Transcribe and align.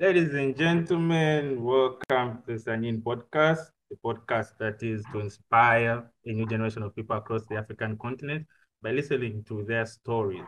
Ladies 0.00 0.32
and 0.32 0.56
gentlemen, 0.56 1.60
welcome 1.64 2.40
to 2.46 2.52
the 2.52 2.52
Sanyin 2.52 3.02
podcast, 3.02 3.66
the 3.90 3.96
podcast 3.96 4.56
that 4.60 4.80
is 4.80 5.02
to 5.12 5.18
inspire 5.18 6.08
a 6.24 6.32
new 6.32 6.46
generation 6.46 6.84
of 6.84 6.94
people 6.94 7.16
across 7.16 7.44
the 7.46 7.56
African 7.56 7.98
continent 7.98 8.46
by 8.80 8.92
listening 8.92 9.42
to 9.48 9.64
their 9.64 9.86
stories. 9.86 10.44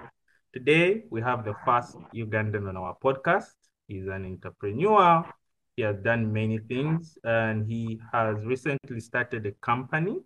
Today, 0.53 1.03
we 1.11 1.21
have 1.21 1.45
the 1.45 1.55
first 1.65 1.97
Ugandan 2.15 2.69
on 2.69 2.77
our 2.77 2.97
podcast. 3.03 3.51
He's 3.89 4.07
an 4.07 4.25
entrepreneur. 4.25 5.25
He 5.75 5.83
has 5.83 5.97
done 5.97 6.33
many 6.33 6.59
things, 6.59 7.19
and 7.25 7.67
he 7.67 8.01
has 8.13 8.37
recently 8.45 9.01
started 9.01 9.47
a 9.47 9.53
company, 9.67 10.21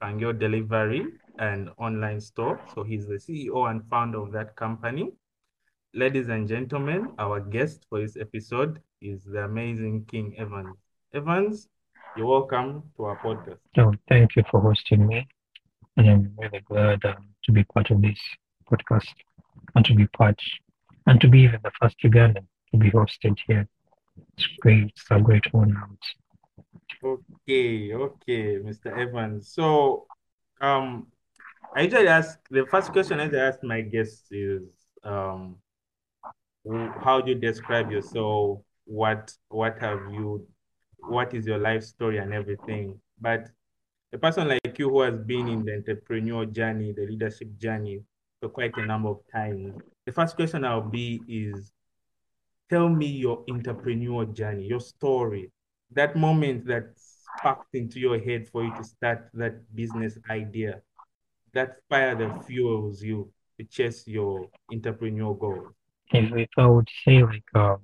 Pengyou 0.00 0.38
Delivery, 0.38 1.08
an 1.40 1.70
online 1.76 2.20
store. 2.20 2.60
So 2.72 2.84
he's 2.84 3.08
the 3.08 3.18
CEO 3.18 3.68
and 3.68 3.82
founder 3.90 4.20
of 4.20 4.30
that 4.30 4.54
company. 4.54 5.10
Ladies 5.92 6.28
and 6.28 6.46
gentlemen, 6.46 7.14
our 7.18 7.40
guest 7.40 7.84
for 7.88 8.00
this 8.00 8.16
episode 8.16 8.80
is 9.02 9.24
the 9.24 9.42
amazing 9.42 10.04
King 10.04 10.36
Evans. 10.38 10.76
Evans, 11.12 11.68
you're 12.16 12.28
welcome 12.28 12.84
to 12.96 13.06
our 13.06 13.16
podcast. 13.16 13.58
So 13.74 13.92
thank 14.08 14.36
you 14.36 14.44
for 14.48 14.60
hosting 14.60 15.04
me. 15.08 15.26
And 15.96 16.08
I'm 16.08 16.32
really 16.38 16.60
glad 16.60 17.04
um, 17.04 17.30
to 17.42 17.50
be 17.50 17.64
part 17.64 17.90
of 17.90 18.00
this 18.02 18.20
podcast 18.70 19.08
and 19.74 19.84
to 19.84 19.94
be 19.96 20.06
part 20.06 20.38
and 21.08 21.20
to 21.20 21.28
be 21.28 21.40
even 21.40 21.58
the 21.64 21.72
first 21.80 21.96
Ugandan 22.04 22.46
to 22.70 22.78
be 22.78 22.92
hosted 22.92 23.36
here. 23.48 23.66
It's 24.38 24.46
great. 24.60 24.84
It's 24.84 25.06
a 25.10 25.18
great 25.18 25.46
honor. 25.52 25.88
Okay, 27.02 27.92
okay, 27.92 28.58
Mr. 28.58 28.96
Evans. 28.96 29.52
So 29.52 30.06
um 30.60 31.08
I 31.74 31.82
usually 31.82 32.06
ask 32.06 32.38
the 32.48 32.64
first 32.66 32.92
question 32.92 33.18
I 33.18 33.26
ask 33.36 33.64
my 33.64 33.80
guests 33.80 34.30
is 34.30 34.68
um 35.02 35.56
how 36.68 37.20
do 37.20 37.32
you 37.32 37.38
describe 37.38 37.90
yourself? 37.90 38.60
What 38.84 39.32
what 39.48 39.78
have 39.80 40.00
you 40.12 40.46
what 40.98 41.32
is 41.34 41.46
your 41.46 41.58
life 41.58 41.82
story 41.84 42.18
and 42.18 42.32
everything? 42.32 43.00
But 43.20 43.48
a 44.12 44.18
person 44.18 44.48
like 44.48 44.78
you 44.78 44.90
who 44.90 45.00
has 45.02 45.18
been 45.18 45.48
in 45.48 45.64
the 45.64 45.76
entrepreneur 45.76 46.44
journey, 46.44 46.92
the 46.92 47.06
leadership 47.06 47.56
journey 47.56 48.02
for 48.40 48.48
quite 48.48 48.76
a 48.76 48.84
number 48.84 49.08
of 49.10 49.20
times, 49.32 49.80
the 50.06 50.12
first 50.12 50.36
question 50.36 50.64
I'll 50.64 50.80
be 50.80 51.20
is 51.28 51.72
tell 52.68 52.88
me 52.88 53.06
your 53.06 53.44
entrepreneur 53.48 54.24
journey, 54.26 54.64
your 54.66 54.80
story, 54.80 55.50
that 55.92 56.16
moment 56.16 56.66
that 56.66 56.92
sparked 56.96 57.74
into 57.74 58.00
your 58.00 58.18
head 58.18 58.48
for 58.48 58.64
you 58.64 58.74
to 58.74 58.84
start 58.84 59.30
that 59.34 59.74
business 59.74 60.18
idea, 60.28 60.82
that 61.54 61.76
fire 61.88 62.14
that 62.16 62.44
fuels 62.44 63.02
you 63.02 63.30
to 63.58 63.64
chase 63.64 64.06
your 64.06 64.48
entrepreneurial 64.72 65.38
goals 65.38 65.72
if, 66.12 66.32
if 66.32 66.48
I 66.56 66.66
would 66.66 66.88
say 67.04 67.22
like 67.22 67.44
uh, 67.54 67.76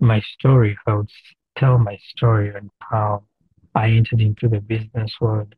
my 0.00 0.20
story, 0.20 0.72
if 0.72 0.78
I 0.86 0.94
would 0.94 1.10
tell 1.56 1.78
my 1.78 1.98
story 2.10 2.54
and 2.54 2.70
how 2.80 3.24
I 3.74 3.90
entered 3.90 4.20
into 4.20 4.48
the 4.48 4.60
business 4.60 5.14
world, 5.20 5.54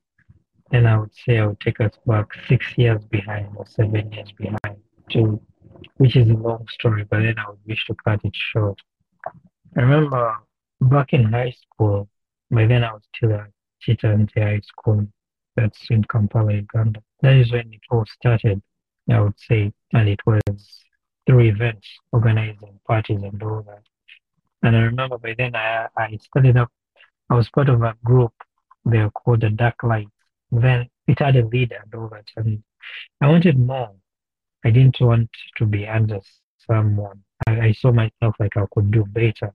then 0.70 0.86
I 0.86 0.98
would 0.98 1.14
say 1.14 1.38
I 1.38 1.46
would 1.46 1.60
take 1.60 1.80
us 1.80 1.92
back 2.06 2.28
six 2.48 2.66
years 2.76 3.04
behind 3.04 3.48
or 3.56 3.66
seven 3.66 4.12
years 4.12 4.32
behind, 4.32 4.80
to 5.10 5.40
which 5.96 6.16
is 6.16 6.28
a 6.28 6.34
long 6.34 6.66
story, 6.70 7.04
but 7.10 7.20
then 7.20 7.38
I 7.38 7.48
would 7.48 7.58
wish 7.66 7.86
to 7.86 7.94
cut 8.04 8.20
it 8.24 8.34
short. 8.34 8.80
I 9.76 9.80
remember 9.82 10.36
back 10.80 11.12
in 11.12 11.24
high 11.24 11.52
school, 11.52 12.08
by 12.50 12.66
then 12.66 12.84
I 12.84 12.92
was 12.92 13.02
still 13.14 13.32
a 13.32 13.34
at 13.34 13.50
Kitante 13.86 14.42
High 14.42 14.60
School, 14.60 15.06
that's 15.56 15.86
in 15.90 16.04
Kampala, 16.04 16.52
Uganda. 16.52 17.02
That 17.22 17.34
is 17.34 17.52
when 17.52 17.72
it 17.72 17.80
all 17.90 18.04
started, 18.06 18.62
I 19.10 19.20
would 19.20 19.38
say, 19.38 19.72
and 19.92 20.08
it 20.08 20.20
was 20.26 20.84
through 21.30 21.44
events, 21.44 21.86
organizing 22.10 22.80
parties 22.86 23.22
and 23.22 23.40
all 23.42 23.62
that. 23.62 23.84
And 24.62 24.76
I 24.76 24.80
remember 24.80 25.16
by 25.16 25.34
then 25.38 25.54
I, 25.54 25.86
I 25.96 26.18
started 26.20 26.56
up, 26.56 26.70
I 27.30 27.34
was 27.36 27.48
part 27.48 27.68
of 27.68 27.82
a 27.82 27.94
group, 28.04 28.32
they 28.84 28.98
were 28.98 29.12
called 29.12 29.42
the 29.42 29.50
Dark 29.50 29.82
Lights. 29.84 30.10
Then 30.50 30.88
it 31.06 31.20
had 31.20 31.36
a 31.36 31.46
leader 31.46 31.78
and 31.84 31.94
all 31.94 32.08
that. 32.08 32.26
And 32.36 32.64
I 33.20 33.28
wanted 33.28 33.58
more. 33.58 33.92
I 34.64 34.70
didn't 34.70 35.00
want 35.00 35.30
to 35.58 35.66
be 35.66 35.86
under 35.86 36.18
someone. 36.66 37.22
I, 37.46 37.60
I 37.60 37.72
saw 37.72 37.92
myself 37.92 38.34
like 38.40 38.56
I 38.56 38.64
could 38.72 38.90
do 38.90 39.04
better. 39.04 39.54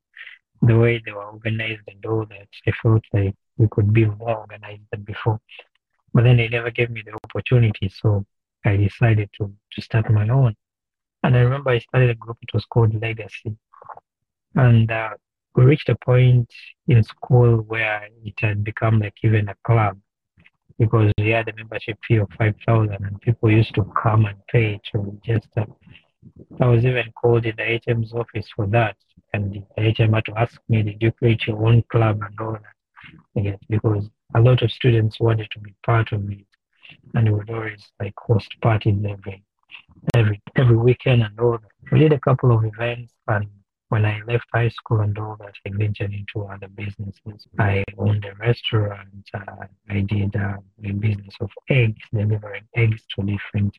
The 0.62 0.78
way 0.78 1.02
they 1.06 1.12
were 1.12 1.26
organized 1.26 1.82
and 1.88 2.06
all 2.06 2.26
that, 2.26 2.48
I 2.66 2.72
felt 2.72 3.04
like 3.12 3.36
we 3.58 3.68
could 3.70 3.92
be 3.92 4.06
more 4.06 4.38
organized 4.38 4.84
than 4.94 5.04
before. 5.04 5.42
But 6.14 6.24
then 6.24 6.38
they 6.38 6.48
never 6.48 6.72
gave 6.72 6.90
me 6.90 7.04
the 7.06 7.20
opportunity, 7.26 7.90
so 7.90 8.26
I 8.64 8.78
decided 8.78 9.30
to, 9.38 9.52
to 9.74 9.82
start 9.82 10.10
my 10.10 10.30
own. 10.30 10.56
And 11.26 11.36
I 11.36 11.40
remember 11.40 11.72
I 11.72 11.80
started 11.80 12.12
a 12.12 12.14
group, 12.14 12.38
it 12.44 12.54
was 12.54 12.66
called 12.66 13.02
Legacy. 13.02 13.58
And 14.54 14.92
uh, 14.92 15.10
we 15.56 15.64
reached 15.66 15.90
a 15.90 15.96
point 15.96 16.48
in 16.88 17.02
school 17.02 17.64
where 17.64 18.08
it 18.24 18.36
had 18.38 18.64
become 18.64 19.00
like 19.00 19.16
even 19.24 19.50
a 19.50 19.56
club 19.66 19.98
because 20.78 21.12
we 21.18 21.30
had 21.30 21.50
a 21.50 21.56
membership 21.56 21.98
fee 22.08 22.18
of 22.18 22.30
5,000 22.38 22.94
and 22.94 23.20
people 23.22 23.50
used 23.50 23.74
to 23.74 23.92
come 24.00 24.26
and 24.26 24.38
pay 24.52 24.80
to 24.92 25.00
register. 25.00 25.66
I 26.62 26.68
was 26.68 26.86
even 26.86 27.12
called 27.20 27.48
in 27.48 27.56
the 27.56 27.82
HM's 27.88 28.14
office 28.14 28.48
for 28.56 28.68
that. 28.68 28.96
And 29.34 29.66
the 29.76 29.82
HM 29.82 30.14
had 30.14 30.26
to 30.26 30.38
ask 30.38 30.62
me, 30.70 30.84
did 30.84 31.02
you 31.02 31.12
create 31.12 31.48
your 31.48 31.66
own 31.66 31.84
club 31.92 32.22
and 32.22 32.40
all 32.40 32.54
that? 32.54 33.40
Again, 33.40 33.58
because 33.68 34.12
a 34.36 34.42
lot 34.42 34.62
of 34.62 34.72
students 34.72 35.20
wanted 35.20 35.50
to 35.54 35.60
be 35.60 35.74
part 35.84 36.12
of 36.12 36.30
it. 36.30 36.46
And 37.16 37.30
we 37.30 37.34
would 37.34 37.50
always 37.50 37.84
like 38.00 38.14
host 38.16 38.54
parties 38.62 39.04
every 39.04 39.44
every 40.14 40.42
every 40.56 40.78
weekend 40.78 41.24
and 41.24 41.40
all 41.40 41.58
that. 41.58 41.92
We 41.92 42.00
did 42.00 42.14
a 42.14 42.20
couple 42.20 42.52
of 42.52 42.64
events 42.66 43.14
and 43.28 43.48
when 43.90 44.06
I 44.06 44.20
left 44.28 44.46
high 44.54 44.70
school 44.70 45.02
and 45.02 45.18
all 45.18 45.38
that, 45.40 45.54
I 45.66 45.70
ventured 45.72 46.14
into 46.14 46.44
other 46.48 46.68
businesses. 46.68 47.48
I 47.60 47.84
owned 47.98 48.26
a 48.26 48.34
restaurant. 48.36 49.30
Uh, 49.34 49.68
I 49.90 50.02
did 50.02 50.36
uh, 50.36 50.58
a 50.84 50.92
business 50.92 51.36
of 51.40 51.52
eggs, 51.70 52.02
delivering 52.12 52.64
eggs 52.76 53.04
to 53.12 53.26
different 53.26 53.78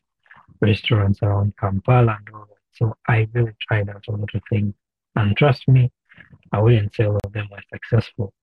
restaurants 0.61 1.19
around 1.21 1.53
Kampala 1.59 2.17
and 2.25 2.35
all 2.35 2.45
that. 2.47 2.55
So 2.71 2.95
I 3.07 3.27
really 3.33 3.51
tried 3.67 3.89
out 3.89 4.05
a 4.07 4.11
lot 4.11 4.29
of 4.33 4.41
things. 4.49 4.73
And 5.15 5.35
trust 5.35 5.67
me, 5.67 5.91
I 6.53 6.61
wouldn't 6.61 6.95
say 6.95 7.05
all 7.05 7.19
of 7.23 7.33
them 7.33 7.47
were 7.51 7.63
successful. 7.73 8.33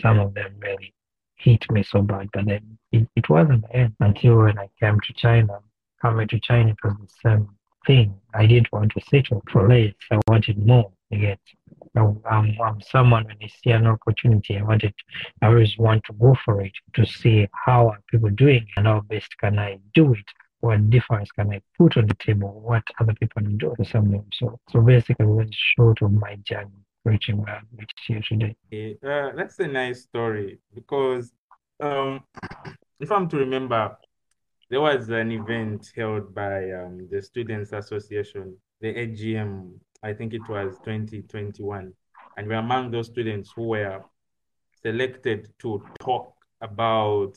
Some 0.00 0.18
of 0.18 0.34
them 0.34 0.54
really 0.58 0.94
hit 1.36 1.70
me 1.70 1.82
so 1.82 2.02
bad, 2.02 2.28
but 2.32 2.46
then 2.46 2.78
it, 2.92 3.08
it 3.14 3.28
wasn't 3.28 3.62
the 3.62 3.76
end 3.76 3.94
until 4.00 4.36
when 4.36 4.58
I 4.58 4.68
came 4.80 4.98
to 5.00 5.12
China 5.12 5.58
coming 6.04 6.28
to 6.28 6.40
China, 6.40 6.70
it 6.70 6.76
was 6.84 6.96
the 6.98 7.28
same 7.28 7.48
thing. 7.86 8.14
I 8.34 8.46
didn't 8.46 8.72
want 8.72 8.92
to 8.92 9.00
settle 9.08 9.42
for 9.50 9.68
less. 9.68 9.94
I 10.10 10.18
wanted 10.28 10.58
more. 10.58 10.92
Yet, 11.10 11.38
I'm, 11.96 12.20
I'm 12.60 12.80
someone 12.80 13.24
when 13.24 13.36
I 13.42 13.46
see 13.46 13.70
an 13.70 13.86
opportunity, 13.86 14.58
I 14.58 14.62
wanted, 14.62 14.94
I 15.40 15.46
always 15.46 15.78
want 15.78 16.02
to 16.04 16.12
go 16.14 16.36
for 16.44 16.60
it 16.60 16.72
to 16.94 17.06
see 17.06 17.46
how 17.52 17.88
are 17.88 18.00
people 18.10 18.30
doing 18.30 18.66
and 18.76 18.86
how 18.86 19.00
best 19.00 19.30
can 19.38 19.58
I 19.58 19.78
do 19.94 20.12
it. 20.12 20.24
What 20.60 20.90
difference 20.90 21.30
can 21.30 21.52
I 21.52 21.60
put 21.78 21.96
on 21.96 22.06
the 22.06 22.14
table? 22.14 22.60
What 22.60 22.82
other 22.98 23.14
people 23.14 23.42
do 23.42 23.74
the 23.78 23.84
same 23.84 24.24
So, 24.32 24.58
so 24.70 24.80
basically, 24.80 25.26
that's 25.38 25.56
short 25.76 26.02
of 26.02 26.12
my 26.12 26.36
journey 26.42 26.70
reaching 27.04 27.36
where 27.36 27.56
I'm 27.56 27.86
here 28.06 28.22
today. 28.26 28.56
Okay. 28.72 28.96
Uh, 29.04 29.36
that's 29.36 29.58
a 29.58 29.66
nice 29.66 30.02
story 30.02 30.58
because 30.74 31.32
um, 31.80 32.24
if 32.98 33.12
I'm 33.12 33.28
to 33.28 33.36
remember, 33.36 33.96
there 34.70 34.80
was 34.80 35.08
an 35.10 35.30
event 35.30 35.90
held 35.94 36.34
by 36.34 36.70
um, 36.70 37.06
the 37.10 37.22
Students 37.22 37.72
Association, 37.72 38.56
the 38.80 38.94
AGM, 38.94 39.72
I 40.02 40.12
think 40.12 40.34
it 40.34 40.48
was 40.48 40.76
2021. 40.84 41.92
And 42.36 42.48
we're 42.48 42.54
among 42.54 42.90
those 42.90 43.06
students 43.06 43.52
who 43.54 43.68
were 43.68 44.02
selected 44.82 45.48
to 45.60 45.82
talk 46.00 46.34
about 46.60 47.36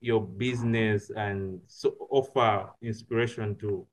your 0.00 0.20
business 0.20 1.10
and 1.16 1.60
so 1.66 1.94
offer 2.10 2.70
inspiration 2.82 3.56
to 3.56 3.86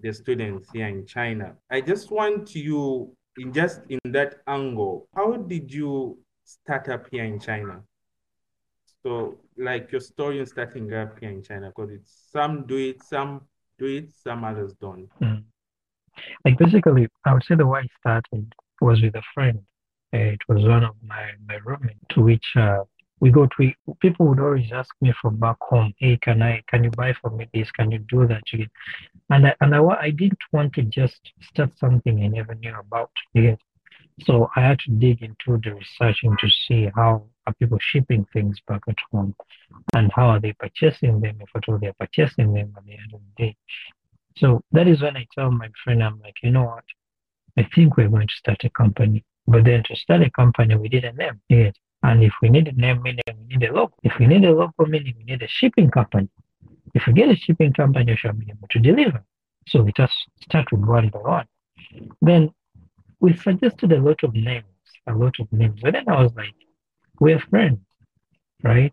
the 0.00 0.12
students 0.12 0.68
here 0.72 0.86
in 0.88 1.06
China. 1.06 1.54
I 1.70 1.80
just 1.80 2.10
want 2.10 2.54
you, 2.54 3.14
in 3.38 3.52
just 3.52 3.80
in 3.88 3.98
that 4.12 4.36
angle, 4.46 5.08
how 5.14 5.32
did 5.32 5.72
you 5.72 6.18
start 6.44 6.88
up 6.88 7.06
here 7.10 7.24
in 7.24 7.40
China? 7.40 7.82
So 9.06 9.38
like 9.56 9.92
your 9.92 10.00
story 10.00 10.40
in 10.40 10.46
starting 10.46 10.92
up 10.92 11.20
here 11.20 11.30
in 11.30 11.40
China, 11.40 11.68
because 11.68 11.92
it's 11.92 12.12
some 12.32 12.66
do 12.66 12.76
it, 12.76 13.04
some 13.04 13.42
do 13.78 13.86
it, 13.86 14.10
some 14.10 14.42
others 14.42 14.74
don't. 14.80 15.08
Mm. 15.22 15.44
Like 16.44 16.58
basically, 16.58 17.06
I 17.24 17.32
would 17.32 17.44
say 17.44 17.54
the 17.54 17.68
way 17.68 17.82
I 17.84 17.88
started 18.00 18.52
was 18.80 19.00
with 19.00 19.14
a 19.14 19.22
friend. 19.32 19.60
It 20.12 20.40
was 20.48 20.64
one 20.64 20.82
of 20.82 20.96
my 21.06 21.24
my 21.46 21.58
roommates, 21.64 22.00
to 22.14 22.20
which 22.20 22.44
uh, 22.56 22.82
we 23.20 23.30
go 23.30 23.46
to. 23.46 23.72
People 24.00 24.26
would 24.26 24.40
always 24.40 24.72
ask 24.72 24.92
me 25.00 25.14
from 25.22 25.36
back 25.36 25.58
home, 25.60 25.94
"Hey, 25.98 26.18
can 26.20 26.42
I? 26.42 26.64
Can 26.66 26.82
you 26.82 26.90
buy 26.90 27.14
for 27.20 27.30
me 27.30 27.48
this? 27.54 27.70
Can 27.70 27.92
you 27.92 28.00
do 28.00 28.26
that?" 28.26 28.42
And 29.30 29.46
I, 29.46 29.54
and 29.60 29.72
I, 29.72 29.84
I 29.84 30.10
didn't 30.10 30.42
want 30.52 30.72
to 30.72 30.82
just 30.82 31.20
start 31.42 31.70
something 31.78 32.24
I 32.24 32.26
never 32.26 32.56
knew 32.56 32.74
about. 32.76 33.12
Yet. 33.34 33.60
So 34.24 34.50
I 34.56 34.62
had 34.62 34.80
to 34.80 34.90
dig 34.90 35.22
into 35.22 35.60
the 35.62 35.74
researching 35.74 36.36
to 36.40 36.48
see 36.48 36.90
how 36.96 37.26
are 37.46 37.54
people 37.54 37.78
shipping 37.80 38.26
things 38.32 38.58
back 38.66 38.82
at 38.88 38.96
home 39.10 39.34
and 39.94 40.10
how 40.12 40.28
are 40.28 40.40
they 40.40 40.52
purchasing 40.52 41.20
them 41.20 41.38
if 41.40 41.48
at 41.54 41.68
all 41.68 41.78
they're 41.78 41.94
purchasing 41.98 42.52
them 42.52 42.72
at 42.76 42.84
the 42.84 42.92
end 42.92 43.12
of 43.14 43.20
the 43.20 43.44
day. 43.44 43.56
So 44.36 44.62
that 44.72 44.86
is 44.86 45.02
when 45.02 45.16
I 45.16 45.26
tell 45.34 45.50
my 45.50 45.70
friend, 45.82 46.02
I'm 46.02 46.20
like, 46.20 46.36
you 46.42 46.50
know 46.50 46.64
what? 46.64 46.84
I 47.56 47.66
think 47.74 47.96
we're 47.96 48.08
going 48.08 48.28
to 48.28 48.34
start 48.34 48.64
a 48.64 48.70
company. 48.70 49.24
But 49.46 49.64
then 49.64 49.82
to 49.84 49.96
start 49.96 50.22
a 50.22 50.30
company, 50.30 50.74
we 50.74 50.88
need 50.88 51.04
a 51.04 51.12
name. 51.12 51.40
Yes. 51.48 51.74
And 52.02 52.22
if 52.22 52.34
we 52.42 52.48
need 52.50 52.68
a 52.68 52.72
name, 52.72 53.02
meaning 53.02 53.22
we 53.38 53.56
need 53.56 53.68
a 53.68 53.72
logo. 53.72 53.94
If 54.02 54.18
we 54.18 54.26
need 54.26 54.44
a 54.44 54.52
logo, 54.52 54.84
meaning 54.86 55.14
we 55.16 55.24
need 55.24 55.42
a 55.42 55.48
shipping 55.48 55.90
company. 55.90 56.28
If 56.94 57.06
we 57.06 57.12
get 57.12 57.30
a 57.30 57.36
shipping 57.36 57.72
company, 57.72 58.12
we 58.12 58.16
shall 58.16 58.32
be 58.32 58.50
able 58.50 58.68
to 58.70 58.78
deliver. 58.78 59.24
So 59.68 59.82
we 59.82 59.92
just 59.92 60.14
start 60.42 60.70
with 60.70 60.82
one 60.82 61.08
by 61.08 61.18
one. 61.18 61.46
Then 62.20 62.52
we 63.20 63.36
suggested 63.36 63.92
a 63.92 64.00
lot 64.00 64.22
of 64.22 64.34
names, 64.34 64.66
a 65.06 65.14
lot 65.14 65.36
of 65.40 65.50
names. 65.52 65.80
But 65.82 65.94
then 65.94 66.08
I 66.08 66.22
was 66.22 66.34
like, 66.34 66.54
we're 67.20 67.40
friends, 67.40 67.80
right? 68.62 68.92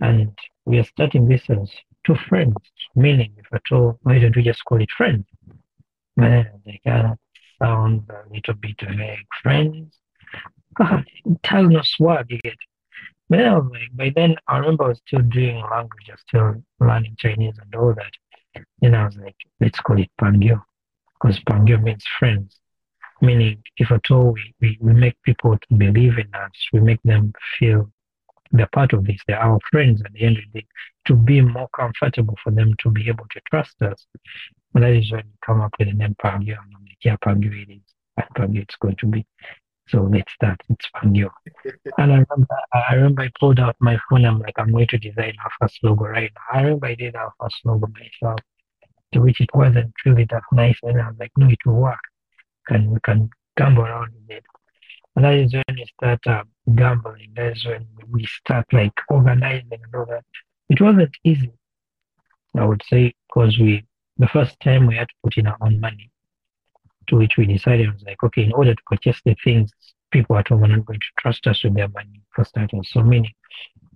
And 0.00 0.36
we 0.64 0.78
are 0.78 0.84
starting 0.84 1.28
this 1.28 1.42
as 1.48 1.70
two 2.04 2.16
friends, 2.28 2.56
meaning 2.94 3.32
if 3.36 3.46
at 3.52 3.62
all, 3.72 3.98
why 4.02 4.18
don't 4.18 4.36
we 4.36 4.42
just 4.42 4.64
call 4.64 4.80
it 4.80 4.90
friends? 4.90 5.26
Then 6.16 6.48
they 6.64 6.80
kind 6.84 7.06
of 7.08 7.18
sound 7.62 8.10
a 8.10 8.32
little 8.32 8.54
bit 8.54 8.80
vague. 8.80 9.26
Friends? 9.42 9.98
God, 10.74 11.04
us 11.76 11.94
what 11.98 12.30
you 12.30 12.38
get. 12.42 12.56
But 13.28 13.38
then 13.38 13.48
I 13.48 13.58
was 13.58 13.70
like, 13.70 13.96
by 13.96 14.12
then 14.14 14.36
I 14.48 14.58
remember 14.58 14.84
I 14.84 14.88
was 14.88 15.00
still 15.06 15.22
doing 15.22 15.56
language, 15.56 16.08
I 16.08 16.12
was 16.12 16.20
still 16.20 16.64
learning 16.80 17.16
Chinese 17.18 17.54
and 17.60 17.74
all 17.74 17.94
that. 17.94 18.64
Then 18.80 18.94
I 18.94 19.06
was 19.06 19.16
like, 19.16 19.36
let's 19.60 19.80
call 19.80 19.98
it 19.98 20.10
Pengyou. 20.20 20.62
Because 21.20 21.40
Pengyou 21.40 21.82
means 21.82 22.04
friends. 22.18 22.58
Meaning, 23.24 23.62
if 23.76 23.90
at 23.90 24.10
all 24.10 24.32
we, 24.32 24.54
we, 24.60 24.78
we 24.80 24.92
make 24.92 25.20
people 25.22 25.56
to 25.56 25.74
believe 25.76 26.18
in 26.18 26.34
us, 26.34 26.50
we 26.72 26.80
make 26.80 27.00
them 27.04 27.32
feel 27.58 27.90
they're 28.52 28.68
part 28.68 28.92
of 28.92 29.04
this, 29.04 29.20
they're 29.26 29.40
our 29.40 29.58
friends 29.70 30.00
at 30.04 30.12
the 30.12 30.22
end 30.22 30.38
of 30.38 30.44
the 30.52 30.60
day, 30.60 30.66
to 31.06 31.14
be 31.14 31.40
more 31.40 31.68
comfortable 31.76 32.36
for 32.42 32.50
them 32.50 32.72
to 32.80 32.90
be 32.90 33.08
able 33.08 33.26
to 33.30 33.40
trust 33.50 33.80
us. 33.82 34.06
And 34.74 34.84
that 34.84 34.92
is 34.92 35.10
when 35.10 35.24
you 35.26 35.32
come 35.44 35.60
up 35.60 35.72
with 35.78 35.88
an 35.88 35.98
name 35.98 36.16
Pengyou. 36.22 36.56
I'm 36.56 36.70
like, 36.84 36.98
yeah, 37.04 37.16
Pengyou 37.16 37.62
it 37.62 37.72
is. 37.72 37.82
And 38.36 38.56
it's 38.56 38.76
going 38.76 38.96
to 38.96 39.06
be. 39.06 39.26
So 39.88 40.02
let's 40.02 40.32
start. 40.32 40.60
It's 40.68 40.86
Pengyou. 40.94 41.30
and 41.98 42.12
I 42.12 42.24
remember, 42.28 42.56
I 42.72 42.94
remember 42.94 43.22
I 43.22 43.30
pulled 43.38 43.58
out 43.58 43.76
my 43.80 43.98
phone. 44.08 44.24
I'm 44.24 44.38
like, 44.38 44.54
I'm 44.56 44.70
going 44.70 44.86
to 44.88 44.98
design 44.98 45.34
our 45.44 45.50
first 45.60 45.78
logo 45.82 46.04
right 46.04 46.32
now. 46.34 46.58
I 46.58 46.62
remember 46.62 46.86
I 46.86 46.94
did 46.94 47.16
our 47.16 47.32
first 47.40 47.56
logo 47.64 47.88
myself, 47.88 48.40
to 49.12 49.20
which 49.20 49.40
it 49.40 49.50
wasn't 49.54 49.92
really 50.06 50.26
that 50.30 50.42
nice. 50.52 50.78
And 50.82 51.00
I 51.00 51.08
was 51.08 51.16
like, 51.18 51.32
no, 51.36 51.48
it 51.48 51.58
will 51.66 51.74
work. 51.74 52.00
Can 52.66 52.90
we 52.90 53.00
can 53.00 53.30
gamble 53.56 53.84
around 53.84 54.12
with 54.14 54.38
it. 54.38 54.44
And 55.16 55.24
that 55.24 55.34
is 55.34 55.54
when 55.54 55.76
you 55.76 55.86
start 55.86 56.26
uh, 56.26 56.44
gambling. 56.74 57.32
That 57.36 57.52
is 57.52 57.64
when 57.64 57.86
we 58.10 58.26
start 58.26 58.66
like 58.72 58.92
organizing 59.08 59.68
and 59.70 59.94
all 59.94 60.06
that. 60.06 60.24
It 60.68 60.80
wasn't 60.80 61.14
easy, 61.22 61.52
I 62.56 62.64
would 62.64 62.82
say, 62.88 63.14
because 63.28 63.58
we 63.58 63.84
the 64.16 64.28
first 64.28 64.58
time 64.60 64.86
we 64.86 64.96
had 64.96 65.08
to 65.08 65.14
put 65.22 65.36
in 65.36 65.46
our 65.46 65.58
own 65.60 65.80
money. 65.80 66.10
To 67.08 67.16
which 67.16 67.36
we 67.36 67.44
decided 67.44 67.92
was 67.92 68.02
like, 68.02 68.22
okay, 68.22 68.44
in 68.44 68.52
order 68.52 68.74
to 68.74 68.82
purchase 68.86 69.20
the 69.24 69.36
things, 69.44 69.70
people 70.10 70.38
at 70.38 70.48
home 70.48 70.64
are 70.64 70.68
not 70.68 70.86
going 70.86 71.00
to 71.00 71.06
trust 71.18 71.46
us 71.46 71.62
with 71.62 71.74
their 71.74 71.88
money 71.88 72.22
for 72.34 72.44
starters. 72.44 72.88
So 72.90 73.02
meaning 73.02 73.32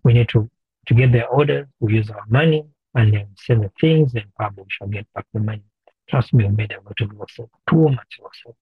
we 0.05 0.13
need 0.13 0.29
to 0.31 0.49
to 0.87 0.95
get 0.95 1.13
their 1.13 1.29
orders, 1.29 1.67
we 1.81 1.95
use 1.95 2.11
our 2.11 2.25
money 2.29 2.65
and 2.95 3.13
then 3.13 3.29
sell 3.37 3.61
the 3.61 3.71
things, 3.81 4.15
and 4.15 4.25
probably 4.37 4.65
we 4.65 4.71
shall 4.71 4.89
get 4.89 5.07
back 5.15 5.27
the 5.33 5.41
money. 5.41 5.63
Trust 6.09 6.33
me, 6.33 6.45
we 6.45 6.51
made 6.51 6.73
a 6.73 6.81
lot 6.83 7.01
of 7.01 7.13
losses, 7.19 7.51
too 7.69 7.89
much 7.89 8.19
losses, 8.23 8.57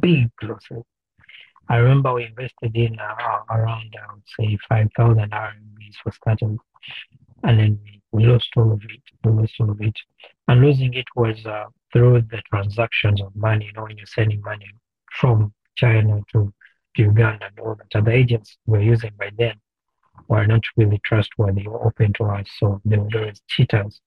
big 0.00 0.30
losses. 0.42 0.84
I 1.68 1.76
remember 1.76 2.14
we 2.14 2.24
invested 2.24 2.76
in 2.76 2.98
uh, 2.98 3.38
around, 3.50 3.94
I 3.96 4.12
would 4.12 4.22
say, 4.38 4.58
5,000 4.68 5.30
RMBs 5.30 5.94
for 6.02 6.12
starting. 6.12 6.58
And 7.44 7.58
then 7.58 7.80
we, 8.12 8.26
lost 8.26 8.48
all 8.56 8.72
of 8.72 8.82
it. 8.82 9.02
We 9.24 9.32
lost 9.32 9.54
all 9.60 9.70
of 9.70 9.80
it. 9.80 9.96
And 10.48 10.60
losing 10.60 10.94
it 10.94 11.06
was 11.14 11.44
uh, 11.46 11.66
through 11.92 12.22
the 12.22 12.42
transactions 12.52 13.20
of 13.22 13.34
money, 13.36 13.66
you 13.66 13.72
know, 13.72 13.84
when 13.84 13.96
you're 13.96 14.06
sending 14.06 14.40
money 14.40 14.66
from 15.12 15.52
China 15.76 16.20
to, 16.32 16.52
Uganda 16.96 17.46
and 17.46 17.58
all 17.60 17.76
that. 17.76 18.04
The 18.04 18.10
agents 18.10 18.58
we're 18.66 18.82
using 18.82 19.12
by 19.18 19.30
then 19.38 19.54
were 20.28 20.46
not 20.46 20.62
really 20.76 21.00
trustworthy 21.04 21.66
or 21.66 21.86
open 21.86 22.12
to 22.14 22.24
us. 22.24 22.46
So 22.58 22.80
they 22.84 22.96
were 22.96 23.08
always 23.14 23.40
cheaters. 23.48 24.00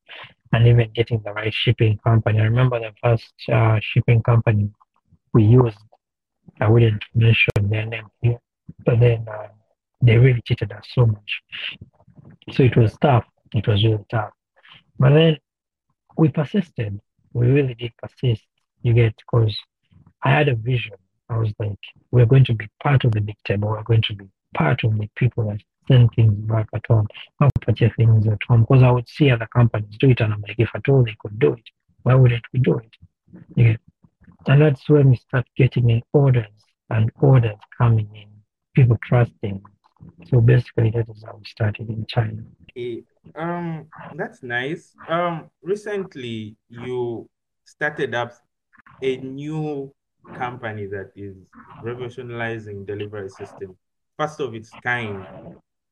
And 0.51 0.67
even 0.67 0.91
getting 0.93 1.21
the 1.23 1.33
right 1.33 1.53
shipping 1.53 1.97
company. 2.03 2.39
I 2.39 2.43
remember 2.43 2.79
the 2.79 2.93
first 3.01 3.33
uh, 3.51 3.79
shipping 3.81 4.21
company 4.21 4.69
we 5.33 5.43
used 5.43 5.79
I 6.59 6.69
wouldn't 6.69 7.03
mention 7.15 7.51
their 7.61 7.85
name 7.85 8.07
here, 8.21 8.39
but 8.85 8.99
then 8.99 9.25
uh, 9.29 9.47
they 10.01 10.17
really 10.17 10.41
cheated 10.45 10.71
us 10.71 10.85
so 10.93 11.05
much. 11.05 11.41
So 12.51 12.63
it 12.63 12.75
was 12.75 12.95
tough. 13.01 13.25
It 13.53 13.67
was 13.67 13.83
really 13.83 14.05
tough. 14.09 14.31
But 14.99 15.13
then 15.13 15.37
we 16.17 16.29
persisted. 16.29 16.99
We 17.33 17.47
really 17.47 17.73
did 17.73 17.91
persist. 17.97 18.43
You 18.81 18.93
get 18.93 19.15
because 19.17 19.57
I 20.23 20.31
had 20.31 20.49
a 20.49 20.55
vision. 20.55 20.93
I 21.29 21.37
was 21.37 21.53
like, 21.59 21.79
we're 22.11 22.25
going 22.25 22.45
to 22.45 22.53
be 22.53 22.67
part 22.81 23.05
of 23.05 23.13
the 23.13 23.21
big 23.21 23.37
table. 23.45 23.69
We're 23.69 23.83
going 23.83 24.03
to 24.03 24.15
be 24.15 24.25
part 24.53 24.83
of 24.83 24.97
the 24.97 25.09
people 25.15 25.49
that 25.49 25.61
things 25.87 26.33
back 26.33 26.67
at 26.73 26.85
home, 26.87 27.07
not 27.39 27.51
purchase 27.61 27.91
things 27.97 28.27
at 28.27 28.39
home. 28.47 28.61
Because 28.61 28.83
I 28.83 28.91
would 28.91 29.07
see 29.07 29.31
other 29.31 29.47
companies 29.47 29.97
do 29.99 30.09
it, 30.09 30.21
and 30.21 30.33
I'm 30.33 30.41
like, 30.41 30.55
if 30.57 30.69
at 30.73 30.87
all 30.89 31.03
they 31.03 31.15
could 31.19 31.39
do 31.39 31.53
it, 31.53 31.63
why 32.03 32.15
wouldn't 32.15 32.45
we 32.53 32.59
do 32.59 32.77
it? 32.77 32.91
Yeah. 33.55 33.75
And 34.47 34.61
that's 34.61 34.87
when 34.89 35.11
we 35.11 35.15
start 35.15 35.45
getting 35.55 35.89
in 35.89 36.01
orders 36.11 36.45
and 36.89 37.11
orders 37.21 37.57
coming 37.77 38.09
in, 38.13 38.29
people 38.75 38.97
trusting. 39.03 39.61
So 40.29 40.41
basically, 40.41 40.91
that 40.91 41.09
is 41.09 41.23
how 41.25 41.37
we 41.37 41.45
started 41.45 41.89
in 41.89 42.05
China. 42.07 42.43
Okay. 42.71 43.03
Um, 43.35 43.87
that's 44.15 44.43
nice. 44.43 44.93
Um, 45.07 45.49
recently 45.61 46.57
you 46.67 47.29
started 47.63 48.13
up 48.13 48.33
a 49.01 49.17
new 49.17 49.93
company 50.35 50.87
that 50.87 51.11
is 51.15 51.35
revolutionizing 51.81 52.85
delivery 52.85 53.29
system, 53.29 53.77
first 54.17 54.39
of 54.39 54.53
its 54.55 54.69
kind 54.83 55.25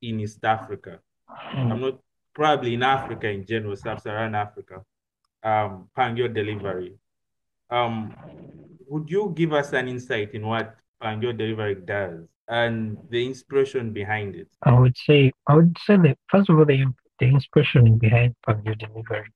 in 0.02 0.20
East 0.20 0.44
Africa. 0.44 1.00
Mm. 1.30 1.72
I'm 1.72 1.82
not 1.82 2.00
probably 2.34 2.74
in 2.74 2.84
Africa 2.84 3.30
in 3.30 3.46
general, 3.46 3.76
sub-Saharan 3.76 4.36
Africa. 4.36 4.84
Um, 5.44 5.90
Pengyou 5.98 6.34
Delivery. 6.34 6.96
Um, 7.70 8.16
would 8.88 9.10
you 9.10 9.34
give 9.36 9.54
us 9.54 9.74
an 9.74 9.88
insight 9.88 10.34
in 10.34 10.46
what 10.46 10.76
Pengyou 11.02 11.38
Delivery 11.38 11.76
does 11.76 12.28
and 12.48 12.98
the 13.10 13.26
inspiration 13.26 13.92
behind 13.92 14.36
it? 14.36 14.48
I 14.64 14.78
would 14.78 14.98
say, 14.98 15.32
I 15.48 15.56
would 15.56 15.78
say 15.86 15.98
that 15.98 16.18
first 16.30 16.50
of 16.50 16.60
all, 16.60 16.66
the, 16.66 16.86
the 17.20 17.26
inspiration 17.26 17.98
behind 17.98 18.36
Pengyou 18.48 18.78
Delivery, 18.78 19.32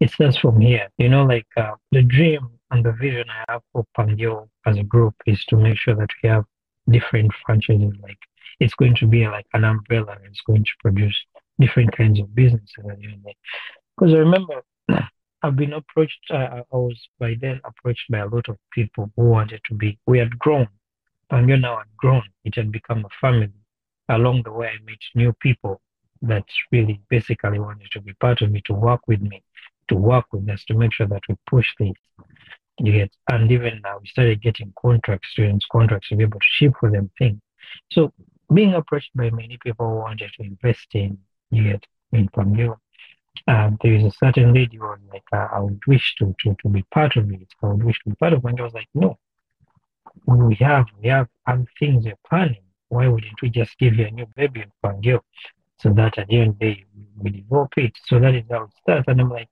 it 0.00 0.10
starts 0.10 0.38
from 0.38 0.60
here. 0.60 0.88
You 0.98 1.08
know, 1.08 1.24
like 1.24 1.46
uh, 1.56 1.72
the 1.90 2.02
dream 2.02 2.48
and 2.70 2.84
the 2.84 2.92
vision 2.92 3.24
I 3.30 3.52
have 3.52 3.62
for 3.72 3.84
Pengyou 3.96 4.48
as 4.66 4.76
a 4.76 4.82
group 4.82 5.14
is 5.26 5.44
to 5.46 5.56
make 5.56 5.78
sure 5.78 5.94
that 5.96 6.10
we 6.22 6.28
have 6.28 6.44
different 6.90 7.32
franchises. 7.44 7.94
Like 8.02 8.18
it's 8.60 8.74
going 8.74 8.96
to 8.96 9.06
be 9.06 9.26
like 9.26 9.46
an 9.54 9.64
umbrella. 9.64 10.16
It's 10.24 10.40
going 10.46 10.64
to 10.64 10.70
produce 10.80 11.16
different 11.60 11.96
kinds 11.96 12.20
of 12.20 12.34
businesses. 12.34 12.84
Because 13.96 14.14
I 14.14 14.18
remember 14.18 14.62
I've 15.42 15.56
been 15.56 15.72
approached, 15.72 16.18
uh, 16.30 16.62
I 16.72 16.76
was 16.76 17.08
by 17.18 17.36
then 17.40 17.60
approached 17.64 18.10
by 18.10 18.18
a 18.18 18.26
lot 18.28 18.48
of 18.48 18.56
people 18.72 19.10
who 19.16 19.24
wanted 19.24 19.60
to 19.68 19.74
be, 19.74 19.98
we 20.06 20.18
had 20.18 20.38
grown. 20.38 20.68
And 21.30 21.48
you 21.48 21.56
now 21.58 21.76
had 21.78 21.96
grown. 21.96 22.22
It 22.44 22.54
had 22.54 22.72
become 22.72 23.04
a 23.04 23.08
family. 23.20 23.50
Along 24.08 24.42
the 24.42 24.52
way, 24.52 24.68
I 24.68 24.82
met 24.84 24.98
new 25.14 25.34
people 25.34 25.80
that 26.22 26.44
really 26.72 27.00
basically 27.10 27.58
wanted 27.58 27.88
to 27.92 28.00
be 28.00 28.14
part 28.14 28.40
of 28.40 28.50
me, 28.50 28.62
to 28.64 28.72
work 28.72 29.02
with 29.06 29.20
me, 29.20 29.42
to 29.88 29.94
work 29.94 30.24
with 30.32 30.48
us, 30.48 30.64
to 30.64 30.74
make 30.74 30.92
sure 30.92 31.06
that 31.06 31.22
we 31.28 31.36
push 31.46 31.66
things. 31.76 31.96
You 32.80 32.92
get, 32.92 33.10
and 33.30 33.50
even 33.52 33.80
now 33.82 33.98
we 34.00 34.06
started 34.06 34.40
getting 34.40 34.72
contracts, 34.80 35.28
students 35.32 35.66
contracts 35.70 36.08
to 36.08 36.16
be 36.16 36.22
able 36.22 36.40
to 36.40 36.46
ship 36.48 36.72
for 36.80 36.90
them 36.90 37.10
things. 37.18 37.40
So 37.92 38.12
being 38.52 38.74
approached 38.74 39.10
by 39.14 39.30
many 39.30 39.58
people 39.62 39.88
who 39.88 39.96
wanted 39.96 40.30
to 40.36 40.42
invest 40.42 40.88
in, 40.94 41.18
you 41.50 41.64
get, 41.64 41.86
in 42.12 42.28
Pengyou, 42.28 42.76
um, 43.46 43.78
there 43.82 43.94
is 43.94 44.04
a 44.04 44.10
certain 44.10 44.52
lady 44.52 44.76
who 44.76 44.88
like, 45.12 45.22
uh, 45.32 45.48
I 45.52 45.60
would 45.60 45.80
wish 45.86 46.16
to, 46.18 46.34
to, 46.40 46.56
to 46.62 46.68
be 46.68 46.82
part 46.92 47.16
of 47.16 47.30
it. 47.30 47.48
I 47.62 47.66
would 47.66 47.84
wish 47.84 47.98
to 48.04 48.10
be 48.10 48.16
part 48.16 48.32
of 48.32 48.44
it. 48.44 48.48
And 48.48 48.60
I 48.60 48.64
was 48.64 48.74
like, 48.74 48.88
no, 48.94 49.18
we 50.26 50.54
have, 50.56 50.86
we 51.00 51.08
have 51.08 51.28
other 51.46 51.66
things 51.78 52.04
we're 52.04 52.14
planning. 52.28 52.62
Why 52.88 53.06
wouldn't 53.08 53.40
we 53.42 53.50
just 53.50 53.78
give 53.78 53.94
you 53.94 54.06
a 54.06 54.10
new 54.10 54.26
baby 54.34 54.62
in 54.62 54.72
Pengyou 54.82 55.20
so 55.78 55.92
that 55.92 56.18
at 56.18 56.28
the 56.28 56.40
end 56.40 56.58
day 56.58 56.84
we 57.16 57.30
develop 57.30 57.72
it? 57.76 57.92
So 58.06 58.18
that 58.18 58.34
is 58.34 58.44
how 58.50 58.64
it 58.64 58.70
starts. 58.82 59.04
And 59.08 59.20
I'm 59.20 59.30
like, 59.30 59.48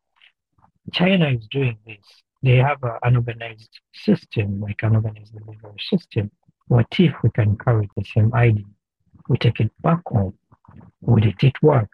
China 0.93 1.29
is 1.29 1.47
doing 1.51 1.77
this. 1.87 2.23
They 2.43 2.57
have 2.57 2.83
a, 2.83 2.99
an 3.03 3.17
organized 3.17 3.81
system, 3.95 4.61
like 4.61 4.83
an 4.83 4.97
organized 4.97 5.35
delivery 5.35 5.81
system. 5.81 6.31
What 6.69 6.87
if 6.99 7.15
we 7.23 7.31
can 7.31 7.57
carry 7.59 7.89
the 7.97 8.05
same 8.05 8.35
idea? 8.35 8.65
We 9.29 9.39
take 9.39 9.61
it 9.61 9.71
back 9.83 10.03
home. 10.07 10.35
Would 11.03 11.25
it 11.25 11.63
work? 11.63 11.91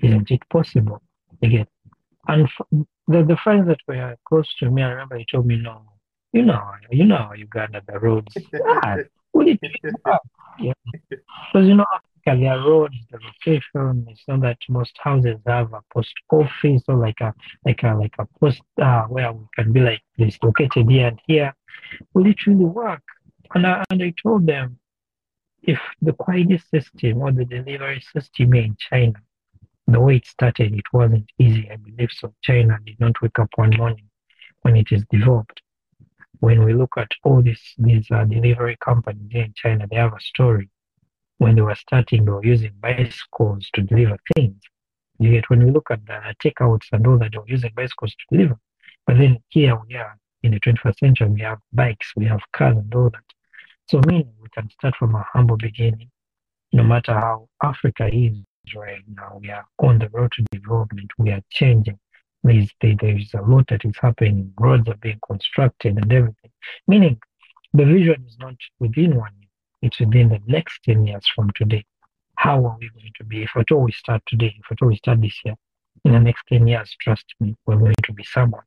Isn't 0.00 0.30
it 0.30 0.42
possible? 0.48 1.02
again. 1.42 1.66
And 2.28 2.48
the, 2.70 3.24
the 3.24 3.36
friends 3.42 3.66
that 3.68 3.78
were 3.88 4.16
close 4.28 4.52
to 4.58 4.70
me, 4.70 4.82
I 4.82 4.90
remember 4.90 5.16
he 5.16 5.26
told 5.30 5.46
me, 5.46 5.56
no, 5.56 5.82
you 6.32 6.42
know, 6.42 6.62
you 6.90 7.04
know, 7.04 7.32
Uganda, 7.36 7.82
the 7.86 7.98
roads. 7.98 8.36
ah, 8.66 8.96
will 9.32 9.48
it 9.48 9.58
yeah. 10.58 10.72
Because, 11.08 11.66
you 11.66 11.74
know, 11.74 11.86
Africa, 11.94 12.40
their 12.40 12.58
roads, 12.58 12.94
the 13.10 13.18
location, 13.18 14.06
it's 14.08 14.22
not 14.28 14.42
that 14.42 14.58
most 14.68 14.96
houses 15.02 15.38
have 15.46 15.72
a 15.72 15.80
post 15.92 16.12
office 16.30 16.82
or 16.86 16.96
like 16.96 17.20
a, 17.20 17.32
like 17.64 17.82
a, 17.82 17.94
like 17.94 18.14
a 18.18 18.26
post 18.38 18.60
uh, 18.80 19.04
where 19.04 19.32
we 19.32 19.44
can 19.56 19.72
be 19.72 19.80
like 19.80 20.02
this 20.18 20.38
located 20.42 20.88
here 20.90 21.08
and 21.08 21.20
here. 21.26 21.54
Will 22.14 22.26
it 22.26 22.46
really 22.46 22.64
work? 22.64 23.02
And 23.54 23.66
I, 23.66 23.82
and 23.90 24.02
I 24.02 24.12
told 24.22 24.46
them 24.46 24.78
if 25.62 25.78
the 26.00 26.12
quality 26.12 26.58
system 26.58 27.22
or 27.22 27.32
the 27.32 27.44
delivery 27.44 28.02
system 28.12 28.54
in 28.54 28.76
China, 28.78 29.14
the 29.86 30.00
way 30.00 30.16
it 30.16 30.26
started, 30.26 30.74
it 30.74 30.84
wasn't 30.92 31.28
easy. 31.38 31.68
I 31.70 31.76
believe 31.76 32.10
so. 32.12 32.32
China 32.42 32.78
did 32.84 33.00
not 33.00 33.20
wake 33.20 33.38
up 33.38 33.50
one 33.56 33.76
morning 33.76 34.08
when 34.62 34.76
it 34.76 34.88
is 34.90 35.04
developed. 35.10 35.62
When 36.38 36.64
we 36.64 36.72
look 36.72 36.94
at 36.96 37.10
all 37.24 37.42
these 37.42 37.74
these 37.76 38.06
uh, 38.10 38.24
delivery 38.24 38.78
companies 38.82 39.28
here 39.30 39.44
in 39.44 39.54
China, 39.54 39.86
they 39.90 39.96
have 39.96 40.14
a 40.14 40.20
story. 40.20 40.70
When 41.38 41.56
they 41.56 41.62
were 41.62 41.74
starting, 41.74 42.24
they 42.24 42.30
were 42.30 42.44
using 42.44 42.72
bicycles 42.80 43.68
to 43.74 43.82
deliver 43.82 44.16
things. 44.34 44.60
Yet 45.18 45.50
when 45.50 45.64
we 45.64 45.70
look 45.70 45.90
at 45.90 46.06
the 46.06 46.34
takeouts 46.42 46.86
and 46.92 47.06
all 47.06 47.18
that, 47.18 47.32
they 47.32 47.38
were 47.38 47.48
using 47.48 47.72
bicycles 47.74 48.14
to 48.14 48.36
deliver. 48.36 48.58
But 49.06 49.18
then 49.18 49.42
here 49.48 49.78
we 49.86 49.96
are 49.96 50.16
in 50.42 50.52
the 50.52 50.60
21st 50.60 50.98
century, 50.98 51.28
we 51.28 51.40
have 51.40 51.58
bikes, 51.72 52.12
we 52.16 52.24
have 52.26 52.40
cars 52.52 52.76
and 52.76 52.94
all 52.94 53.10
that. 53.10 53.24
So 53.90 54.00
meaning 54.06 54.32
we 54.40 54.48
can 54.50 54.70
start 54.70 54.94
from 54.94 55.16
a 55.16 55.26
humble 55.32 55.56
beginning, 55.56 56.12
no 56.72 56.84
matter 56.84 57.12
how 57.12 57.48
Africa 57.60 58.08
is 58.12 58.36
right 58.76 59.02
now. 59.08 59.40
We 59.40 59.50
are 59.50 59.66
on 59.80 59.98
the 59.98 60.08
road 60.10 60.30
to 60.36 60.44
development. 60.52 61.10
We 61.18 61.30
are 61.32 61.42
changing. 61.50 61.98
There's, 62.44 62.70
there's 62.80 63.34
a 63.34 63.42
lot 63.42 63.66
that 63.66 63.84
is 63.84 63.96
happening. 64.00 64.52
Roads 64.60 64.88
are 64.88 64.96
being 65.02 65.18
constructed 65.26 65.96
and 65.96 66.12
everything. 66.12 66.52
Meaning 66.86 67.18
the 67.72 67.84
vision 67.84 68.24
is 68.28 68.36
not 68.38 68.54
within 68.78 69.16
one 69.16 69.32
year. 69.40 69.48
It's 69.82 69.98
within 69.98 70.28
the 70.28 70.40
next 70.46 70.84
10 70.84 71.08
years 71.08 71.26
from 71.34 71.50
today. 71.56 71.84
How 72.36 72.64
are 72.64 72.76
we 72.80 72.90
going 72.90 73.12
to 73.16 73.24
be? 73.24 73.42
If 73.42 73.56
at 73.56 73.72
all 73.72 73.82
we 73.82 73.90
start 73.90 74.22
today, 74.24 74.54
if 74.56 74.70
at 74.70 74.80
all 74.82 74.88
we 74.90 74.98
start 74.98 75.20
this 75.20 75.40
year, 75.44 75.56
in 76.04 76.12
the 76.12 76.20
next 76.20 76.44
10 76.48 76.64
years, 76.68 76.94
trust 77.00 77.24
me, 77.40 77.56
we're 77.66 77.74
going 77.74 77.94
to 78.04 78.12
be 78.12 78.22
someone. 78.22 78.62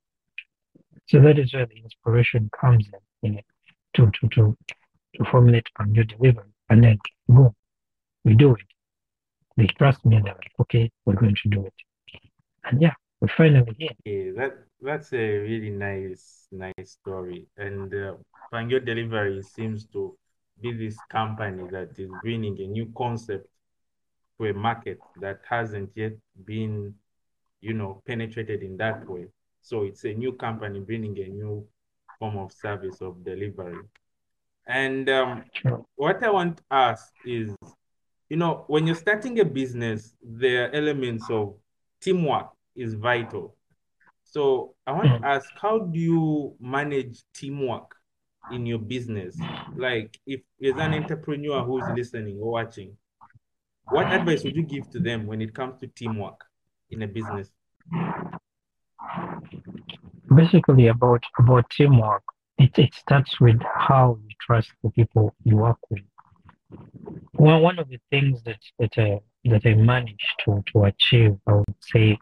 So 1.07 1.21
that 1.21 1.39
is 1.39 1.53
where 1.53 1.65
the 1.65 1.77
inspiration 1.77 2.49
comes 2.59 2.89
in, 3.21 3.29
you 3.29 3.35
know, 3.35 3.41
to, 3.93 4.11
to, 4.19 4.27
to, 4.27 4.57
to 5.15 5.25
formulate 5.25 5.67
a 5.79 5.85
new 5.85 6.03
delivery. 6.03 6.51
And 6.69 6.83
then, 6.83 6.97
boom, 7.27 7.53
we 8.23 8.35
do 8.35 8.53
it. 8.53 8.65
They 9.57 9.67
trust 9.77 10.05
me 10.05 10.15
and 10.15 10.25
they're 10.25 10.33
like, 10.33 10.51
okay, 10.61 10.89
we're 11.05 11.15
going 11.15 11.35
to 11.43 11.49
do 11.49 11.65
it. 11.65 11.73
And 12.65 12.81
yeah, 12.81 12.93
we're 13.21 13.27
finally 13.37 13.75
here. 13.77 13.91
Yeah, 14.05 14.31
that 14.37 14.53
that's 14.81 15.13
a 15.13 15.37
really 15.39 15.69
nice, 15.69 16.47
nice 16.51 16.97
story. 17.01 17.47
And 17.57 17.93
uh, 17.93 18.15
Pengyou 18.51 18.85
Delivery 18.85 19.41
seems 19.43 19.85
to 19.87 20.17
be 20.61 20.71
this 20.73 20.97
company 21.11 21.63
that 21.71 21.97
is 21.97 22.09
bringing 22.21 22.59
a 22.59 22.67
new 22.67 22.91
concept 22.97 23.47
to 24.39 24.47
a 24.47 24.53
market 24.53 24.99
that 25.21 25.39
hasn't 25.47 25.91
yet 25.95 26.13
been, 26.45 26.93
you 27.61 27.73
know, 27.73 28.01
penetrated 28.05 28.63
in 28.63 28.77
that 28.77 29.07
way. 29.07 29.27
So 29.61 29.83
it's 29.83 30.03
a 30.05 30.13
new 30.13 30.33
company 30.33 30.79
bringing 30.79 31.17
a 31.19 31.27
new 31.27 31.67
form 32.19 32.37
of 32.37 32.51
service 32.51 33.01
of 33.01 33.23
delivery. 33.23 33.77
And 34.67 35.09
um, 35.09 35.43
Sure. 35.53 35.85
what 35.95 36.23
I 36.23 36.29
want 36.31 36.57
to 36.57 36.63
ask 36.71 37.13
is, 37.25 37.55
you 38.29 38.37
know, 38.37 38.63
when 38.67 38.87
you're 38.87 38.95
starting 38.95 39.39
a 39.39 39.45
business, 39.45 40.15
the 40.21 40.69
elements 40.73 41.29
of 41.29 41.55
teamwork 42.01 42.49
is 42.75 42.93
vital. 42.95 43.55
So 44.23 44.75
I 44.87 44.93
want 44.93 45.09
Mm. 45.11 45.21
to 45.21 45.27
ask, 45.27 45.51
how 45.59 45.79
do 45.79 45.99
you 45.99 46.55
manage 46.59 47.23
teamwork 47.33 47.95
in 48.49 48.65
your 48.65 48.79
business? 48.79 49.37
Like 49.75 50.19
if 50.25 50.41
there's 50.59 50.77
an 50.77 50.93
entrepreneur 50.93 51.63
who's 51.63 51.89
listening 51.89 52.39
or 52.39 52.51
watching, 52.51 52.97
what 53.89 54.11
advice 54.11 54.43
would 54.43 54.55
you 54.55 54.63
give 54.63 54.89
to 54.91 54.99
them 54.99 55.27
when 55.27 55.41
it 55.41 55.53
comes 55.53 55.79
to 55.81 55.87
teamwork 55.87 56.43
in 56.89 57.03
a 57.03 57.07
business? 57.07 57.51
Basically, 60.35 60.87
about 60.87 61.23
about 61.37 61.69
teamwork, 61.69 62.23
it, 62.57 62.77
it 62.77 62.93
starts 62.93 63.39
with 63.39 63.61
how 63.63 64.17
you 64.21 64.35
trust 64.39 64.71
the 64.83 64.89
people 64.91 65.33
you 65.43 65.57
work 65.57 65.77
with. 65.89 66.01
One 67.33 67.61
one 67.61 67.79
of 67.79 67.89
the 67.89 67.99
things 68.09 68.41
that 68.43 68.59
that 68.79 68.97
I 68.97 69.19
that 69.45 69.65
I 69.65 69.73
managed 69.73 70.35
to 70.45 70.63
to 70.71 70.85
achieve, 70.85 71.37
I 71.47 71.53
would 71.53 71.75
say, 71.81 72.17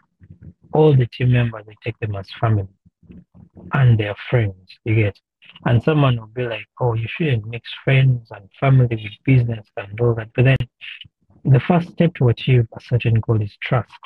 all 0.73 0.95
the 0.95 1.07
team 1.07 1.31
members 1.31 1.65
I 1.69 1.73
take 1.83 1.97
them 1.99 2.15
as 2.15 2.27
family 2.39 2.67
and 3.73 3.99
their 3.99 4.15
friends. 4.29 4.55
You 4.83 4.95
get, 4.95 5.19
and 5.65 5.81
someone 5.83 6.17
will 6.17 6.27
be 6.27 6.43
like, 6.43 6.67
"Oh, 6.79 6.93
you 6.93 7.07
shouldn't 7.07 7.45
mix 7.45 7.69
friends 7.83 8.29
and 8.31 8.49
family 8.59 8.87
with 8.95 9.23
business 9.25 9.67
and 9.77 9.99
all 9.99 10.15
that." 10.15 10.29
But 10.35 10.45
then, 10.45 10.57
the 11.43 11.59
first 11.59 11.91
step 11.91 12.13
to 12.15 12.29
achieve 12.29 12.67
a 12.75 12.81
certain 12.81 13.19
goal 13.19 13.41
is 13.41 13.55
trust. 13.61 13.99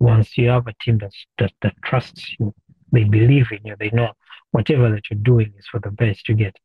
Once 0.00 0.38
you 0.38 0.48
have 0.48 0.66
a 0.66 0.74
team 0.80 0.98
that's, 0.98 1.26
that 1.38 1.52
that 1.62 1.74
trusts 1.82 2.36
you, 2.38 2.54
they 2.92 3.04
believe 3.04 3.46
in 3.50 3.60
you, 3.64 3.76
they 3.78 3.90
know 3.90 4.12
whatever 4.52 4.90
that 4.90 5.02
you're 5.10 5.20
doing 5.20 5.52
is 5.58 5.66
for 5.70 5.80
the 5.80 5.90
best. 5.90 6.28
You 6.28 6.34
get 6.34 6.56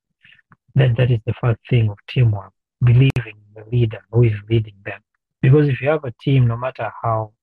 that. 0.76 0.96
That 0.98 1.12
is 1.12 1.20
the 1.26 1.34
first 1.40 1.60
thing 1.70 1.90
of 1.90 1.98
teamwork. 2.10 2.52
Believing 2.84 3.12
in 3.26 3.54
the 3.56 3.66
leader 3.72 4.00
who 4.12 4.24
is 4.24 4.34
leading 4.50 4.76
them. 4.86 5.02
Because 5.42 5.68
if 5.68 5.82
you 5.82 5.90
have 5.90 6.04
a 6.04 6.14
team, 6.22 6.48
no 6.48 6.58
matter 6.58 6.92
how 7.02 7.34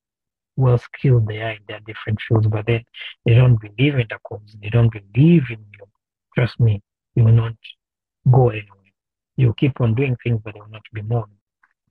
well 0.56 0.78
skilled 0.78 1.26
they 1.26 1.40
are 1.40 1.52
in 1.52 1.62
their 1.68 1.80
different 1.80 2.20
fields, 2.26 2.46
but 2.46 2.66
then 2.66 2.84
they 3.24 3.34
don't 3.34 3.58
believe 3.60 3.94
in 3.94 4.06
the 4.08 4.18
cause, 4.24 4.56
they 4.62 4.68
don't 4.68 4.92
believe 4.92 5.44
in 5.50 5.58
you. 5.78 5.86
Trust 6.34 6.60
me, 6.60 6.82
you 7.14 7.24
will 7.24 7.32
not 7.32 7.54
go 8.30 8.50
anywhere. 8.50 8.66
You 9.36 9.54
keep 9.56 9.80
on 9.80 9.94
doing 9.94 10.16
things, 10.22 10.40
but 10.44 10.54
they 10.54 10.60
will 10.60 10.68
not 10.68 10.82
be 10.92 11.02
more. 11.02 11.26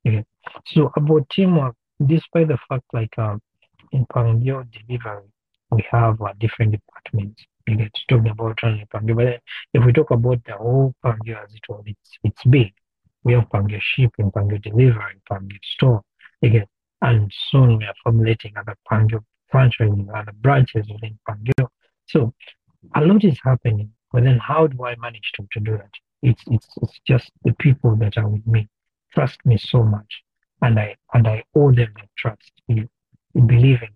Okay. 0.07 0.23
So 0.67 0.91
about 0.95 1.29
teamwork, 1.29 1.75
despite 2.05 2.47
the 2.47 2.57
fact 2.67 2.83
like 2.93 3.17
um 3.17 3.41
in 3.91 4.05
Pengyou 4.05 4.67
delivery, 4.71 5.27
we 5.71 5.85
have 5.91 6.21
uh, 6.21 6.33
different 6.39 6.71
departments. 6.71 7.43
Get 7.75 7.91
talking 8.07 8.31
about 8.31 8.59
only 8.63 8.85
Pengyou, 8.93 9.15
but 9.15 9.41
if 9.73 9.85
we 9.85 9.93
talk 9.93 10.11
about 10.11 10.43
the 10.45 10.53
whole 10.53 10.93
Pengyou 11.03 11.43
as 11.43 11.53
it 11.53 11.61
was, 11.69 11.83
it's 11.85 12.17
it's 12.23 12.43
big. 12.43 12.73
We 13.23 13.33
have 13.33 13.49
Pengyou 13.49 13.79
shipping, 13.81 14.31
Pengyou 14.31 14.61
delivery, 14.61 15.21
Pengyou 15.29 15.59
store. 15.63 16.01
again. 16.43 16.65
and 17.01 17.31
soon 17.49 17.77
we 17.77 17.85
are 17.85 17.93
formulating 18.03 18.53
other 18.57 18.75
Pengyou 18.91 19.23
franchises, 19.49 20.07
other 20.13 20.33
branches 20.41 20.87
within 20.91 21.17
Pengyou. 21.27 21.67
So 22.07 22.33
a 22.95 23.01
lot 23.01 23.23
is 23.23 23.39
happening, 23.43 23.91
but 24.11 24.23
then 24.23 24.37
how 24.39 24.67
do 24.67 24.85
I 24.85 24.95
manage 24.95 25.31
to, 25.35 25.47
to 25.53 25.59
do 25.59 25.77
that? 25.77 25.91
It's, 26.21 26.43
it's 26.47 26.67
it's 26.81 26.99
just 27.07 27.31
the 27.45 27.53
people 27.53 27.95
that 27.97 28.17
are 28.17 28.27
with 28.27 28.45
me 28.45 28.67
trust 29.13 29.39
me 29.45 29.57
so 29.57 29.83
much, 29.83 30.23
and 30.61 30.79
I 30.79 30.95
and 31.13 31.27
I 31.27 31.43
owe 31.55 31.71
them 31.71 31.93
that 31.95 32.09
trust 32.17 32.51
in, 32.67 32.89
in 33.35 33.47
believing 33.47 33.89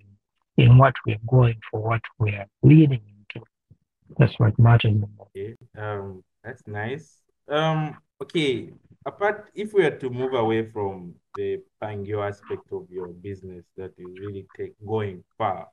in, 0.58 0.78
what 0.78 0.94
we're 1.06 1.18
going 1.28 1.60
for, 1.70 1.82
what 1.82 2.02
we 2.20 2.32
are 2.32 2.48
leading. 2.62 3.02
That's 4.18 4.38
what 4.40 4.58
matters 4.60 4.94
the. 5.00 5.08
Okay, 5.22 5.56
um, 5.78 6.24
that's 6.44 6.66
nice. 6.68 7.20
Um, 7.50 7.98
okay, 8.22 8.70
apart 9.06 9.50
if 9.56 9.74
we 9.74 9.84
are 9.86 9.98
to 9.98 10.10
move 10.10 10.34
away 10.34 10.70
from 10.70 11.16
the 11.36 11.62
Pengyou 11.82 12.28
aspect 12.28 12.72
of 12.72 12.88
your 12.90 13.08
business 13.08 13.66
that 13.78 13.92
is 13.98 14.20
really 14.20 14.46
take 14.56 14.74
going 14.86 15.24
far, 15.38 15.68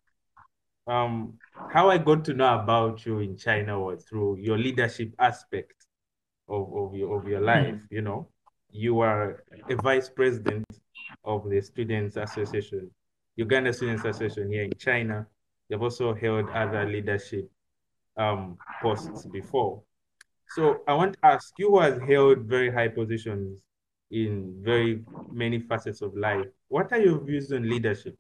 um, 0.87 1.35
how 1.71 1.91
I 1.91 1.99
got 1.99 2.25
to 2.27 2.35
know 2.35 2.59
about 2.59 3.05
you 3.07 3.19
in 3.19 3.37
China 3.37 3.79
was 3.79 4.05
through 4.05 4.39
your 4.39 4.59
leadership 4.59 5.15
aspect 5.19 5.87
of, 6.49 6.73
of 6.75 6.95
your 6.95 7.19
of 7.19 7.29
your 7.29 7.41
life. 7.41 7.77
You 7.91 8.03
know, 8.03 8.29
you 8.71 9.01
are 9.01 9.45
a 9.69 9.77
vice 9.77 10.09
president 10.09 10.65
of 11.25 11.49
the 11.49 11.61
Students 11.61 12.17
Association, 12.17 12.91
Uganda 13.37 13.73
Students 13.73 14.05
Association 14.05 14.51
here 14.51 14.65
in 14.65 14.73
China. 14.79 15.27
You've 15.69 15.83
also 15.83 16.15
held 16.15 16.49
other 16.51 16.85
leadership 16.85 17.49
um, 18.21 18.59
posts 18.83 19.27
before. 19.27 19.83
So 20.51 20.81
I 20.87 20.95
want 20.95 21.15
to 21.15 21.19
ask 21.23 21.53
you 21.59 21.71
who 21.71 21.81
has 21.81 21.99
held 22.09 22.41
very 22.41 22.71
high 22.71 22.89
positions 22.89 23.59
in 24.11 24.55
very 24.63 25.03
many 25.33 25.61
facets 25.61 26.03
of 26.03 26.17
life. 26.17 26.47
What 26.69 26.93
are 26.93 27.01
your 27.01 27.19
views 27.25 27.53
on 27.53 27.69
leadership? 27.69 28.17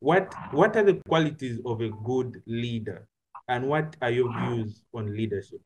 What 0.00 0.34
what 0.52 0.76
are 0.76 0.82
the 0.82 1.00
qualities 1.08 1.58
of 1.64 1.80
a 1.80 1.90
good 2.04 2.42
leader? 2.46 3.08
And 3.48 3.68
what 3.68 3.96
are 4.02 4.10
your 4.10 4.30
views 4.40 4.82
on 4.94 5.16
leadership? 5.16 5.60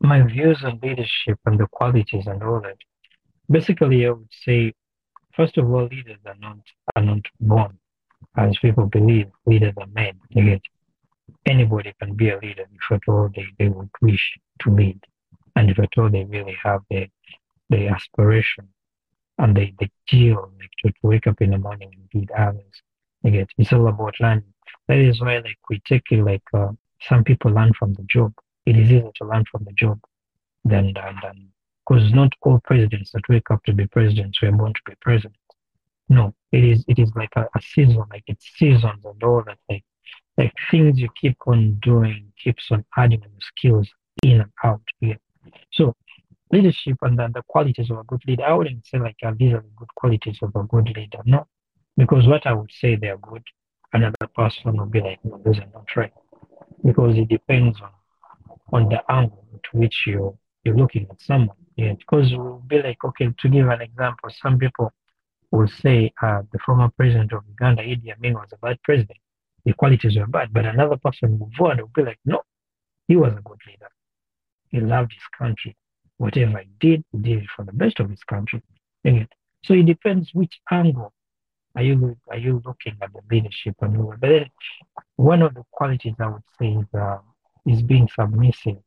My 0.00 0.22
views 0.22 0.58
on 0.64 0.78
leadership 0.82 1.38
and 1.46 1.58
the 1.58 1.66
qualities 1.66 2.26
and 2.26 2.42
all 2.42 2.60
that. 2.62 2.78
Basically, 3.50 4.06
I 4.06 4.10
would 4.10 4.28
say, 4.44 4.72
first 5.34 5.58
of 5.58 5.70
all, 5.70 5.86
leaders 5.86 6.18
are 6.26 6.40
not 6.40 6.58
are 6.96 7.02
not 7.02 7.24
born, 7.40 7.78
as 8.36 8.56
people 8.62 8.86
believe. 8.86 9.26
Leaders 9.46 9.74
are 9.78 9.86
get 10.34 10.62
anybody 11.46 11.94
can 12.00 12.14
be 12.14 12.30
a 12.30 12.38
leader 12.38 12.66
if 12.72 12.92
at 12.92 13.08
all 13.08 13.30
they, 13.34 13.46
they 13.58 13.68
would 13.68 13.90
wish 14.00 14.38
to 14.60 14.70
lead, 14.70 15.00
and 15.56 15.70
if 15.70 15.78
at 15.78 15.96
all 15.98 16.10
they 16.10 16.24
really 16.24 16.56
have 16.62 16.82
the 16.90 17.08
the 17.68 17.88
aspiration 17.88 18.68
and 19.38 19.56
the 19.56 19.72
the 19.78 19.88
zeal 20.10 20.52
like 20.58 20.70
to, 20.78 20.90
to 20.90 20.98
wake 21.02 21.26
up 21.26 21.40
in 21.40 21.50
the 21.50 21.58
morning 21.58 21.90
and 21.94 22.08
lead 22.14 22.30
others. 22.32 22.82
Get 23.24 23.48
it's 23.58 23.72
all 23.72 23.88
about 23.88 24.14
learning. 24.20 24.52
That 24.88 24.98
is 24.98 25.20
why 25.20 25.38
like 25.38 25.58
we 25.68 25.80
take 25.86 26.04
it 26.10 26.24
like 26.24 26.42
uh, 26.54 26.72
some 27.02 27.24
people 27.24 27.50
learn 27.52 27.72
from 27.74 27.94
the 27.94 28.02
job. 28.04 28.32
It 28.66 28.76
is 28.76 28.90
easier 28.90 29.10
to 29.16 29.24
learn 29.24 29.44
from 29.50 29.64
the 29.64 29.72
job 29.72 30.00
than 30.64 30.92
than 30.94 31.16
than 31.22 31.48
because 31.86 32.12
not 32.12 32.32
all 32.42 32.60
presidents 32.64 33.10
that 33.12 33.28
wake 33.28 33.50
up 33.50 33.62
to 33.64 33.72
be 33.72 33.86
presidents 33.86 34.40
were 34.40 34.52
born 34.52 34.72
to 34.74 34.80
be 34.86 34.94
presidents. 35.00 35.38
No, 36.08 36.34
it 36.52 36.64
is 36.64 36.84
it 36.88 36.98
is 36.98 37.10
like 37.14 37.32
a, 37.36 37.42
a 37.54 37.62
season, 37.62 38.04
like 38.10 38.24
it's 38.26 38.46
seasons 38.56 39.04
and 39.04 39.22
all 39.22 39.42
that 39.46 39.58
like 39.68 39.84
like 40.40 40.54
things 40.70 40.98
you 40.98 41.08
keep 41.20 41.36
on 41.46 41.78
doing 41.82 42.32
keeps 42.42 42.64
on 42.70 42.82
adding 42.96 43.20
your 43.20 43.40
skills 43.50 43.88
in 44.22 44.40
and 44.40 44.52
out. 44.64 44.80
here. 45.00 45.18
So 45.72 45.94
leadership 46.50 46.96
and 47.02 47.18
then 47.18 47.32
the 47.34 47.42
qualities 47.46 47.90
of 47.90 47.98
a 47.98 48.04
good 48.04 48.22
leader. 48.26 48.44
I 48.44 48.54
wouldn't 48.54 48.86
say 48.86 48.98
like 48.98 49.16
uh, 49.22 49.32
these 49.38 49.52
are 49.52 49.64
the 49.68 49.74
good 49.76 49.94
qualities 49.94 50.38
of 50.42 50.52
a 50.54 50.62
good 50.62 50.88
leader. 50.96 51.20
No, 51.26 51.46
because 51.96 52.26
what 52.26 52.46
I 52.46 52.54
would 52.54 52.72
say 52.80 52.96
they're 52.96 53.18
good, 53.18 53.42
another 53.92 54.26
person 54.34 54.76
will 54.76 54.86
be 54.86 55.00
like, 55.00 55.18
no, 55.24 55.40
those 55.44 55.58
are 55.58 55.72
not 55.74 55.94
right. 55.94 56.12
Because 56.84 57.18
it 57.18 57.28
depends 57.28 57.78
on 57.82 57.90
on 58.72 58.88
the 58.88 59.00
angle 59.10 59.44
to 59.64 59.78
which 59.78 60.04
you 60.06 60.38
you're 60.64 60.76
looking 60.76 61.06
at 61.10 61.20
someone. 61.20 61.56
Yeah, 61.76 61.94
because 62.02 62.32
it 62.32 62.38
will 62.38 62.64
be 62.66 62.80
like, 62.82 63.04
okay, 63.04 63.28
to 63.40 63.48
give 63.48 63.68
an 63.68 63.82
example, 63.82 64.30
some 64.42 64.58
people 64.58 64.92
will 65.50 65.68
say 65.82 66.12
uh, 66.22 66.42
the 66.52 66.58
former 66.64 66.88
president 66.96 67.32
of 67.32 67.42
Uganda, 67.48 67.82
Idi 67.82 68.08
Amin, 68.16 68.34
was 68.34 68.48
a 68.52 68.58
bad 68.58 68.78
president. 68.84 69.18
The 69.64 69.72
qualities 69.74 70.16
were 70.16 70.26
bad, 70.26 70.52
but 70.52 70.64
another 70.64 70.96
person 70.96 71.38
will 71.38 71.50
go 71.58 71.66
and 71.66 71.80
will 71.80 71.90
be 71.94 72.02
like, 72.02 72.18
no, 72.24 72.42
he 73.08 73.16
was 73.16 73.32
a 73.32 73.42
good 73.42 73.58
leader. 73.66 73.90
He 74.70 74.80
loved 74.80 75.12
his 75.12 75.22
country. 75.36 75.76
Whatever 76.16 76.58
he 76.58 76.68
did, 76.78 77.04
he 77.12 77.18
did 77.18 77.38
it 77.42 77.48
for 77.54 77.64
the 77.64 77.72
best 77.72 78.00
of 78.00 78.10
his 78.10 78.22
country. 78.24 78.62
So 79.64 79.74
it 79.74 79.86
depends 79.86 80.32
which 80.32 80.60
angle 80.70 81.12
are 81.76 81.82
you 81.82 82.16
are 82.28 82.38
you 82.38 82.62
looking 82.64 82.96
at 83.00 83.12
the 83.12 83.20
leadership 83.30 83.76
and 83.80 83.96
all. 83.98 84.14
But 84.20 84.28
then 84.28 84.50
one 85.16 85.42
of 85.42 85.54
the 85.54 85.64
qualities 85.70 86.14
I 86.18 86.28
would 86.28 86.42
say 86.58 86.72
is 86.72 86.86
uh, 86.98 87.18
is 87.66 87.82
being 87.82 88.08
submissive, 88.08 88.78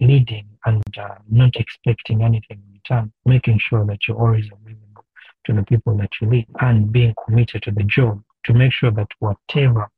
leading, 0.00 0.48
and 0.64 0.82
uh, 0.98 1.16
not 1.30 1.56
expecting 1.56 2.22
anything 2.22 2.62
in 2.66 2.72
return, 2.74 3.12
making 3.24 3.58
sure 3.58 3.84
that 3.86 4.06
you're 4.06 4.18
always 4.18 4.46
available 4.46 5.04
to 5.44 5.52
the 5.52 5.62
people 5.62 5.96
that 5.96 6.10
you 6.20 6.28
lead, 6.28 6.46
and 6.60 6.92
being 6.92 7.14
committed 7.24 7.62
to 7.62 7.70
the 7.70 7.84
job 7.84 8.22
to 8.46 8.54
make 8.54 8.72
sure 8.72 8.90
that 8.92 9.08
whatever 9.18 9.90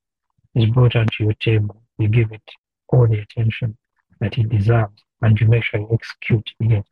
is 0.55 0.67
brought 0.71 0.97
onto 0.97 1.25
your 1.25 1.35
table, 1.35 1.83
you 1.99 2.09
give 2.09 2.33
it 2.33 2.43
all 2.89 3.07
the 3.07 3.19
attention 3.19 3.77
that 4.21 4.39
it 4.39 4.49
deserves, 4.49 5.03
and 5.23 5.39
you 5.41 5.47
make 5.47 5.65
sure 5.65 5.81
you 5.81 5.89
execute 5.93 6.51
it. 6.61 6.85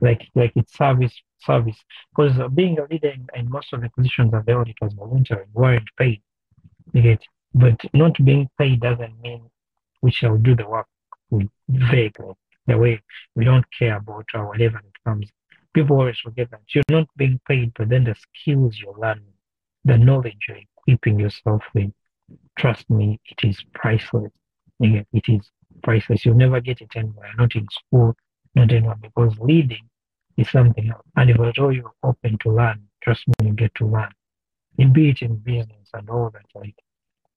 Like 0.00 0.28
like 0.34 0.52
it's 0.56 0.76
service 0.76 1.14
service. 1.40 1.76
Because 2.14 2.36
being 2.54 2.78
a 2.78 2.84
leader 2.84 3.08
in, 3.08 3.26
in, 3.34 3.50
most 3.50 3.72
of 3.72 3.82
the 3.82 3.90
positions 3.90 4.32
of 4.34 4.46
the 4.46 4.52
auditors 4.52 4.94
voluntary, 4.94 5.46
weren't 5.52 5.88
paid. 5.96 6.22
You 6.92 7.02
get, 7.02 7.22
but 7.54 7.80
not 7.92 8.16
being 8.24 8.48
paid 8.58 8.80
doesn't 8.80 9.20
mean 9.20 9.42
we 10.00 10.10
shall 10.10 10.36
do 10.36 10.54
the 10.54 10.68
work 10.68 10.86
vaguely. 11.68 12.34
The 12.66 12.78
way 12.78 13.02
we 13.34 13.44
don't 13.44 13.66
care 13.76 13.96
about 13.96 14.26
or 14.34 14.46
whatever 14.48 14.78
it 14.78 15.04
comes. 15.04 15.28
People 15.74 15.96
always 15.96 16.18
forget 16.18 16.50
that 16.50 16.60
you're 16.72 16.84
not 16.90 17.08
being 17.16 17.40
paid, 17.48 17.72
but 17.76 17.88
then 17.88 18.04
the 18.04 18.14
skills 18.14 18.78
you're 18.78 18.98
learning, 18.98 19.34
the 19.84 19.98
knowledge 19.98 20.46
you're 20.48 20.58
equipping 20.86 21.20
yourself 21.20 21.62
with, 21.74 21.92
trust 22.58 22.88
me, 22.90 23.20
it 23.26 23.48
is 23.48 23.62
priceless. 23.74 24.32
Again, 24.82 25.06
It 25.12 25.24
is 25.28 25.50
priceless. 25.82 26.24
You'll 26.24 26.36
never 26.36 26.60
get 26.60 26.80
it 26.80 26.90
anywhere, 26.94 27.30
not 27.36 27.54
in 27.54 27.66
school, 27.70 28.14
not 28.54 28.72
anywhere, 28.72 28.96
because 29.00 29.38
leading 29.38 29.88
is 30.36 30.50
something 30.50 30.90
else. 30.90 31.06
And 31.16 31.30
if 31.30 31.38
at 31.40 31.58
all 31.58 31.72
you're 31.72 31.92
open 32.02 32.38
to 32.38 32.50
learn, 32.50 32.82
trust 33.02 33.26
me, 33.28 33.48
you 33.48 33.52
get 33.52 33.74
to 33.76 33.86
learn. 33.86 34.10
In 34.78 34.92
be 34.92 35.10
it 35.10 35.22
in 35.22 35.36
business 35.36 35.88
and 35.92 36.08
all 36.08 36.30
that, 36.30 36.46
like 36.54 36.74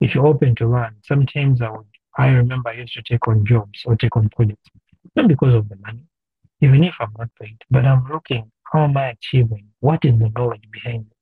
if 0.00 0.14
you're 0.14 0.26
open 0.26 0.54
to 0.56 0.66
learn, 0.66 0.96
sometimes 1.04 1.60
I 1.60 1.70
would 1.70 1.86
I 2.18 2.28
remember 2.28 2.70
I 2.70 2.74
used 2.74 2.94
to 2.94 3.02
take 3.02 3.28
on 3.28 3.44
jobs 3.44 3.82
or 3.84 3.94
take 3.94 4.16
on 4.16 4.30
projects, 4.30 4.70
not 5.14 5.28
because 5.28 5.52
of 5.52 5.68
the 5.68 5.76
money, 5.76 6.04
even 6.62 6.82
if 6.82 6.94
I'm 6.98 7.12
not 7.18 7.28
paid, 7.38 7.58
but 7.70 7.84
I'm 7.84 8.08
looking 8.10 8.50
how 8.72 8.84
am 8.84 8.96
I 8.96 9.10
achieving? 9.10 9.68
What 9.80 10.04
is 10.04 10.18
the 10.18 10.30
knowledge 10.34 10.68
behind 10.70 11.06
it? 11.06 11.15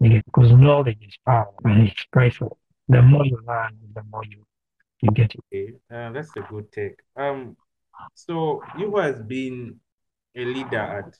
Because 0.00 0.52
knowledge 0.52 0.98
is 1.06 1.16
power 1.24 1.52
and 1.64 1.88
it's 1.88 2.04
priceless. 2.12 2.52
The 2.88 3.00
more 3.00 3.24
you 3.24 3.38
learn, 3.46 3.78
the 3.94 4.02
more 4.10 4.24
you 4.28 4.44
you 5.00 5.10
get 5.10 5.34
it. 5.34 5.40
Okay, 5.52 5.72
uh, 5.90 6.12
that's 6.12 6.30
a 6.36 6.40
good 6.40 6.70
take. 6.72 7.00
Um, 7.16 7.56
so 8.14 8.62
you 8.78 8.96
has 8.96 9.22
been 9.22 9.76
a 10.34 10.44
leader 10.44 10.80
at 10.80 11.18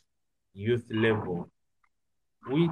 youth 0.54 0.86
level, 0.90 1.50
which 2.46 2.70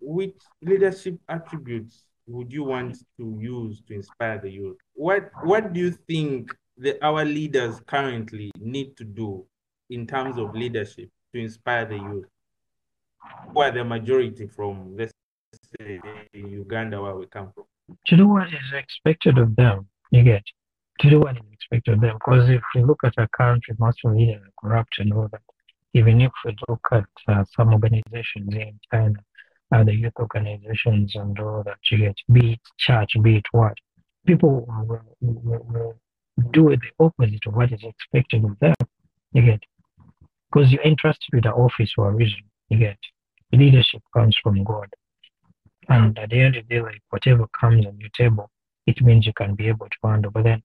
which 0.00 0.36
leadership 0.62 1.18
attributes 1.28 2.04
would 2.26 2.52
you 2.52 2.64
want 2.64 2.96
to 3.18 3.38
use 3.40 3.82
to 3.88 3.94
inspire 3.94 4.38
the 4.38 4.50
youth? 4.50 4.76
What 4.94 5.30
what 5.42 5.72
do 5.72 5.80
you 5.80 5.90
think 5.90 6.54
the 6.76 7.02
our 7.04 7.24
leaders 7.24 7.80
currently 7.86 8.50
need 8.58 8.96
to 8.96 9.04
do 9.04 9.46
in 9.90 10.06
terms 10.06 10.38
of 10.38 10.54
leadership 10.54 11.10
to 11.34 11.40
inspire 11.40 11.86
the 11.86 11.96
youth? 11.96 12.26
Who 13.52 13.60
are 13.60 13.70
the 13.70 13.84
majority 13.84 14.46
from 14.46 14.96
let's 14.96 15.13
say 15.78 16.00
Uganda 16.32 17.00
where 17.02 17.16
we 17.16 17.26
come 17.26 17.52
from? 17.54 17.64
To 18.06 18.16
do 18.16 18.28
what 18.28 18.48
is 18.48 18.72
expected 18.72 19.38
of 19.38 19.56
them, 19.56 19.86
you 20.10 20.22
get 20.22 20.42
to 21.00 21.10
do 21.10 21.20
what 21.20 21.36
is 21.36 21.42
expected 21.52 21.94
of 21.94 22.00
them. 22.00 22.14
Because 22.14 22.48
if 22.48 22.62
you 22.74 22.86
look 22.86 23.00
at 23.04 23.14
our 23.18 23.28
country, 23.28 23.74
most 23.78 23.98
of 24.04 24.14
leaders 24.14 24.42
are 24.42 24.68
corrupt 24.68 24.98
and 24.98 25.12
all 25.12 25.28
that 25.32 25.42
even 25.94 26.20
if 26.20 26.32
we 26.44 26.54
look 26.68 26.86
at 26.92 27.04
uh, 27.28 27.44
some 27.56 27.72
organizations 27.72 28.52
in 28.52 28.78
China, 28.92 29.14
uh, 29.72 29.84
the 29.84 29.94
youth 29.94 30.12
organizations 30.18 31.14
and 31.14 31.38
all 31.38 31.62
that 31.64 31.78
you 31.90 31.98
get, 31.98 32.16
be 32.32 32.54
it 32.54 32.60
church, 32.78 33.12
be 33.22 33.36
it 33.36 33.46
what, 33.52 33.74
people 34.26 34.66
will, 34.66 35.00
will, 35.20 35.66
will 35.70 35.94
do 36.50 36.68
the 36.70 37.04
opposite 37.04 37.46
of 37.46 37.54
what 37.54 37.72
is 37.72 37.82
expected 37.84 38.44
of 38.44 38.58
them. 38.58 38.74
You 39.32 39.42
get, 39.42 39.60
because 40.52 40.72
you're 40.72 40.82
entrusted 40.82 41.28
with 41.32 41.44
the 41.44 41.52
office 41.52 41.92
for 41.94 42.08
a 42.08 42.12
reason. 42.12 42.40
You 42.68 42.78
get, 42.78 42.98
leadership 43.52 44.02
comes 44.12 44.36
from 44.42 44.64
God, 44.64 44.88
and 45.88 46.18
at 46.18 46.30
the 46.30 46.40
end 46.40 46.56
of 46.56 46.66
the 46.68 46.74
day, 46.76 46.82
like 46.82 47.02
whatever 47.10 47.46
comes 47.58 47.86
on 47.86 47.98
your 47.98 48.10
table, 48.10 48.50
it 48.86 49.00
means 49.02 49.26
you 49.26 49.32
can 49.32 49.54
be 49.54 49.68
able 49.68 49.86
to 49.86 50.08
handle. 50.08 50.30
But 50.30 50.44
then 50.44 50.62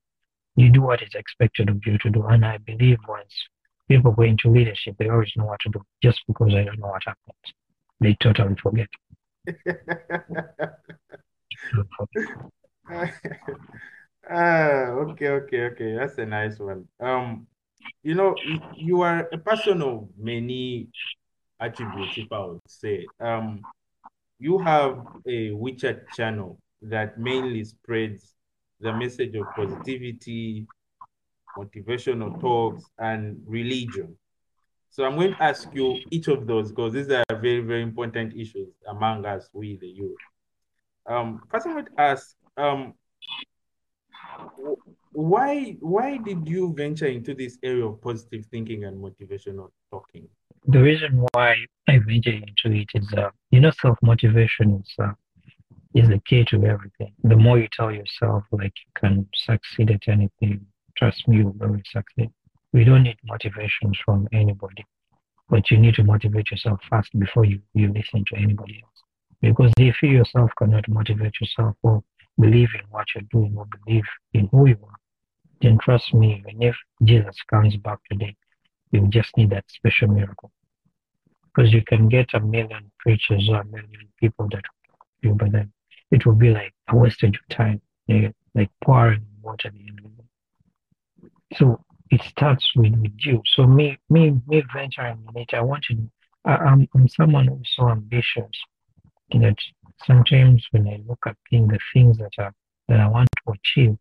you 0.55 0.69
do 0.71 0.82
what 0.82 1.01
is 1.01 1.13
expected 1.15 1.69
of 1.69 1.86
you 1.86 1.97
to 1.99 2.10
do, 2.10 2.25
and 2.27 2.45
I 2.45 2.58
believe 2.58 2.97
once 3.08 3.34
people 3.88 4.12
go 4.12 4.23
into 4.23 4.49
leadership, 4.49 4.95
they 4.97 5.10
always 5.10 5.32
know 5.36 5.45
what 5.45 5.60
to 5.62 5.69
do. 5.69 5.82
Just 6.01 6.21
because 6.27 6.53
I 6.53 6.63
don't 6.63 6.79
know 6.79 6.88
what 6.88 7.03
happens, 7.05 7.53
they 7.99 8.15
totally 8.21 8.55
forget. 8.62 8.88
ah, 14.29 14.89
okay, 15.10 15.29
okay, 15.29 15.62
okay. 15.67 15.95
That's 15.95 16.17
a 16.17 16.25
nice 16.25 16.60
one. 16.60 16.88
Um, 16.99 17.47
you 18.03 18.15
know, 18.15 18.36
you 18.75 19.01
are 19.01 19.27
a 19.32 19.38
person 19.38 19.82
of 19.82 20.08
many 20.17 20.89
attributes, 21.60 22.17
if 22.17 22.32
I 22.32 22.39
would 22.45 22.62
say. 22.67 23.08
Um, 23.19 23.62
you 24.39 24.58
have 24.60 25.06
a 25.28 25.52
WeChat 25.52 26.12
channel 26.15 26.60
that 26.82 27.19
mainly 27.19 27.63
spreads 27.65 28.34
the 28.80 28.93
message 28.93 29.36
of 29.36 29.45
positivity, 29.56 30.65
motivational 31.58 32.39
talks, 32.39 32.89
and 32.97 33.38
religion. 33.45 34.15
So 34.89 35.04
I'm 35.06 35.15
going 35.15 35.36
to 35.36 35.43
ask 35.43 35.67
you 35.73 35.99
each 36.10 36.30
of 36.30 36.47
those 36.47 36.69
because 36.69 36.93
these 36.93 37.10
are 37.12 37.23
very, 37.30 37.60
very 37.60 37.84
important 37.84 38.34
issues 38.34 38.69
among 38.88 39.25
us, 39.25 39.49
we 39.54 39.78
the 39.78 39.88
youth. 39.88 40.17
Um, 41.06 41.41
first, 41.52 41.67
I 41.67 41.75
would 41.75 41.89
ask, 41.97 42.36
um, 42.58 42.93
why 45.12 45.75
why 45.80 46.17
did 46.17 46.47
you 46.47 46.73
venture 46.73 47.08
into 47.08 47.34
this 47.34 47.58
area 47.63 47.86
of 47.86 48.02
positive 48.02 48.45
thinking 48.45 48.86
and 48.86 48.97
motivational 48.97 49.69
talking? 49.91 50.28
The 50.67 50.82
reason 50.82 51.26
why 51.34 51.56
I 51.88 52.00
ventured 52.00 52.43
into 52.48 52.78
it 52.78 52.89
is, 52.93 53.12
uh, 53.13 53.30
you 53.52 53.60
know, 53.60 53.72
self 53.72 53.98
motivation 54.02 54.84
is 54.84 54.93
uh, 55.00 55.13
is 55.95 56.10
the 56.10 56.19
key 56.19 56.45
to 56.45 56.63
everything. 56.65 57.13
The 57.24 57.36
more 57.36 57.58
you 57.58 57.67
tell 57.72 57.91
yourself 57.91 58.43
like 58.52 58.74
you 58.86 58.91
can 58.95 59.28
succeed 59.34 59.89
at 59.91 60.08
anything, 60.08 60.65
Trust 61.00 61.30
me, 61.30 61.38
you 61.38 61.56
will 61.58 61.78
succeed. 61.86 62.30
We 62.74 62.84
don't 62.84 63.04
need 63.04 63.15
motivations 63.24 63.98
from 64.04 64.28
anybody, 64.34 64.86
but 65.50 65.72
you 65.72 65.78
need 65.78 65.95
to 65.95 66.04
motivate 66.04 66.52
yourself 66.52 66.82
first 66.89 67.17
before 67.17 67.45
you, 67.45 67.62
you 67.74 67.93
listen 67.93 68.26
to 68.28 68.36
anybody 68.36 68.82
else. 68.84 69.02
Because 69.41 69.72
if 69.78 69.95
you 70.04 70.10
yourself 70.10 70.52
cannot 70.58 70.89
motivate 70.89 71.39
yourself 71.39 71.78
or 71.84 72.04
believe 72.38 72.67
in 72.76 72.82
what 72.89 73.08
you're 73.15 73.24
doing 73.32 73.56
or 73.58 73.65
believe 73.86 74.04
in 74.34 74.50
who 74.52 74.67
you 74.67 74.78
are, 74.84 74.98
then 75.62 75.78
trust 75.82 76.13
me, 76.13 76.43
even 76.45 76.62
if 76.62 76.76
Jesus 77.06 77.38
comes 77.50 77.78
back 77.78 78.00
today, 78.12 78.36
you 78.91 79.08
just 79.08 79.36
need 79.38 79.49
that 79.52 79.65
special 79.67 80.08
miracle. 80.08 80.52
Because 81.45 81.73
you 81.73 81.84
can 81.84 82.10
get 82.10 82.34
a 82.34 82.39
million 82.39 82.91
preachers 82.99 83.49
or 83.49 83.62
a 83.62 83.65
million 83.65 84.08
people 84.19 84.47
that 84.52 84.63
you, 85.21 85.34
but 85.34 85.52
then 85.52 85.71
it 86.12 86.25
will 86.25 86.36
be 86.36 86.52
like 86.52 86.73
a 86.88 86.95
of 86.95 87.34
time, 87.49 87.82
like 88.56 88.71
pouring 88.82 89.25
water 89.41 89.69
the 89.71 89.80
end 89.80 89.99
so 91.58 91.84
it 92.12 92.21
starts 92.21 92.69
with, 92.75 92.93
with 92.95 93.13
you. 93.19 93.41
So 93.45 93.65
me, 93.65 93.97
me, 94.10 94.36
me 94.47 94.63
venturing 94.73 95.23
in 95.30 95.41
it, 95.41 95.54
I 95.54 95.62
wanted, 95.62 96.10
I, 96.45 96.56
I'm, 96.56 96.88
I'm 96.93 97.08
someone 97.08 97.47
who's 97.47 97.71
so 97.75 97.89
ambitious 97.89 98.49
that 99.32 99.58
sometimes 100.06 100.65
when 100.71 100.88
I 100.88 101.02
look 101.08 101.19
at 101.25 101.36
things, 101.49 101.69
the 101.69 101.80
things 101.93 102.17
that 102.17 102.32
are, 102.39 102.54
that 102.88 102.99
I 102.99 103.08
want 103.08 103.30
to 103.45 103.54
achieve, 103.54 103.97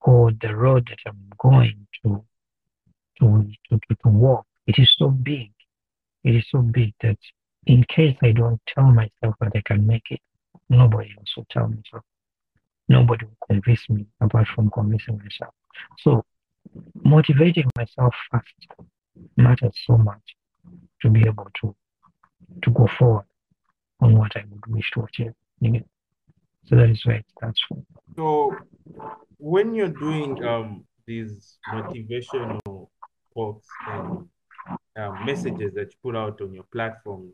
or 0.00 0.32
the 0.32 0.54
road 0.54 0.88
that 0.88 0.98
I'm 1.06 1.30
going 1.38 1.86
to, 2.04 2.24
to, 3.20 3.50
to, 3.70 3.80
to, 3.88 3.96
to 4.02 4.08
walk, 4.08 4.46
it 4.66 4.78
is 4.78 4.94
so 4.96 5.08
big. 5.08 5.52
It 6.24 6.36
is 6.36 6.44
so 6.50 6.60
big 6.60 6.94
that 7.02 7.18
in 7.66 7.84
case 7.84 8.16
I 8.22 8.32
don't 8.32 8.60
tell 8.66 8.90
myself 8.90 9.34
that 9.40 9.52
I 9.54 9.62
can 9.64 9.86
make 9.86 10.10
it, 10.10 10.20
nobody 10.68 11.10
else 11.18 11.36
will 11.36 11.46
tell 11.50 11.68
me 11.68 11.78
so. 11.90 12.00
Nobody 12.88 13.26
will 13.26 13.46
convince 13.46 13.88
me 13.90 14.06
apart 14.20 14.48
from 14.48 14.70
convincing 14.70 15.18
myself. 15.18 15.54
So 15.98 16.24
motivating 17.02 17.68
myself 17.76 18.14
first 18.30 18.66
matters 19.36 19.76
so 19.86 19.96
much 19.96 20.36
to 21.02 21.10
be 21.10 21.20
able 21.20 21.48
to 21.60 21.74
to 22.62 22.70
go 22.70 22.88
forward 22.98 23.24
on 24.00 24.16
what 24.16 24.36
I 24.36 24.44
would 24.50 24.66
wish 24.66 24.90
to 24.92 25.02
achieve. 25.02 25.32
So 26.66 26.76
that 26.76 26.90
is 26.90 27.04
where 27.04 27.16
it 27.16 27.26
starts 27.36 27.60
from. 27.66 27.84
So 28.16 28.56
when 29.38 29.74
you're 29.74 29.88
doing 29.88 30.44
um 30.44 30.84
these 31.06 31.58
motivational 31.72 32.88
talks 33.34 33.66
and 33.88 34.28
um, 34.96 35.26
messages 35.26 35.74
that 35.74 35.92
you 35.92 35.98
put 36.02 36.16
out 36.16 36.40
on 36.40 36.52
your 36.52 36.64
platform, 36.72 37.32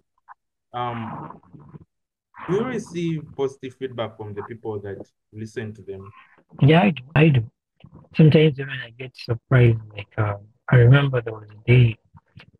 um, 0.73 1.41
do 2.49 2.57
you 2.57 2.65
receive 2.65 3.23
positive 3.37 3.75
feedback 3.79 4.17
from 4.17 4.35
the 4.35 4.43
people 4.43 4.79
that 4.81 4.99
listen 5.33 5.73
to 5.75 5.83
them? 5.83 6.11
Yeah, 6.61 6.83
I 6.83 6.91
do. 6.91 7.03
I 7.15 7.29
do. 7.29 7.51
Sometimes 8.17 8.59
even 8.59 8.75
I 8.85 8.91
get 8.99 9.17
surprised. 9.17 9.79
Like 9.97 10.09
uh, 10.19 10.37
I 10.71 10.77
remember 10.77 11.21
there 11.21 11.35
was 11.35 11.49
a 11.51 11.71
day 11.71 11.97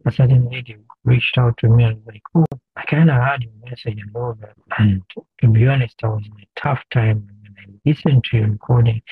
a 0.07 0.13
certain 0.13 0.49
lady 0.51 0.77
reached 1.05 1.39
out 1.39 1.57
to 1.59 1.69
me 1.69 1.85
and 1.85 1.97
was 1.97 2.07
like, 2.07 2.23
"Oh, 2.35 2.59
I 2.77 2.85
kind 2.85 3.11
of 3.11 3.17
heard 3.17 3.43
your 3.43 3.53
message 3.69 4.01
and 4.01 4.15
all 4.15 4.35
that." 4.41 4.55
And 4.79 5.03
to 5.41 5.49
be 5.49 5.67
honest, 5.67 5.97
I 6.03 6.09
was 6.09 6.25
in 6.27 6.33
a 6.33 6.61
tough 6.61 6.83
time. 6.93 7.27
And 7.29 7.39
when 7.43 7.55
I 7.59 7.91
listened 7.91 8.25
to 8.25 8.37
your 8.39 8.51
recording, 8.51 9.03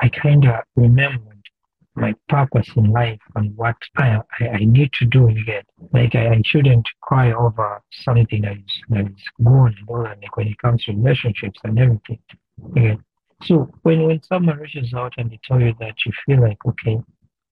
I 0.00 0.08
kind 0.08 0.46
of 0.46 0.60
remembered 0.76 1.37
my 1.98 2.14
purpose 2.28 2.68
in 2.76 2.90
life 2.90 3.20
and 3.36 3.56
what 3.56 3.76
I, 3.96 4.20
I, 4.40 4.48
I 4.48 4.58
need 4.58 4.92
to 4.94 5.04
do 5.04 5.28
again. 5.28 5.64
Like 5.92 6.14
I, 6.14 6.28
I, 6.28 6.42
shouldn't 6.44 6.88
cry 7.02 7.32
over 7.32 7.82
something 7.90 8.42
that 8.42 8.56
is 8.56 8.82
that 8.90 9.06
is 9.06 9.24
gone 9.42 9.74
and. 9.86 10.16
Like 10.22 10.36
when 10.36 10.48
it 10.48 10.58
comes 10.58 10.84
to 10.84 10.92
relationships 10.92 11.60
and 11.64 11.78
everything. 11.78 12.20
Again. 12.76 13.04
So 13.42 13.70
when 13.82 14.02
when 14.04 14.22
someone 14.22 14.58
reaches 14.58 14.94
out 14.94 15.14
and 15.18 15.30
they 15.30 15.40
tell 15.44 15.60
you 15.60 15.74
that 15.80 15.94
you 16.04 16.12
feel 16.26 16.40
like 16.40 16.58
okay, 16.66 16.98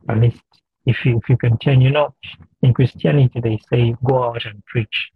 at 0.09 0.21
least 0.21 0.43
if 0.85 1.05
you 1.05 1.19
if 1.19 1.29
you 1.29 1.37
continue, 1.37 1.89
you 1.89 1.95
know, 1.95 2.15
in 2.63 2.75
Christianity 2.75 3.41
they 3.41 3.59
say 3.71 3.95
go 4.05 4.25
out 4.25 4.45
and 4.45 4.65
preach 4.67 5.11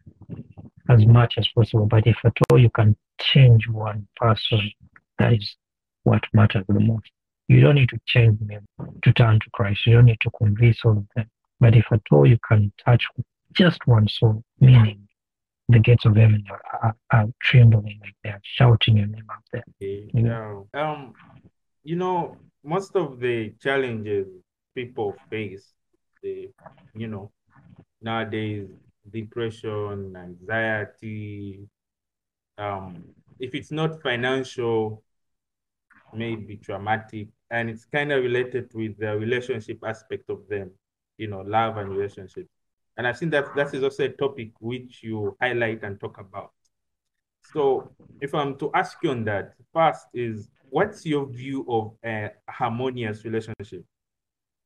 as 0.89 1.07
much 1.07 1.35
as 1.39 1.49
possible. 1.49 1.87
But 1.87 2.07
if 2.07 2.17
at 2.25 2.37
all 2.51 2.59
you 2.59 2.71
can 2.71 2.97
change 3.21 3.69
one 3.69 4.07
person, 4.17 4.71
that 5.19 5.35
is 5.35 5.57
what 6.05 6.23
matters 6.33 6.65
the 6.69 6.81
most. 6.81 7.11
You 7.51 7.61
don't 7.61 7.75
need 7.75 7.89
to 7.89 7.99
change 8.07 8.39
them 8.47 8.65
to 9.03 9.13
turn 9.13 9.41
to 9.41 9.51
Christ. 9.53 9.85
You 9.85 9.95
don't 9.95 10.05
need 10.05 10.21
to 10.21 10.31
convince 10.39 10.85
all 10.85 10.99
of 10.99 11.07
them. 11.17 11.29
But 11.59 11.75
if 11.75 11.85
at 11.91 12.03
all 12.13 12.25
you 12.25 12.39
can 12.49 12.73
touch 12.85 13.05
just 13.55 13.85
one 13.89 14.07
soul, 14.07 14.45
meaning 14.61 15.09
the 15.69 15.81
gates 15.81 16.05
of 16.05 16.15
heaven 16.15 16.45
are, 16.49 16.63
are, 16.81 16.97
are 17.11 17.29
trembling 17.43 17.99
like 18.03 18.15
they 18.23 18.31
are 18.31 18.41
shouting 18.45 18.99
your 18.99 19.09
name 19.09 19.27
out 19.33 19.43
there. 19.53 19.65
You 19.81 20.23
know? 20.23 20.69
Um, 20.75 21.13
you 21.83 21.97
know, 21.97 22.37
most 22.63 22.95
of 22.95 23.19
the 23.19 23.53
challenges 23.61 24.29
people 24.77 25.17
face, 25.29 25.73
the 26.23 26.51
you 26.95 27.09
know, 27.09 27.33
nowadays 28.01 28.69
depression, 29.11 30.15
anxiety, 30.17 31.67
um, 32.59 33.03
if 33.41 33.57
it's 33.57 33.73
not 33.73 34.01
financial, 34.03 35.03
maybe 36.15 36.57
traumatic, 36.57 37.29
and 37.51 37.69
it's 37.71 37.85
kind 37.85 38.13
of 38.13 38.23
related 38.23 38.71
with 38.75 38.99
the 38.99 39.17
relationship 39.17 39.79
aspect 39.85 40.31
of 40.31 40.47
them, 40.49 40.71
you 41.19 41.27
know, 41.29 41.41
love 41.41 41.77
and 41.77 41.91
relationship. 41.91 42.47
And 42.97 43.07
I 43.07 43.13
think 43.13 43.33
that 43.33 43.55
that 43.57 43.75
is 43.75 43.83
also 43.83 44.05
a 44.05 44.09
topic 44.09 44.51
which 44.61 45.03
you 45.03 45.37
highlight 45.41 45.83
and 45.83 45.99
talk 45.99 46.19
about. 46.19 46.53
So 47.53 47.91
if 48.21 48.35
I'm 48.35 48.57
to 48.59 48.71
ask 48.75 48.99
you 49.03 49.11
on 49.11 49.25
that, 49.25 49.55
first 49.73 50.07
is 50.15 50.49
what's 50.69 51.05
your 51.05 51.27
view 51.27 51.65
of 51.69 51.93
a 52.05 52.31
harmonious 52.49 53.25
relationship 53.25 53.85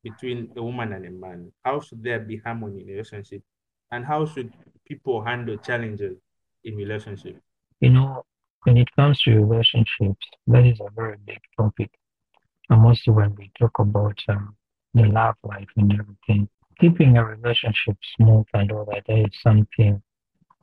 between 0.02 0.50
a 0.56 0.62
woman 0.62 0.92
and 0.92 1.06
a 1.06 1.10
man? 1.10 1.52
How 1.64 1.80
should 1.80 2.02
there 2.02 2.20
be 2.20 2.36
harmony 2.36 2.82
in 2.82 2.88
a 2.88 2.92
relationship? 2.92 3.42
And 3.90 4.04
how 4.04 4.26
should 4.26 4.52
people 4.86 5.24
handle 5.24 5.56
challenges 5.56 6.18
in 6.64 6.76
relationship? 6.76 7.40
You 7.80 7.90
know, 7.90 8.24
when 8.64 8.76
it 8.76 8.88
comes 8.96 9.20
to 9.22 9.34
relationships, 9.34 10.26
that 10.46 10.66
is 10.66 10.80
a 10.80 10.90
very 10.94 11.16
big 11.26 11.40
topic 11.56 11.90
and 12.70 12.82
mostly 12.82 13.12
when 13.12 13.34
we 13.36 13.50
talk 13.58 13.78
about 13.78 14.18
um, 14.28 14.56
the 14.94 15.04
love 15.04 15.36
life 15.42 15.68
and 15.76 15.92
everything, 15.92 16.48
keeping 16.80 17.16
a 17.16 17.24
relationship 17.24 17.96
smooth 18.16 18.46
and 18.54 18.72
all 18.72 18.86
that, 18.86 19.04
that 19.06 19.18
is 19.18 19.40
something 19.42 20.02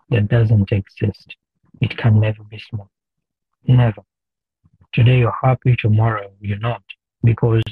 that 0.09 0.27
doesn't 0.27 0.71
exist. 0.71 1.35
It 1.79 1.97
can 1.97 2.19
never 2.19 2.43
be 2.43 2.61
smooth. 2.69 2.87
Never. 3.67 4.01
Today 4.93 5.19
you're 5.19 5.37
happy, 5.41 5.75
tomorrow 5.77 6.31
you're 6.39 6.59
not. 6.59 6.83
Because 7.23 7.63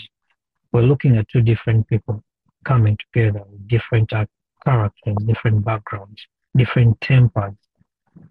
we're 0.71 0.83
looking 0.83 1.17
at 1.17 1.27
two 1.29 1.41
different 1.41 1.87
people 1.87 2.23
coming 2.65 2.97
together 3.11 3.43
with 3.49 3.67
different 3.67 4.13
uh, 4.13 4.25
characters, 4.63 5.15
different 5.25 5.65
backgrounds, 5.65 6.21
different 6.55 6.99
tempers, 7.01 7.55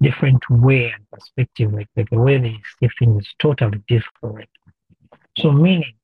different 0.00 0.42
way 0.50 0.92
and 0.94 1.10
perspective. 1.10 1.72
Like, 1.72 1.88
the 1.96 2.18
way 2.18 2.38
they 2.38 2.56
see 2.80 2.88
things 2.98 3.24
is 3.24 3.34
totally 3.40 3.82
different. 3.88 4.48
So 5.38 5.52
meaning 5.52 5.94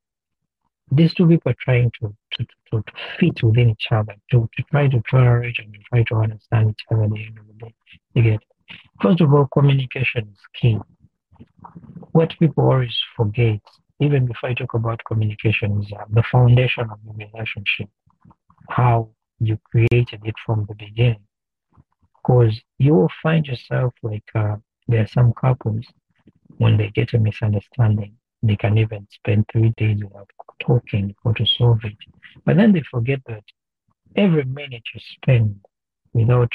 these 0.90 1.14
two 1.14 1.26
people 1.26 1.52
are 1.52 1.56
trying 1.60 1.90
to, 2.00 2.14
to, 2.34 2.46
to, 2.70 2.82
to 2.82 2.92
fit 3.18 3.42
within 3.42 3.70
each 3.70 3.86
other, 3.90 4.14
to, 4.30 4.48
to 4.56 4.62
try 4.70 4.88
to 4.88 5.02
tolerate 5.10 5.56
and 5.58 5.72
to 5.72 5.80
try 5.88 6.02
to 6.04 6.14
understand 6.16 6.70
each 6.70 6.84
other 6.90 7.04
at 7.04 7.10
the 7.10 7.26
end 7.26 7.38
of 7.38 7.46
the 7.46 7.64
day. 7.64 7.74
You 8.14 8.22
get 8.22 8.40
First 9.02 9.20
of 9.20 9.32
all, 9.32 9.46
communication 9.52 10.28
is 10.32 10.38
key. 10.54 10.78
What 12.12 12.34
people 12.38 12.64
always 12.64 12.96
forget, 13.16 13.60
even 14.00 14.26
before 14.26 14.50
I 14.50 14.54
talk 14.54 14.74
about 14.74 15.02
communication, 15.04 15.82
is 15.82 15.92
uh, 15.92 16.04
the 16.10 16.22
foundation 16.30 16.88
of 16.90 16.98
the 17.04 17.12
relationship, 17.12 17.88
how 18.68 19.10
you 19.40 19.58
created 19.70 20.20
it 20.24 20.34
from 20.46 20.66
the 20.68 20.74
beginning. 20.74 21.26
Because 22.24 22.58
you 22.78 22.94
will 22.94 23.10
find 23.22 23.46
yourself 23.46 23.92
like 24.02 24.24
uh, 24.34 24.56
there 24.88 25.02
are 25.02 25.08
some 25.08 25.34
couples, 25.34 25.84
when 26.56 26.76
they 26.76 26.88
get 26.88 27.12
a 27.12 27.18
misunderstanding, 27.18 28.14
they 28.42 28.56
can 28.56 28.78
even 28.78 29.06
spend 29.10 29.44
three 29.52 29.74
days 29.76 29.98
without 30.02 30.30
talking 30.60 31.14
or 31.24 31.34
to 31.34 31.44
solve 31.44 31.80
it. 31.84 31.96
But 32.46 32.56
then 32.56 32.72
they 32.72 32.82
forget 32.90 33.20
that 33.26 33.44
every 34.16 34.44
minute 34.44 34.82
you 34.94 35.00
spend 35.00 35.60
without 36.12 36.52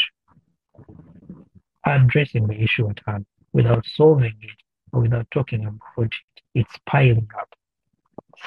addressing 1.85 2.47
the 2.47 2.59
issue 2.59 2.89
at 2.89 2.99
hand, 3.05 3.25
without 3.53 3.85
solving 3.85 4.35
it, 4.41 4.57
or 4.91 5.01
without 5.01 5.27
talking 5.31 5.65
about 5.65 6.05
it, 6.05 6.13
it's 6.55 6.75
piling 6.87 7.27
up. 7.39 7.49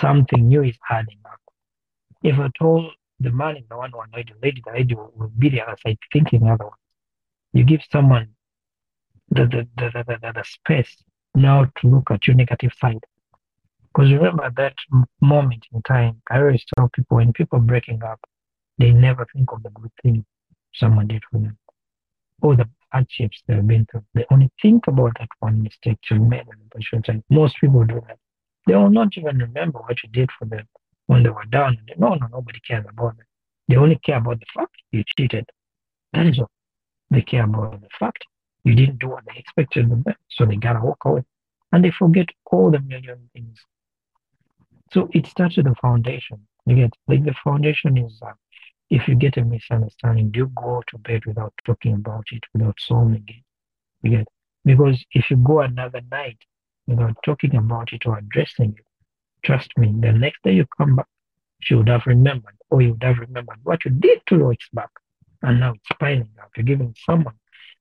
Something 0.00 0.48
new 0.48 0.62
is 0.62 0.78
adding 0.90 1.20
up. 1.24 1.40
If 2.22 2.38
at 2.38 2.52
all 2.60 2.90
the 3.20 3.30
man 3.30 3.58
is 3.58 3.64
the 3.68 3.76
one 3.76 3.92
who 3.92 4.00
annoyed 4.00 4.32
the 4.32 4.46
lady, 4.46 4.62
the 4.64 4.72
lady 4.72 4.94
will 4.94 5.30
be 5.38 5.50
the 5.50 5.60
other 5.60 5.76
side 5.84 5.98
thinking 6.12 6.48
otherwise. 6.48 6.72
You 7.52 7.64
give 7.64 7.80
someone 7.90 8.28
the, 9.30 9.46
the, 9.46 9.68
the, 9.76 10.04
the, 10.06 10.32
the, 10.32 10.44
space 10.44 11.02
now 11.34 11.66
to 11.76 11.86
look 11.86 12.10
at 12.10 12.26
your 12.26 12.36
negative 12.36 12.72
side 12.78 13.00
because 13.92 14.10
remember 14.10 14.50
that 14.56 14.74
moment 15.20 15.66
in 15.72 15.82
time, 15.82 16.22
I 16.30 16.38
always 16.38 16.64
tell 16.76 16.88
people 16.88 17.18
when 17.18 17.32
people 17.32 17.58
breaking 17.58 18.02
up, 18.02 18.20
they 18.78 18.90
never 18.90 19.26
think 19.34 19.52
of 19.52 19.62
the 19.62 19.70
good 19.70 19.90
thing 20.02 20.24
someone 20.74 21.08
did 21.08 21.22
for 21.30 21.38
them 21.38 21.58
or 22.40 22.56
the 22.56 22.68
hardships 22.90 23.42
they've 23.46 23.66
been 23.66 23.86
through. 23.90 24.04
They 24.14 24.24
only 24.30 24.50
think 24.60 24.86
about 24.86 25.12
that 25.18 25.28
one 25.40 25.62
mistake 25.62 25.98
you 26.10 26.18
made 26.18 26.44
in 26.74 26.80
short 26.80 27.04
time. 27.04 27.22
Most 27.30 27.56
people 27.60 27.84
do 27.84 28.00
that. 28.08 28.18
They 28.66 28.74
will 28.74 28.90
not 28.90 29.08
even 29.16 29.38
remember 29.38 29.78
what 29.80 30.02
you 30.02 30.08
did 30.08 30.30
for 30.38 30.46
them 30.46 30.66
when 31.06 31.22
they 31.22 31.30
were 31.30 31.44
down. 31.44 31.78
No, 31.98 32.14
no, 32.14 32.26
nobody 32.32 32.60
cares 32.66 32.86
about 32.88 33.16
that. 33.18 33.26
They 33.68 33.76
only 33.76 33.96
care 33.96 34.18
about 34.18 34.40
the 34.40 34.46
fact 34.54 34.74
you 34.90 35.04
cheated. 35.16 35.48
That 36.12 36.26
is 36.26 36.38
all. 36.38 36.50
They 37.12 37.22
care 37.22 37.44
about 37.44 37.80
the 37.80 37.88
fact 38.00 38.26
you 38.64 38.74
didn't 38.74 38.98
do 38.98 39.10
what 39.10 39.24
they 39.26 39.38
expected 39.38 39.92
of 39.92 40.04
them, 40.04 40.16
so 40.30 40.46
they 40.46 40.56
gotta 40.56 40.80
walk 40.80 41.04
away. 41.04 41.22
And 41.72 41.84
they 41.84 41.92
forget 41.92 42.30
all 42.46 42.72
the 42.72 42.80
million 42.80 43.30
things 43.34 43.64
so 44.92 45.08
it 45.12 45.26
starts 45.26 45.56
with 45.56 45.66
the 45.66 45.74
foundation. 45.76 46.46
You 46.66 46.76
get 46.76 46.94
like 47.08 47.24
the 47.24 47.34
foundation 47.44 47.96
is 47.98 48.20
uh, 48.22 48.32
if 48.90 49.08
you 49.08 49.14
get 49.16 49.36
a 49.38 49.44
misunderstanding, 49.44 50.30
do 50.30 50.40
you 50.40 50.52
go 50.54 50.82
to 50.88 50.98
bed 50.98 51.24
without 51.26 51.54
talking 51.64 51.94
about 51.94 52.26
it, 52.32 52.44
without 52.54 52.78
solving 52.80 53.24
it? 53.26 53.44
You 54.02 54.18
get 54.18 54.28
because 54.64 55.04
if 55.12 55.30
you 55.30 55.36
go 55.36 55.60
another 55.60 56.02
night 56.10 56.38
without 56.86 57.16
talking 57.24 57.56
about 57.56 57.92
it 57.92 58.06
or 58.06 58.18
addressing 58.18 58.74
it, 58.78 58.84
trust 59.44 59.70
me, 59.78 59.94
the 60.00 60.12
next 60.12 60.42
day 60.44 60.52
you 60.54 60.66
come 60.78 60.96
back, 60.96 61.08
she 61.60 61.74
would 61.74 61.88
have 61.88 62.06
remembered, 62.06 62.56
or 62.70 62.82
you 62.82 62.92
would 62.92 63.02
have 63.04 63.18
remembered 63.18 63.58
what 63.64 63.84
you 63.84 63.90
did 63.92 64.20
two 64.26 64.44
weeks 64.46 64.68
back, 64.72 64.90
and 65.42 65.60
now 65.60 65.72
it's 65.72 65.98
piling 65.98 66.30
up. 66.40 66.50
You're 66.56 66.64
giving 66.64 66.94
someone 67.04 67.34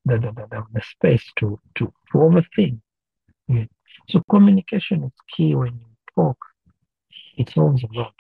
the 0.06 0.17
the, 0.17 0.32
the, 0.32 0.47
the, 0.50 0.63
the 0.74 0.82
space 0.82 1.26
to 1.39 1.60
to 1.76 1.93
to 2.12 2.17
overthink. 2.17 2.80
Yeah. 3.47 3.65
So 4.10 4.21
communication 4.30 5.04
is 5.04 5.12
key 5.36 5.56
when 5.56 5.74
you 5.74 5.86
talk 6.15 6.38
it 7.38 7.50
solves 7.50 7.84
a 7.84 7.88
lot. 7.93 8.13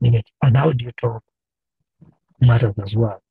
And 0.00 0.56
how 0.56 0.72
do 0.72 0.84
you 0.84 0.92
talk 1.00 1.22
matters 2.40 2.74
as 2.82 2.94
well. 2.94 3.22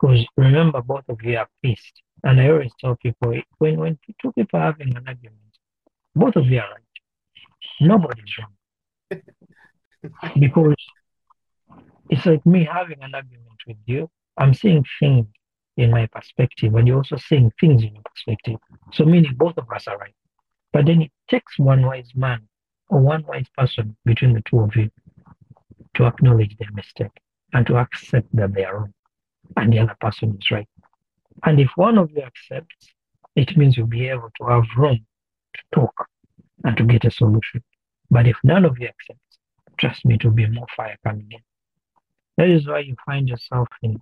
Because 0.00 0.26
remember, 0.36 0.82
both 0.82 1.04
of 1.08 1.18
you 1.22 1.36
are 1.38 1.48
pissed. 1.62 2.02
And 2.24 2.40
I 2.40 2.50
always 2.50 2.72
tell 2.78 2.96
people 2.96 3.34
when, 3.58 3.78
when 3.78 3.98
two 4.20 4.32
people 4.32 4.60
are 4.60 4.64
having 4.64 4.96
an 4.96 5.04
argument, 5.06 5.38
both 6.14 6.36
of 6.36 6.46
you 6.46 6.58
are 6.58 6.68
right. 6.70 7.80
Nobody's 7.80 8.32
wrong. 8.38 9.22
because 10.38 10.74
it's 12.10 12.26
like 12.26 12.44
me 12.44 12.68
having 12.70 13.02
an 13.02 13.14
argument 13.14 13.58
with 13.66 13.76
you. 13.86 14.10
I'm 14.36 14.54
seeing 14.54 14.84
things 14.98 15.26
in 15.76 15.90
my 15.90 16.06
perspective, 16.06 16.74
and 16.74 16.86
you're 16.86 16.98
also 16.98 17.16
seeing 17.16 17.52
things 17.60 17.82
in 17.82 17.94
your 17.94 18.02
perspective. 18.04 18.56
So, 18.92 19.04
meaning 19.04 19.34
both 19.36 19.56
of 19.56 19.70
us 19.74 19.86
are 19.88 19.98
right. 19.98 20.14
But 20.72 20.86
then 20.86 21.02
it 21.02 21.12
takes 21.28 21.58
one 21.58 21.84
wise 21.84 22.10
man 22.14 22.48
or 22.88 23.00
one 23.00 23.24
wise 23.26 23.46
person 23.56 23.96
between 24.04 24.34
the 24.34 24.42
two 24.42 24.60
of 24.60 24.74
you 24.74 24.90
to 25.94 26.06
acknowledge 26.06 26.56
their 26.58 26.70
mistake 26.72 27.20
and 27.52 27.66
to 27.66 27.76
accept 27.76 28.34
that 28.34 28.54
they 28.54 28.64
are 28.64 28.78
wrong 28.78 28.94
and 29.56 29.72
the 29.72 29.78
other 29.78 29.96
person 30.00 30.38
is 30.40 30.50
right. 30.50 30.68
And 31.44 31.60
if 31.60 31.70
one 31.76 31.98
of 31.98 32.10
you 32.10 32.22
accepts, 32.22 32.88
it 33.36 33.56
means 33.56 33.76
you'll 33.76 33.86
be 33.86 34.08
able 34.08 34.30
to 34.40 34.46
have 34.46 34.64
room 34.76 35.04
to 35.54 35.62
talk 35.74 36.08
and 36.64 36.76
to 36.76 36.84
get 36.84 37.04
a 37.04 37.10
solution. 37.10 37.62
But 38.10 38.26
if 38.26 38.36
none 38.44 38.64
of 38.64 38.78
you 38.78 38.88
accepts, 38.88 39.38
trust 39.78 40.04
me, 40.04 40.14
it 40.14 40.24
will 40.24 40.32
be 40.32 40.46
more 40.46 40.66
fire 40.76 40.96
coming 41.04 41.28
in. 41.30 41.40
That 42.36 42.48
is 42.48 42.66
why 42.66 42.80
you 42.80 42.96
find 43.04 43.28
yourself 43.28 43.68
in 43.82 44.00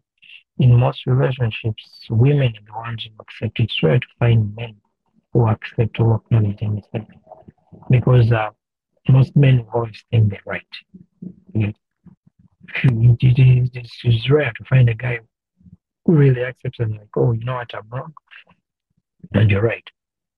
in 0.61 0.79
most 0.79 1.07
relationships, 1.07 2.07
women 2.11 2.49
are 2.49 2.67
the 2.67 2.73
ones 2.73 3.05
who 3.05 3.11
accept. 3.19 3.59
It's 3.59 3.83
rare 3.83 3.99
to 3.99 4.07
find 4.19 4.55
men 4.55 4.77
who 5.33 5.49
accept 5.49 5.99
or 5.99 6.17
acknowledge 6.17 6.61
their 6.61 7.07
because 7.89 8.31
uh, 8.31 8.51
most 9.09 9.35
men 9.35 9.67
always 9.73 10.05
think 10.11 10.31
they're 10.31 10.41
right. 10.45 10.63
It 11.55 11.75
is 12.85 14.31
rare 14.31 14.53
to 14.55 14.65
find 14.65 14.91
a 14.91 14.95
guy 14.95 15.21
who 16.05 16.13
really 16.13 16.43
accepts 16.43 16.79
and 16.79 16.93
like, 16.93 17.09
oh, 17.17 17.33
you 17.33 17.45
know 17.45 17.55
what, 17.55 17.75
I'm 17.75 17.89
wrong, 17.91 18.13
and 19.33 19.51
you're 19.51 19.63
right. 19.63 19.89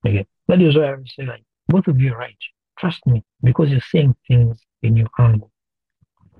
Okay, 0.06 0.24
that 0.46 0.62
is 0.62 0.76
why 0.76 0.92
I 0.92 0.96
say 1.06 1.26
like, 1.26 1.42
both 1.66 1.88
of 1.88 2.00
you 2.00 2.12
are 2.14 2.18
right. 2.18 2.36
Trust 2.78 3.04
me, 3.06 3.24
because 3.42 3.70
you're 3.70 3.80
seeing 3.90 4.14
things 4.28 4.60
in 4.82 4.96
your 4.96 5.08
angle. 5.18 5.50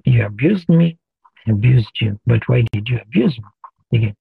You 0.04 0.24
abused 0.24 0.68
me, 0.68 0.98
I 1.46 1.50
abused 1.50 2.00
you, 2.00 2.20
but 2.26 2.48
why 2.48 2.64
did 2.72 2.88
you 2.88 3.00
abuse 3.00 3.36
me? 3.38 3.44
Again, 3.92 4.16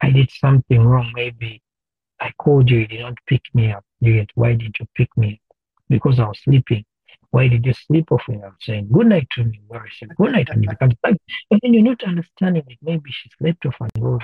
I 0.00 0.10
did 0.10 0.30
something 0.30 0.80
wrong. 0.80 1.12
Maybe 1.14 1.62
I 2.20 2.32
called 2.38 2.70
you, 2.70 2.78
you 2.80 2.86
did 2.86 3.00
not 3.00 3.14
pick 3.26 3.42
me 3.54 3.72
up. 3.72 3.84
You 4.00 4.14
get 4.14 4.30
why 4.34 4.54
did 4.54 4.76
you 4.78 4.86
pick 4.94 5.14
me 5.16 5.40
up? 5.50 5.56
Because 5.88 6.18
I 6.18 6.26
was 6.26 6.40
sleeping. 6.42 6.84
Why 7.30 7.48
did 7.48 7.66
you 7.66 7.74
sleep 7.74 8.10
off 8.10 8.22
when 8.26 8.42
I 8.42 8.46
was 8.48 8.56
saying 8.60 8.88
good 8.90 9.06
night 9.06 9.28
to 9.32 9.44
me? 9.44 9.60
Where 9.68 9.80
I 9.80 9.88
said 9.98 10.16
good 10.16 10.32
night 10.32 10.48
and 10.50 10.64
you 10.64 10.70
become 10.70 10.92
like, 11.04 11.18
and 11.50 11.60
then 11.62 11.74
you're 11.74 11.82
not 11.82 12.02
understanding 12.04 12.64
it. 12.66 12.78
maybe 12.80 13.10
she 13.10 13.30
slept 13.38 13.66
off 13.66 13.76
and 13.80 13.90
go. 14.00 14.18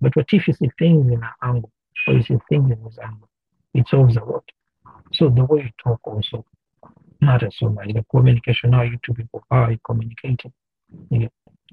But 0.00 0.16
what 0.16 0.26
if 0.32 0.48
you 0.48 0.54
see 0.54 0.70
things 0.78 1.12
in 1.12 1.20
her 1.20 1.34
angle 1.42 1.70
or 2.06 2.14
you 2.14 2.22
see 2.22 2.38
things 2.48 2.70
in 2.70 2.82
his 2.84 2.98
angle? 2.98 3.28
It 3.74 3.86
solves 3.88 4.16
a 4.16 4.24
lot. 4.24 4.44
So 5.12 5.28
the 5.28 5.44
way 5.44 5.64
you 5.64 5.70
talk 5.82 6.00
also 6.04 6.44
matters 7.20 7.56
so 7.58 7.68
much. 7.68 7.92
The 7.92 8.04
communication, 8.10 8.72
how 8.72 8.82
you 8.82 8.98
two 9.04 9.14
people, 9.14 9.44
are 9.50 9.70
you 9.70 9.78
communicating? 9.84 10.52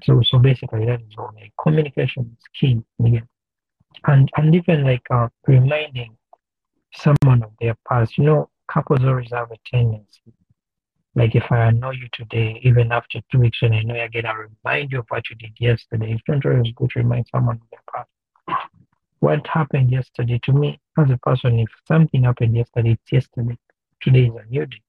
So 0.04 0.20
so 0.22 0.38
basically 0.38 0.84
that 0.86 1.00
is 1.00 1.14
all 1.16 1.32
like 1.34 1.52
communication 1.62 2.36
is 2.38 2.44
key. 2.58 2.82
Yeah. 2.98 3.20
And 4.06 4.30
and 4.36 4.54
even 4.54 4.84
like 4.84 5.06
uh, 5.10 5.28
reminding 5.46 6.16
someone 6.94 7.42
of 7.42 7.52
their 7.60 7.76
past. 7.88 8.18
You 8.18 8.24
know, 8.24 8.50
couples 8.68 9.04
always 9.04 9.30
have 9.30 9.50
a 9.50 9.56
tendency. 9.64 10.32
Like 11.14 11.34
if 11.34 11.50
I 11.50 11.70
know 11.70 11.90
you 11.90 12.08
today, 12.12 12.60
even 12.64 12.90
after 12.90 13.20
two 13.30 13.38
weeks 13.38 13.58
and 13.62 13.74
I 13.74 13.82
know 13.82 13.94
you 13.94 14.02
again, 14.02 14.26
I 14.26 14.34
remind 14.34 14.90
you 14.90 14.98
of 14.98 15.06
what 15.08 15.30
you 15.30 15.36
did 15.36 15.52
yesterday. 15.58 16.12
It's 16.12 16.22
not 16.26 16.44
always 16.44 16.72
good 16.74 16.90
to 16.90 16.98
remind 16.98 17.26
someone 17.30 17.56
of 17.56 17.68
their 17.70 17.80
past. 17.92 18.68
What 19.20 19.46
happened 19.46 19.90
yesterday 19.90 20.40
to 20.42 20.52
me 20.52 20.80
as 20.98 21.10
a 21.10 21.16
person, 21.18 21.60
if 21.60 21.68
something 21.86 22.24
happened 22.24 22.56
yesterday, 22.56 22.92
it's 22.92 23.12
yesterday. 23.12 23.56
Today 24.02 24.26
is 24.26 24.34
a 24.34 24.44
new 24.50 24.66
day. 24.66 24.82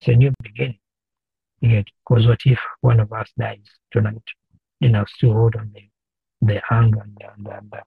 It's 0.00 0.08
a 0.08 0.14
new 0.14 0.32
beginning. 0.42 0.78
Yet, 1.62 1.86
because 2.04 2.26
what 2.26 2.40
if 2.44 2.58
one 2.80 2.98
of 2.98 3.12
us 3.12 3.30
dies 3.38 3.70
tonight? 3.92 4.28
You 4.80 4.88
know, 4.88 5.04
still 5.06 5.32
hold 5.32 5.54
on 5.54 5.72
the, 5.72 5.88
the 6.44 6.60
anger 6.72 7.00
and 7.00 7.16
the, 7.16 7.52
and, 7.54 7.70
the, 7.70 7.82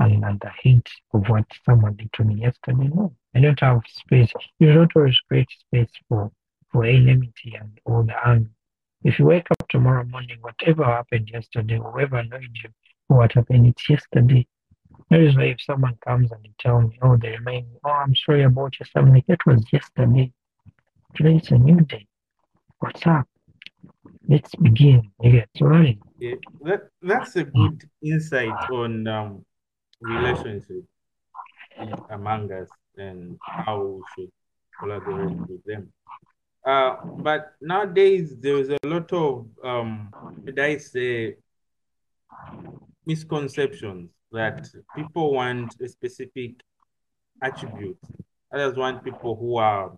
and, 0.00 0.24
and 0.24 0.40
the 0.40 0.50
hate 0.60 0.90
of 1.14 1.28
what 1.28 1.44
someone 1.64 1.94
did 1.94 2.12
to 2.14 2.24
me 2.24 2.40
yesterday. 2.42 2.88
No, 2.92 3.14
I 3.36 3.40
don't 3.40 3.60
have 3.60 3.82
space. 3.86 4.32
You 4.58 4.72
don't 4.72 4.90
always 4.96 5.16
create 5.28 5.46
space 5.60 5.92
for, 6.08 6.32
for 6.72 6.84
enmity 6.84 7.54
and 7.58 7.78
all 7.84 8.02
the 8.02 8.16
anger. 8.26 8.50
If 9.04 9.20
you 9.20 9.26
wake 9.26 9.46
up 9.52 9.68
tomorrow 9.68 10.04
morning, 10.04 10.38
whatever 10.40 10.84
happened 10.84 11.30
yesterday, 11.32 11.78
whoever 11.78 12.16
annoyed 12.16 12.50
you, 12.64 12.70
what 13.06 13.32
happened, 13.32 13.68
it's 13.68 13.88
yesterday. 13.88 14.48
That 15.08 15.20
is 15.20 15.36
why 15.36 15.44
if 15.44 15.60
someone 15.62 15.96
comes 16.04 16.32
and 16.32 16.42
they 16.42 16.52
tell 16.58 16.80
me, 16.80 16.98
oh, 17.00 17.16
they 17.16 17.30
remind 17.30 17.66
oh, 17.84 17.90
I'm 17.90 18.16
sorry 18.16 18.42
about 18.42 18.74
your 18.80 18.88
something 18.92 19.14
like 19.14 19.26
that 19.28 19.46
was 19.46 19.64
yesterday. 19.72 20.32
Today 21.14 21.36
is 21.36 21.50
a 21.52 21.58
new 21.58 21.80
day. 21.82 22.08
What's 22.80 23.06
up? 23.06 23.26
Let's 24.26 24.54
begin. 24.54 25.10
Yeah, 25.22 25.44
right. 25.60 25.98
Yeah, 26.18 26.36
that, 26.62 26.88
that's 27.02 27.36
a 27.36 27.44
good 27.44 27.82
insight 28.02 28.48
on 28.72 29.06
um, 29.06 29.44
relationship 30.00 30.84
among 32.08 32.50
us 32.50 32.70
and 32.96 33.38
how 33.42 33.82
we 33.82 34.02
should 34.14 34.30
collaborate 34.78 35.36
with 35.46 35.62
them. 35.66 35.92
Uh, 36.64 36.96
but 37.18 37.52
nowadays, 37.60 38.34
there's 38.40 38.70
a 38.70 38.78
lot 38.84 39.12
of, 39.12 39.46
um, 39.62 40.10
did 40.46 40.58
I 40.58 40.78
say, 40.78 41.36
misconceptions 43.04 44.08
that 44.32 44.66
people 44.96 45.34
want 45.34 45.78
a 45.82 45.88
specific 45.88 46.52
attribute. 47.42 47.98
Others 48.54 48.76
want 48.78 49.04
people 49.04 49.36
who 49.36 49.58
are 49.58 49.92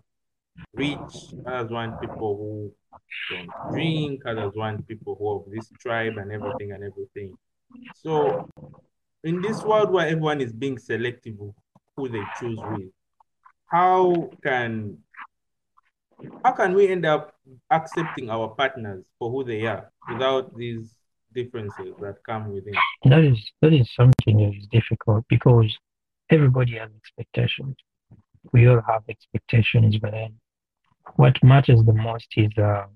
rich, 0.74 1.34
others 1.46 1.70
want 1.70 2.00
people 2.00 2.36
who 2.36 2.72
don't 3.30 3.72
drink, 3.72 4.22
others 4.26 4.52
want 4.54 4.86
people 4.86 5.16
who 5.18 5.38
have 5.38 5.54
this 5.54 5.70
tribe 5.80 6.16
and 6.16 6.32
everything 6.32 6.72
and 6.72 6.84
everything. 6.84 7.34
So 7.94 8.48
in 9.24 9.40
this 9.40 9.62
world 9.62 9.90
where 9.90 10.06
everyone 10.06 10.40
is 10.40 10.52
being 10.52 10.78
selective 10.78 11.34
of 11.40 11.54
who 11.96 12.08
they 12.08 12.22
choose 12.38 12.58
with, 12.70 12.90
how 13.66 14.30
can 14.42 14.98
how 16.44 16.52
can 16.52 16.74
we 16.74 16.88
end 16.88 17.04
up 17.04 17.34
accepting 17.70 18.30
our 18.30 18.48
partners 18.48 19.04
for 19.18 19.30
who 19.30 19.44
they 19.44 19.66
are 19.66 19.90
without 20.10 20.56
these 20.56 20.94
differences 21.34 21.94
that 22.00 22.16
come 22.24 22.52
within? 22.52 22.74
That 23.04 23.24
is 23.24 23.38
that 23.60 23.72
is 23.72 23.92
something 23.94 24.36
that 24.38 24.54
is 24.56 24.66
difficult 24.70 25.24
because 25.28 25.76
everybody 26.30 26.76
has 26.78 26.90
expectations. 26.96 27.76
We 28.52 28.68
all 28.68 28.82
have 28.86 29.02
expectations, 29.08 29.96
but 29.98 30.12
then 30.12 30.34
what 31.16 31.42
matters 31.42 31.82
the 31.84 31.92
most 31.92 32.26
is 32.36 32.50
uh, 32.58 32.86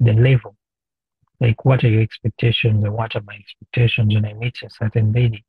the 0.00 0.12
level. 0.12 0.56
Like, 1.40 1.64
what 1.64 1.84
are 1.84 1.88
your 1.88 2.02
expectations 2.02 2.84
and 2.84 2.92
what 2.92 3.14
are 3.14 3.22
my 3.22 3.34
expectations 3.34 4.14
when 4.14 4.24
I 4.24 4.32
meet 4.34 4.56
a 4.64 4.70
certain 4.70 5.12
lady? 5.12 5.44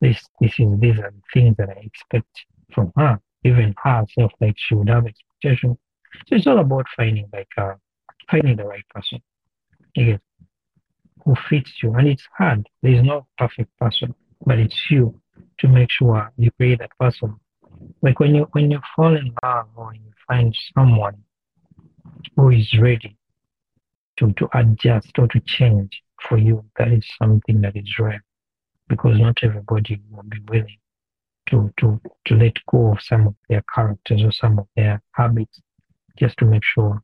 This, 0.00 0.24
this 0.40 0.52
is 0.58 0.68
these 0.78 0.98
are 0.98 1.12
the 1.12 1.22
things 1.32 1.56
that 1.58 1.70
I 1.70 1.80
expect 1.80 2.44
from 2.72 2.92
her, 2.96 3.20
even 3.44 3.74
herself. 3.82 4.32
Like, 4.40 4.54
she 4.56 4.74
would 4.74 4.88
have 4.88 5.06
expectations. 5.06 5.76
So 6.26 6.36
it's 6.36 6.46
all 6.46 6.58
about 6.58 6.86
finding 6.96 7.28
like 7.32 7.48
uh, 7.56 7.74
finding 8.30 8.56
the 8.56 8.64
right 8.64 8.84
person. 8.94 9.20
Again, 9.96 10.20
who 11.24 11.34
fits 11.48 11.82
you, 11.82 11.94
and 11.94 12.08
it's 12.08 12.26
hard. 12.36 12.68
There 12.82 12.92
is 12.92 13.02
no 13.02 13.26
perfect 13.36 13.76
person, 13.78 14.14
but 14.46 14.58
it's 14.58 14.90
you 14.90 15.20
to 15.58 15.68
make 15.68 15.90
sure 15.90 16.32
you 16.36 16.50
create 16.52 16.78
that 16.80 16.90
person. 16.98 17.36
Like 18.02 18.18
when 18.20 18.34
you 18.34 18.48
when 18.52 18.70
you 18.70 18.80
fall 18.96 19.14
in 19.16 19.32
love 19.42 19.68
or 19.76 19.94
you 19.94 20.10
find 20.26 20.56
someone 20.74 21.22
who 22.36 22.50
is 22.50 22.72
ready 22.78 23.16
to, 24.16 24.32
to 24.32 24.48
adjust 24.54 25.18
or 25.18 25.28
to 25.28 25.40
change 25.40 26.02
for 26.20 26.38
you, 26.38 26.64
that 26.76 26.88
is 26.88 27.06
something 27.20 27.60
that 27.60 27.76
is 27.76 27.98
rare 27.98 28.24
because 28.88 29.18
not 29.18 29.38
everybody 29.42 30.00
will 30.10 30.22
be 30.24 30.38
willing 30.48 30.78
to, 31.50 31.72
to, 31.78 32.00
to 32.26 32.34
let 32.34 32.54
go 32.70 32.92
of 32.92 33.00
some 33.00 33.26
of 33.26 33.34
their 33.48 33.62
characters 33.74 34.22
or 34.22 34.32
some 34.32 34.58
of 34.58 34.66
their 34.76 35.02
habits 35.12 35.60
just 36.18 36.36
to 36.38 36.44
make 36.44 36.64
sure 36.64 37.02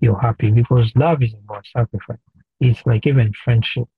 you're 0.00 0.18
happy 0.18 0.50
because 0.50 0.92
love 0.96 1.22
is 1.22 1.34
about 1.34 1.66
sacrifice. 1.66 2.18
It's 2.60 2.84
like 2.86 3.06
even 3.06 3.32
friendship. 3.44 3.88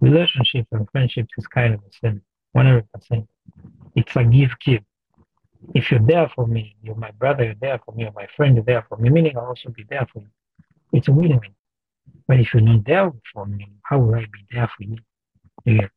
Relationships 0.00 0.68
and 0.72 0.88
friendships 0.90 1.32
is 1.36 1.46
kind 1.46 1.74
of 1.74 1.80
the 1.80 1.90
same, 2.00 2.22
100%. 2.56 3.26
It's 3.96 4.16
a 4.16 4.24
give 4.24 4.50
give. 4.64 4.82
If 5.74 5.90
you're 5.90 6.00
there 6.00 6.30
for 6.34 6.46
me, 6.46 6.76
you're 6.82 6.94
my 6.94 7.10
brother, 7.12 7.44
you're 7.44 7.54
there 7.60 7.80
for 7.84 7.92
me, 7.94 8.04
you're 8.04 8.12
my 8.12 8.26
friend, 8.36 8.56
you're 8.56 8.64
there 8.64 8.86
for 8.88 8.96
me, 8.98 9.10
meaning 9.10 9.36
I'll 9.36 9.46
also 9.46 9.70
be 9.70 9.84
there 9.88 10.06
for 10.12 10.20
you. 10.20 10.28
It's 10.92 11.08
a 11.08 11.12
win 11.12 11.30
win. 11.30 11.54
But 12.28 12.40
if 12.40 12.54
you're 12.54 12.62
not 12.62 12.84
there 12.84 13.12
for 13.32 13.46
me, 13.46 13.68
how 13.82 13.98
will 13.98 14.14
I 14.14 14.20
be 14.20 14.46
there 14.52 14.68
for 14.76 14.84
you? 14.84 14.98
Yeah. 15.64 15.88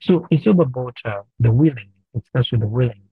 So 0.00 0.26
it's 0.30 0.46
all 0.46 0.60
about 0.60 0.96
uh, 1.04 1.22
the 1.40 1.50
willing. 1.50 1.90
It 2.14 2.24
starts 2.26 2.52
with 2.52 2.60
the 2.60 2.66
willing. 2.66 3.02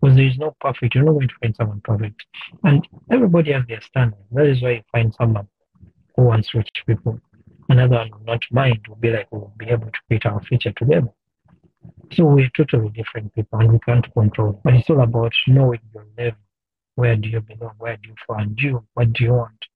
Because 0.00 0.16
there 0.16 0.26
is 0.26 0.38
no 0.38 0.56
perfect. 0.60 0.94
You're 0.94 1.04
not 1.04 1.12
going 1.12 1.28
to 1.28 1.34
find 1.42 1.54
someone 1.54 1.80
perfect. 1.82 2.24
And 2.64 2.86
everybody 3.10 3.52
has 3.52 3.64
their 3.68 3.82
standards. 3.82 4.22
That 4.32 4.46
is 4.46 4.62
why 4.62 4.70
you 4.70 4.82
find 4.90 5.14
someone 5.14 5.48
who 6.16 6.22
wants 6.22 6.54
rich 6.54 6.70
people. 6.86 7.20
Another 7.68 7.96
one 7.96 8.10
not 8.24 8.42
mind, 8.50 8.80
will 8.88 8.96
be 8.96 9.10
like, 9.10 9.28
we'll 9.30 9.52
be 9.58 9.68
able 9.68 9.86
to 9.86 9.98
create 10.08 10.26
our 10.26 10.42
future 10.42 10.72
together. 10.72 11.08
So 12.12 12.24
we're 12.24 12.50
totally 12.56 12.90
different 12.90 13.34
people 13.34 13.58
and 13.60 13.72
we 13.72 13.78
can't 13.80 14.12
control. 14.12 14.60
But 14.64 14.74
it's 14.74 14.90
all 14.90 15.00
about 15.00 15.32
knowing 15.46 15.80
your 15.94 16.06
level. 16.18 16.40
Where 16.96 17.16
do 17.16 17.28
you 17.28 17.40
belong? 17.40 17.74
Where 17.78 17.96
do 17.96 18.08
you 18.08 18.14
find 18.26 18.58
you? 18.60 18.86
What 18.94 19.12
do 19.12 19.24
you 19.24 19.32
want? 19.32 19.66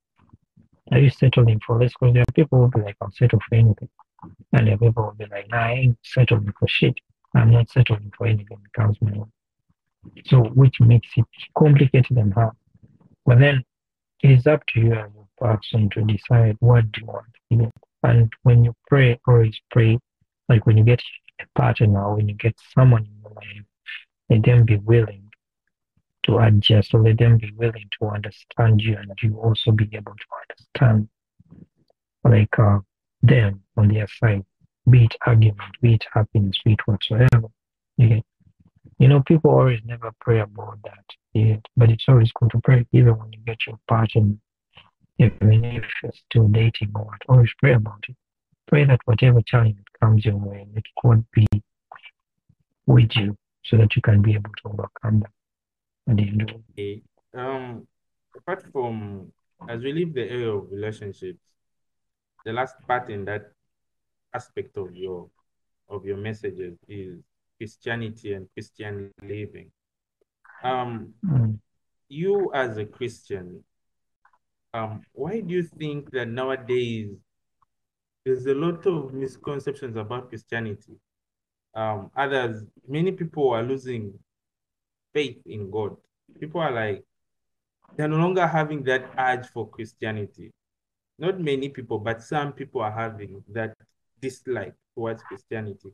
Are 0.93 0.99
you 0.99 1.11
settling 1.11 1.61
for 1.67 1.81
less? 1.81 1.93
Because 1.99 2.15
there 2.15 2.23
are 2.23 2.33
people 2.35 2.59
who 2.59 2.63
will 2.63 2.71
be 2.71 2.81
like, 2.83 2.97
I'll 3.01 3.11
settle 3.13 3.41
for 3.49 3.55
anything. 3.55 3.89
And 4.53 4.69
the 4.69 4.77
people 4.77 5.05
will 5.05 5.13
be 5.13 5.27
like, 5.27 5.49
nah, 5.49 5.67
I 5.67 5.73
ain't 5.73 5.99
settling 6.03 6.53
for 6.59 6.69
shit. 6.69 6.95
I'm 7.35 7.51
not 7.51 7.71
settling 7.71 8.13
for 8.17 8.27
anything 8.27 8.59
that 8.63 8.73
comes 8.81 8.97
my 9.01 9.13
way. 9.13 9.27
So, 10.27 10.43
which 10.43 10.81
makes 10.81 11.09
it 11.17 11.25
complicated 11.57 12.17
and 12.17 12.35
hard. 12.35 12.55
But 13.25 13.39
then 13.39 13.65
it 14.23 14.31
is 14.31 14.47
up 14.47 14.67
to 14.69 14.81
you 14.81 14.93
as 14.93 15.11
a 15.11 15.45
person 15.45 15.89
to 15.91 16.03
decide 16.03 16.57
what 16.61 16.93
do 16.93 17.01
you 17.01 17.07
want. 17.07 17.27
You 17.49 17.57
know? 17.57 17.71
And 18.03 18.33
when 18.43 18.65
you 18.65 18.75
pray, 18.87 19.19
always 19.27 19.59
pray. 19.71 19.99
Like 20.49 20.67
when 20.67 20.77
you 20.77 20.85
get 20.85 21.01
a 21.41 21.59
partner 21.59 22.15
when 22.15 22.29
you 22.29 22.35
get 22.35 22.55
someone 22.75 23.05
in 23.05 23.21
your 23.23 23.33
life, 23.33 23.65
let 24.31 24.43
them 24.45 24.65
be 24.65 24.77
willing 24.77 25.31
to 26.25 26.39
adjust 26.39 26.95
or 26.95 27.03
let 27.03 27.19
them 27.19 27.39
be 27.39 27.53
willing 27.57 27.89
to 27.99 28.07
understand 28.07 28.81
you 28.81 28.97
and 28.97 29.13
you 29.23 29.39
also 29.39 29.71
be 29.71 29.89
able 29.93 30.15
to 30.15 30.27
understand 30.43 31.09
like 32.25 32.59
uh, 32.59 32.79
them 33.23 33.63
on 33.77 33.89
their 33.89 34.07
side, 34.19 34.45
be 34.89 35.05
it 35.05 35.15
argument, 35.27 35.61
be 35.83 35.95
it 35.95 36.05
happiness, 36.13 36.57
be 36.65 36.73
it 36.73 36.81
whatsoever. 36.87 37.49
You 37.97 38.23
know, 39.09 39.23
people 39.23 39.51
always 39.51 39.81
never 39.85 40.13
pray 40.21 40.41
about 40.41 40.79
that. 40.85 41.65
But 41.77 41.91
it's 41.91 42.05
always 42.09 42.31
good 42.33 42.51
to 42.51 42.61
pray, 42.61 42.87
even 42.93 43.19
when 43.19 43.33
you 43.33 43.41
get 43.45 43.67
your 43.67 43.79
partner, 43.89 44.35
even 45.19 45.65
if 45.65 45.85
you're 46.03 46.13
still 46.31 46.49
dating 46.49 46.93
or 46.95 47.05
what, 47.05 47.23
always 47.29 47.51
pray 47.59 47.75
about 47.75 48.05
it. 48.09 48.17
Pray 48.69 48.85
that 48.85 49.01
whatever 49.05 49.43
challenge 49.43 49.79
comes 50.05 50.25
your 50.25 50.37
way, 50.37 50.67
let 50.75 50.85
God 51.03 51.25
be 51.33 51.47
with 52.87 53.11
you 53.17 53.37
so 53.65 53.79
that 53.79 53.97
you 53.97 54.03
can 54.03 54.21
be 54.21 54.35
able 54.35 54.51
to 54.63 54.69
overcome 54.69 55.21
that 55.21 56.11
at 56.11 56.17
the 56.17 56.29
end 56.29 56.43
of. 56.43 56.57
Okay. 56.73 57.03
Um, 57.35 57.87
apart 58.37 58.65
from 58.71 59.33
as 59.69 59.83
we 59.83 59.93
leave 59.93 60.15
the 60.15 60.23
area 60.23 60.51
of 60.51 60.71
relationships, 60.71 61.41
the 62.45 62.53
last 62.53 62.75
part 62.87 63.09
in 63.09 63.25
that 63.25 63.53
aspect 64.35 64.77
of 64.77 64.95
your 64.95 65.31
of 65.89 66.05
your 66.05 66.17
messages 66.17 66.77
is 66.89 67.21
Christianity 67.59 68.35
and 68.35 68.49
Christian 68.55 69.11
living. 69.23 69.71
Um, 70.63 71.15
Mm. 71.25 71.59
you 72.09 72.53
as 72.53 72.77
a 72.77 72.85
Christian, 72.85 73.65
um, 74.75 75.03
why 75.13 75.41
do 75.41 75.55
you 75.55 75.63
think 75.63 76.11
that 76.11 76.29
nowadays 76.29 77.17
there's 78.25 78.47
a 78.47 78.55
lot 78.55 78.87
of 78.87 79.13
misconceptions 79.13 79.97
about 79.97 80.29
Christianity? 80.29 80.95
Um, 81.75 82.11
others, 82.17 82.65
many 82.89 83.13
people 83.13 83.51
are 83.51 83.63
losing 83.63 84.15
faith 85.13 85.39
in 85.47 85.71
God. 85.71 85.97
People 86.41 86.61
are 86.61 86.73
like, 86.73 87.05
they're 87.97 88.09
no 88.09 88.17
longer 88.17 88.47
having 88.47 88.83
that 88.85 89.11
urge 89.19 89.47
for 89.49 89.69
Christianity. 89.69 90.53
Not 91.19 91.41
many 91.41 91.69
people, 91.69 91.99
but 91.99 92.23
some 92.23 92.53
people 92.53 92.81
are 92.81 92.93
having 92.93 93.43
that 93.53 93.77
dislike 94.21 94.75
towards 94.95 95.23
Christianity. 95.23 95.91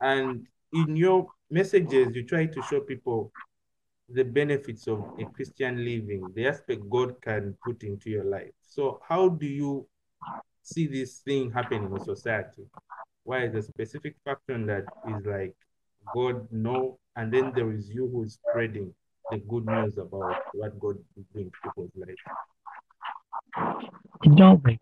And 0.00 0.46
in 0.72 0.96
your 0.96 1.26
messages, 1.50 2.14
you 2.14 2.24
try 2.24 2.46
to 2.46 2.62
show 2.62 2.80
people 2.80 3.32
the 4.08 4.24
benefits 4.24 4.86
of 4.88 5.04
a 5.18 5.24
Christian 5.24 5.84
living, 5.84 6.26
the 6.34 6.46
aspect 6.46 6.88
God 6.90 7.20
can 7.22 7.56
put 7.64 7.82
into 7.82 8.10
your 8.10 8.24
life. 8.24 8.52
So, 8.60 9.00
how 9.08 9.28
do 9.30 9.46
you 9.46 9.86
see 10.62 10.86
this 10.86 11.18
thing 11.18 11.50
happening 11.50 11.90
in 11.92 12.00
society? 12.00 12.64
Why 13.24 13.44
is 13.44 13.54
a 13.54 13.62
specific 13.62 14.16
faction 14.24 14.66
that 14.66 14.84
is 15.08 15.26
like 15.26 15.54
God 16.14 16.48
no, 16.50 16.98
and 17.16 17.32
then 17.32 17.52
there 17.54 17.70
is 17.72 17.88
you 17.88 18.08
who 18.08 18.24
is 18.24 18.34
spreading 18.34 18.92
the 19.30 19.38
good 19.38 19.66
news 19.66 19.96
about 19.98 20.42
what 20.52 20.78
God 20.78 20.96
is 21.16 21.24
doing 21.32 21.50
to 21.50 21.68
people's 21.68 21.90
lives. 21.96 22.20
You 24.24 24.32
know, 24.32 24.60
like 24.64 24.80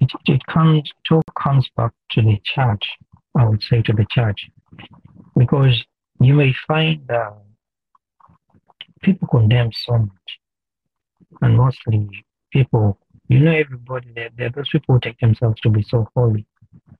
it, 0.00 0.10
it 0.26 0.46
comes, 0.46 0.90
it 1.04 1.14
all 1.14 1.22
comes 1.38 1.68
back 1.76 1.92
to 2.12 2.22
the 2.22 2.40
church. 2.44 2.84
I 3.36 3.46
would 3.46 3.62
say 3.62 3.82
to 3.82 3.92
the 3.92 4.06
church, 4.10 4.50
because 5.36 5.84
you 6.20 6.34
may 6.34 6.54
find 6.66 7.06
that 7.08 7.34
people 9.02 9.28
condemn 9.28 9.70
so 9.72 9.98
much, 9.98 10.40
and 11.42 11.56
mostly 11.56 12.08
people, 12.52 12.98
you 13.28 13.40
know, 13.40 13.52
everybody 13.52 14.10
there, 14.14 14.30
are 14.46 14.50
those 14.50 14.68
people 14.70 14.94
who 14.94 15.00
take 15.00 15.18
themselves 15.18 15.60
to 15.60 15.70
be 15.70 15.82
so 15.82 16.08
holy, 16.14 16.46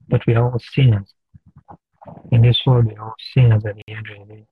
but 0.09 0.27
we 0.27 0.35
are 0.35 0.53
all 0.53 0.61
sinners. 0.73 1.15
In 2.31 2.43
this 2.43 2.61
world, 2.67 2.87
we 2.87 2.95
are 2.97 3.07
all 3.07 3.15
sinners 3.35 3.65
at 3.65 3.77
the 3.77 3.83
end 3.89 4.07
of 4.21 4.29
the 4.29 4.45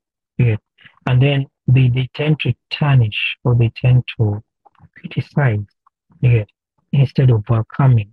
day. 0.45 0.59
And 1.07 1.23
then 1.23 1.47
they, 1.67 1.89
they 1.89 2.09
tend 2.15 2.41
to 2.41 2.55
tarnish 2.71 3.37
or 3.45 3.55
they 3.55 3.73
tend 3.77 4.05
to 4.19 4.43
criticize 4.97 5.61
instead 6.93 7.31
of 7.31 7.45
welcoming. 7.49 8.13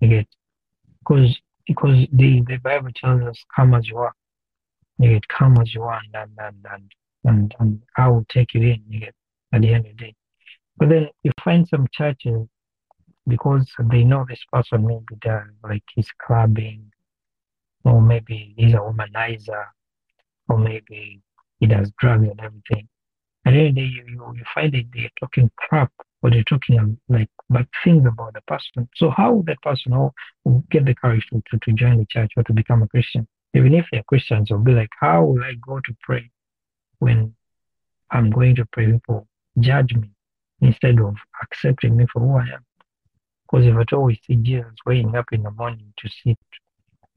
Because 0.00 1.38
because 1.66 2.06
the, 2.12 2.42
the 2.46 2.56
Bible 2.62 2.90
tells 2.94 3.22
us, 3.22 3.44
come 3.54 3.74
as 3.74 3.86
you 3.88 3.98
are. 3.98 4.12
Yeah, 4.98 5.18
come 5.28 5.56
as 5.60 5.74
you 5.74 5.82
are 5.82 6.00
and 6.12 6.30
and, 6.38 6.66
and, 6.70 6.92
and, 7.24 7.54
and 7.58 7.82
I 7.96 8.08
will 8.08 8.26
take 8.28 8.54
you 8.54 8.60
in 8.60 8.82
yeah, 8.88 9.10
at 9.52 9.62
the 9.62 9.72
end 9.72 9.86
of 9.86 9.96
the 9.96 10.04
day. 10.04 10.14
But 10.76 10.88
then 10.90 11.08
you 11.22 11.32
find 11.42 11.66
some 11.68 11.86
churches 11.92 12.48
because 13.30 13.66
they 13.90 14.04
know 14.04 14.26
this 14.28 14.44
person 14.52 14.86
maybe 14.86 15.16
does 15.20 15.46
like 15.64 15.84
he's 15.94 16.10
clubbing, 16.24 16.92
or 17.84 18.02
maybe 18.02 18.54
he's 18.56 18.74
a 18.74 18.78
womanizer, 18.78 19.64
or 20.48 20.58
maybe 20.58 21.22
he 21.58 21.66
does 21.66 21.90
drugs 21.98 22.28
and 22.28 22.40
everything. 22.40 22.88
And 23.44 23.56
then 23.56 23.74
they, 23.74 23.82
you, 23.82 24.04
you, 24.06 24.44
find 24.54 24.72
that 24.72 24.84
they're 24.92 25.10
talking 25.18 25.50
crap 25.56 25.92
or 26.22 26.30
they're 26.30 26.44
talking 26.44 26.78
um, 26.78 26.98
like 27.08 27.30
bad 27.48 27.68
things 27.82 28.06
about 28.06 28.34
the 28.34 28.42
person. 28.42 28.88
So 28.96 29.10
how 29.10 29.32
would 29.32 29.46
that 29.46 29.62
person 29.62 29.96
will, 29.96 30.14
will 30.44 30.64
get 30.70 30.84
the 30.84 30.94
courage 30.94 31.26
to, 31.32 31.42
to, 31.50 31.58
to 31.58 31.72
join 31.72 31.98
the 31.98 32.06
church 32.06 32.32
or 32.36 32.42
to 32.44 32.52
become 32.52 32.82
a 32.82 32.88
Christian? 32.88 33.26
Even 33.54 33.74
if 33.74 33.86
they're 33.90 34.02
Christians, 34.02 34.48
they'll 34.48 34.58
be 34.58 34.72
like, 34.72 34.90
how 35.00 35.24
will 35.24 35.42
I 35.42 35.54
go 35.66 35.80
to 35.80 35.96
pray 36.02 36.30
when 36.98 37.34
I'm 38.10 38.30
going 38.30 38.56
to 38.56 38.66
pray 38.66 38.92
people 38.92 39.26
judge 39.58 39.94
me 39.94 40.10
instead 40.60 41.00
of 41.00 41.16
accepting 41.42 41.96
me 41.96 42.06
for 42.12 42.20
who 42.20 42.36
I 42.36 42.54
am? 42.54 42.64
Because 43.50 43.66
if 43.66 43.76
at 43.76 43.92
all 43.92 44.04
we 44.04 44.20
see 44.26 44.36
Jesus 44.36 44.74
waking 44.86 45.16
up 45.16 45.26
in 45.32 45.42
the 45.42 45.50
morning 45.50 45.92
to 45.98 46.08
sit 46.08 46.38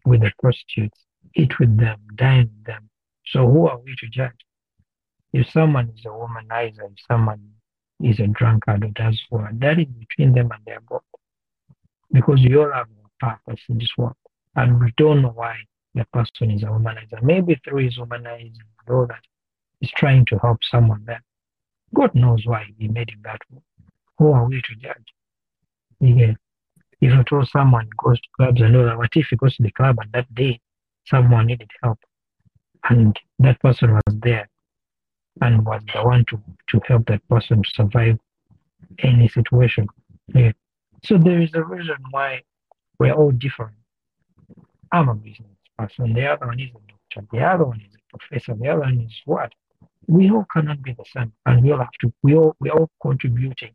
with 0.05 0.21
the 0.21 0.31
prostitutes, 0.41 1.05
eat 1.35 1.59
with 1.59 1.77
them, 1.77 1.99
dine 2.15 2.49
with 2.55 2.65
them, 2.65 2.89
so 3.25 3.47
who 3.47 3.67
are 3.67 3.77
we 3.79 3.95
to 3.99 4.07
judge? 4.07 4.31
If 5.31 5.49
someone 5.49 5.91
is 5.95 6.05
a 6.05 6.09
womanizer, 6.09 6.91
if 6.91 6.99
someone 7.07 7.51
is 8.01 8.19
a 8.19 8.27
drunkard 8.27 8.83
or 8.83 8.89
does 8.89 9.21
what, 9.29 9.59
that 9.59 9.79
is 9.79 9.85
between 9.85 10.33
them 10.33 10.49
and 10.51 10.65
their 10.65 10.79
God. 10.87 11.01
Because 12.11 12.39
we 12.43 12.55
all 12.57 12.71
have 12.71 12.87
a 12.87 13.25
purpose 13.25 13.61
in 13.69 13.77
this 13.77 13.91
world. 13.97 14.15
And 14.55 14.79
we 14.79 14.91
don't 14.97 15.21
know 15.21 15.29
why 15.29 15.55
the 15.95 16.05
person 16.13 16.51
is 16.51 16.63
a 16.63 16.67
womanizer. 16.67 17.21
Maybe 17.21 17.59
through 17.63 17.85
his 17.85 17.97
womanizing 17.97 18.53
and 18.87 18.95
all 18.95 19.07
that, 19.07 19.23
he's 19.79 19.91
trying 19.91 20.25
to 20.27 20.37
help 20.39 20.59
someone 20.63 21.03
there. 21.05 21.23
God 21.95 22.13
knows 22.15 22.45
why 22.45 22.65
he 22.77 22.87
made 22.87 23.11
him 23.11 23.21
that 23.23 23.41
way. 23.51 23.61
Who 24.17 24.31
are 24.31 24.45
we 24.45 24.61
to 24.61 24.75
judge? 24.75 25.13
Yeah. 26.03 26.33
If 26.99 27.13
at 27.13 27.31
all 27.31 27.45
someone 27.45 27.89
goes 27.97 28.19
to 28.19 28.27
clubs 28.35 28.61
and 28.61 28.75
all 28.75 28.85
that, 28.85 28.97
what 28.97 29.09
if 29.15 29.27
he 29.29 29.37
goes 29.37 29.55
to 29.55 29.63
the 29.63 29.71
club 29.71 29.97
and 30.01 30.11
that 30.11 30.33
day 30.35 30.59
someone 31.05 31.47
needed 31.47 31.71
help 31.81 31.99
and 32.89 33.17
that 33.39 33.59
person 33.61 33.93
was 33.93 34.15
there 34.21 34.49
and 35.41 35.65
was 35.65 35.81
the 35.93 36.03
one 36.03 36.25
to, 36.25 36.41
to 36.69 36.81
help 36.87 37.05
that 37.07 37.25
person 37.29 37.63
to 37.63 37.69
survive 37.73 38.17
any 38.99 39.29
situation. 39.29 39.87
Yeah. 40.33 40.51
So 41.05 41.17
there 41.17 41.41
is 41.41 41.51
a 41.53 41.63
reason 41.63 41.95
why 42.11 42.41
we're 42.99 43.13
all 43.13 43.31
different. 43.31 43.75
I'm 44.91 45.07
a 45.07 45.15
business 45.15 45.47
person, 45.77 46.13
the 46.13 46.25
other 46.27 46.47
one 46.47 46.59
is 46.59 46.69
a 46.69 46.91
doctor, 47.13 47.27
the 47.31 47.43
other 47.43 47.65
one 47.65 47.81
is 47.81 47.95
a 47.95 48.17
professor, 48.17 48.55
the 48.55 48.67
other 48.67 48.81
one 48.81 48.99
is 48.99 49.21
what? 49.25 49.53
We 50.07 50.29
all 50.29 50.45
cannot 50.53 50.81
be 50.81 50.93
the 50.93 51.05
same, 51.15 51.31
and 51.45 51.63
we 51.63 51.71
all 51.71 51.79
have 51.79 51.91
to. 52.01 52.13
We 52.21 52.35
all 52.35 52.55
we 52.59 52.69
all 52.69 52.89
contributing 53.01 53.73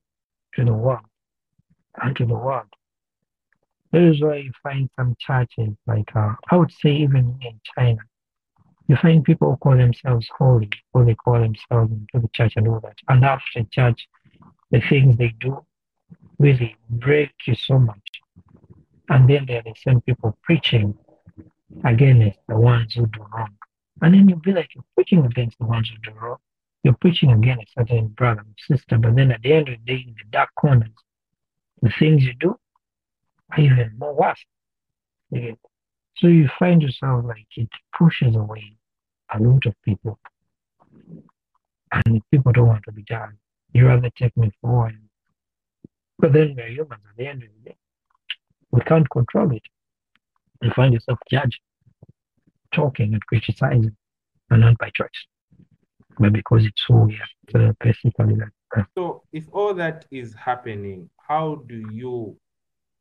to 0.54 0.64
the 0.64 0.74
world 0.74 1.06
and 2.02 2.16
to 2.16 2.26
the 2.26 2.34
world. 2.34 2.66
That 3.92 4.02
is 4.02 4.20
why 4.20 4.36
you 4.36 4.52
find 4.62 4.90
some 4.96 5.16
churches 5.18 5.74
like 5.86 6.14
uh, 6.14 6.34
I 6.50 6.56
would 6.56 6.72
say 6.72 6.90
even 6.90 7.38
in 7.40 7.60
China, 7.76 7.98
you 8.86 8.96
find 8.96 9.24
people 9.24 9.50
who 9.50 9.56
call 9.56 9.76
themselves 9.76 10.28
holy, 10.36 10.70
or 10.92 11.04
they 11.04 11.14
call 11.14 11.40
themselves 11.40 11.92
into 11.92 12.26
the 12.26 12.28
church 12.32 12.54
and 12.56 12.68
all 12.68 12.80
that. 12.80 12.96
And 13.08 13.24
after 13.24 13.62
church, 13.70 14.08
the 14.70 14.80
things 14.80 15.16
they 15.16 15.34
do 15.40 15.64
really 16.38 16.76
break 16.88 17.32
you 17.46 17.54
so 17.54 17.78
much. 17.78 18.08
And 19.08 19.28
then 19.28 19.46
there 19.46 19.60
are 19.60 19.62
the 19.62 19.74
same 19.76 20.00
people 20.02 20.36
preaching 20.42 20.96
against 21.84 22.38
the 22.48 22.56
ones 22.56 22.94
who 22.94 23.06
do 23.06 23.24
wrong. 23.34 23.56
And 24.00 24.14
then 24.14 24.28
you'll 24.28 24.38
be 24.38 24.52
like, 24.52 24.74
you're 24.74 24.84
preaching 24.94 25.24
against 25.24 25.58
the 25.58 25.66
ones 25.66 25.90
who 25.90 26.10
do 26.10 26.18
wrong. 26.18 26.38
You're 26.82 26.96
preaching 27.00 27.32
against 27.32 27.72
a 27.76 27.80
certain 27.80 28.08
brother 28.08 28.40
or 28.42 28.76
sister, 28.76 28.98
but 28.98 29.16
then 29.16 29.32
at 29.32 29.42
the 29.42 29.52
end 29.52 29.68
of 29.68 29.74
the 29.78 29.84
day, 29.84 30.04
in 30.06 30.14
the 30.14 30.30
dark 30.30 30.50
corners, 30.58 30.90
the 31.82 31.90
things 31.98 32.24
you 32.24 32.34
do 32.38 32.58
are 33.52 33.60
even 33.60 33.92
more 33.98 34.14
worse. 34.14 34.44
So 36.18 36.26
you 36.26 36.48
find 36.58 36.82
yourself 36.82 37.24
like 37.24 37.46
it 37.56 37.68
pushes 37.96 38.34
away 38.34 38.76
a 39.32 39.40
lot 39.40 39.66
of 39.66 39.74
people. 39.84 40.18
And 41.92 42.20
people 42.30 42.52
don't 42.52 42.66
want 42.66 42.84
to 42.84 42.92
be 42.92 43.02
judged. 43.02 43.36
You 43.72 43.86
rather 43.86 44.10
take 44.10 44.36
me 44.36 44.50
for 44.60 44.90
But 46.18 46.32
then 46.32 46.54
we're 46.56 46.68
humans 46.68 47.02
at 47.08 47.16
the 47.16 47.26
end 47.26 47.42
of 47.42 47.48
the 47.48 47.70
day. 47.70 47.76
We 48.70 48.80
can't 48.82 49.08
control 49.10 49.52
it. 49.52 49.62
you 50.62 50.70
find 50.72 50.92
yourself 50.92 51.18
judging, 51.30 51.60
talking, 52.72 53.12
and 53.14 53.24
criticizing, 53.26 53.96
and 54.50 54.60
not 54.60 54.78
by 54.78 54.90
choice, 54.90 55.08
but 56.18 56.32
because 56.32 56.64
it's 56.64 56.82
who 56.86 57.04
we 57.04 57.14
are. 57.14 57.28
So 57.52 57.74
basically, 57.80 58.34
that. 58.36 58.86
So 58.96 59.22
if 59.32 59.44
all 59.52 59.72
that 59.74 60.04
is 60.10 60.34
happening, 60.34 61.08
how 61.28 61.62
do 61.68 61.76
you, 61.92 62.36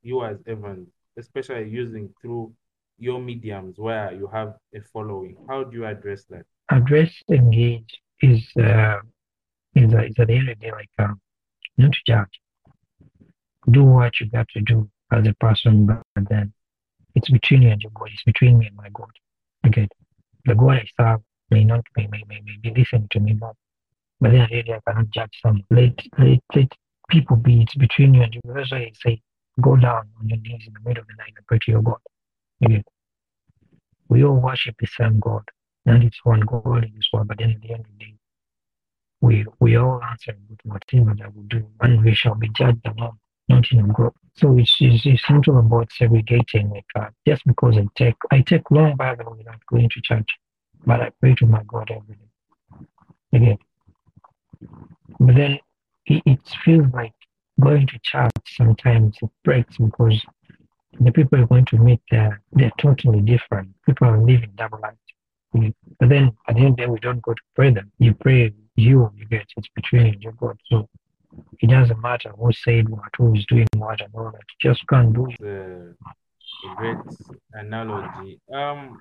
you 0.04 0.24
as 0.24 0.38
Evans, 0.46 0.90
especially 1.18 1.70
using 1.70 2.14
through 2.22 2.54
your 3.00 3.22
mediums 3.22 3.76
where 3.78 4.14
you 4.14 4.28
have 4.28 4.56
a 4.76 4.82
following, 4.94 5.38
how 5.48 5.64
do 5.64 5.78
you 5.78 5.86
address 5.86 6.26
that? 6.30 6.46
Address 6.70 7.14
engage 7.30 8.02
is 8.22 8.44
uh, 8.60 8.98
is 9.76 9.94
a, 9.94 10.06
is 10.06 10.16
an 10.18 10.30
area 10.30 10.56
like 10.72 10.90
um, 11.00 11.20
not 11.78 11.92
to 11.94 12.00
judge. 12.06 12.42
Do 13.70 13.84
what 13.84 14.20
you 14.20 14.30
got 14.30 14.48
to 14.50 14.62
do 14.62 14.90
as 15.12 15.26
a 15.28 15.34
person, 15.36 15.86
but 15.86 16.02
then 16.30 16.52
it's 17.16 17.30
between 17.30 17.62
you 17.62 17.70
and 17.70 17.82
your 17.82 17.92
God. 17.96 18.10
It's 18.14 18.24
between 18.24 18.58
me 18.58 18.68
and 18.68 18.76
my 18.76 18.90
God. 18.94 19.12
Okay, 19.66 19.88
the 20.46 20.56
God 20.56 20.82
I 20.82 20.86
serve 21.00 21.22
may 21.50 21.64
not 21.64 21.86
may 21.96 22.08
may, 22.08 22.24
may, 22.28 22.42
may 22.44 22.58
be 22.62 22.78
listening 22.78 23.08
to 23.12 23.20
me 23.20 23.34
more, 23.34 23.54
but 24.20 24.32
then 24.32 24.48
really 24.52 24.74
I 24.74 24.80
cannot 24.86 25.10
judge 25.12 25.40
someone. 25.42 25.64
Let, 25.70 25.94
let 26.18 26.40
let 26.56 26.72
people 27.10 27.36
be. 27.36 27.68
Between 27.78 28.14
you 28.14 28.24
and. 28.24 28.36
That's 28.45 28.72
why 28.72 28.80
I 28.80 28.91
say 29.01 29.22
go 29.62 29.76
down 29.76 30.10
on 30.20 30.30
your 30.30 30.39
knees 30.39 30.64
in 30.68 30.74
the 30.74 30.88
middle 30.88 31.01
of 31.01 31.08
the 31.08 31.16
night 31.18 31.34
and 31.36 31.45
pray 31.47 31.60
to 31.64 31.72
your 31.72 31.82
God. 31.82 31.97
Okay. 32.64 32.84
We 34.10 34.24
all 34.24 34.36
worship 34.36 34.76
the 34.80 34.88
same 34.88 35.20
God, 35.20 35.43
and 35.86 36.03
it's 36.03 36.24
one 36.24 36.41
God 36.41 36.86
in 36.86 36.93
this 36.95 37.10
world. 37.12 37.28
But 37.28 37.39
then 37.39 37.51
at 37.51 37.62
the 37.62 37.74
end 37.74 37.82
of 37.82 37.91
the 37.99 38.05
day, 38.05 38.16
we 39.22 39.45
we 39.60 39.76
all 39.78 40.01
answer 40.03 40.36
with 40.49 40.60
whatever 40.64 41.14
that 41.16 41.34
we 41.34 41.41
will 41.41 41.47
do, 41.47 41.68
and 41.82 42.03
we 42.03 42.14
shall 42.14 42.36
be 42.36 42.49
judged 42.49 42.86
alone, 42.86 43.18
not 43.49 43.70
in 43.72 43.80
a 43.80 43.84
group. 43.84 44.16
So 44.36 44.58
it's, 44.58 44.76
it's, 44.80 45.05
it's 45.05 45.30
not 45.30 45.47
all 45.47 45.60
about 45.60 45.91
segregating 45.91 46.70
like 46.70 46.86
uh, 46.95 47.10
just 47.28 47.45
because 47.45 47.76
I 47.78 47.88
take 47.95 48.16
I 48.32 48.41
take 48.41 48.70
long 48.72 48.95
Bible 48.95 49.36
without 49.38 49.66
going 49.70 49.89
to 49.89 50.01
church, 50.01 50.30
but 50.86 51.01
I 51.01 51.12
pray 51.20 51.36
to 51.36 51.45
my 51.45 51.64
God 51.68 51.91
every 51.91 52.16
day. 52.16 52.88
Again. 53.34 53.58
But 55.20 55.36
then 55.36 55.60
it, 56.08 56.39
feels 56.64 56.88
like 56.93 57.14
going 57.60 57.88
to 57.88 57.99
church 58.03 58.32
sometimes 58.55 59.18
it 59.22 59.30
breaks 59.43 59.78
because 59.78 60.24
the 60.99 61.12
people 61.12 61.38
you're 61.38 61.47
going 61.47 61.66
to 61.66 61.78
meet 61.78 62.01
there 62.12 62.41
they're 62.53 62.72
totally 62.80 63.22
different. 63.22 63.70
People 63.86 64.08
are 64.08 64.22
living 64.22 64.51
double 64.55 64.80
lives. 64.80 65.74
But 65.99 66.10
then 66.10 66.36
at 66.47 66.55
the 66.55 66.62
end 66.62 66.72
of 66.72 66.76
the 66.76 66.82
day 66.84 66.88
we 66.88 66.99
don't 66.99 67.22
go 67.22 67.34
to 67.34 67.41
pray 67.55 67.72
them. 67.72 67.91
You 67.99 68.14
pray 68.14 68.53
you, 68.76 69.12
you 69.16 69.26
get 69.26 69.45
it's 69.58 69.68
between 69.76 70.22
you 70.22 70.32
God. 70.39 70.60
So 70.70 70.88
it 71.60 71.70
doesn't 71.70 72.01
matter 72.01 72.32
who 72.38 72.51
said 72.53 72.89
what, 72.89 73.10
who 73.18 73.36
is 73.36 73.45
doing 73.45 73.68
what, 73.76 74.01
and 74.01 74.14
all 74.14 74.32
that. 74.32 74.41
You 74.62 74.72
just 74.72 74.88
can't 74.88 75.14
do 75.14 75.28
it. 75.28 75.38
The, 75.39 75.95
a 76.72 76.76
great 76.76 76.97
analogy. 77.53 78.39
Um, 78.53 78.99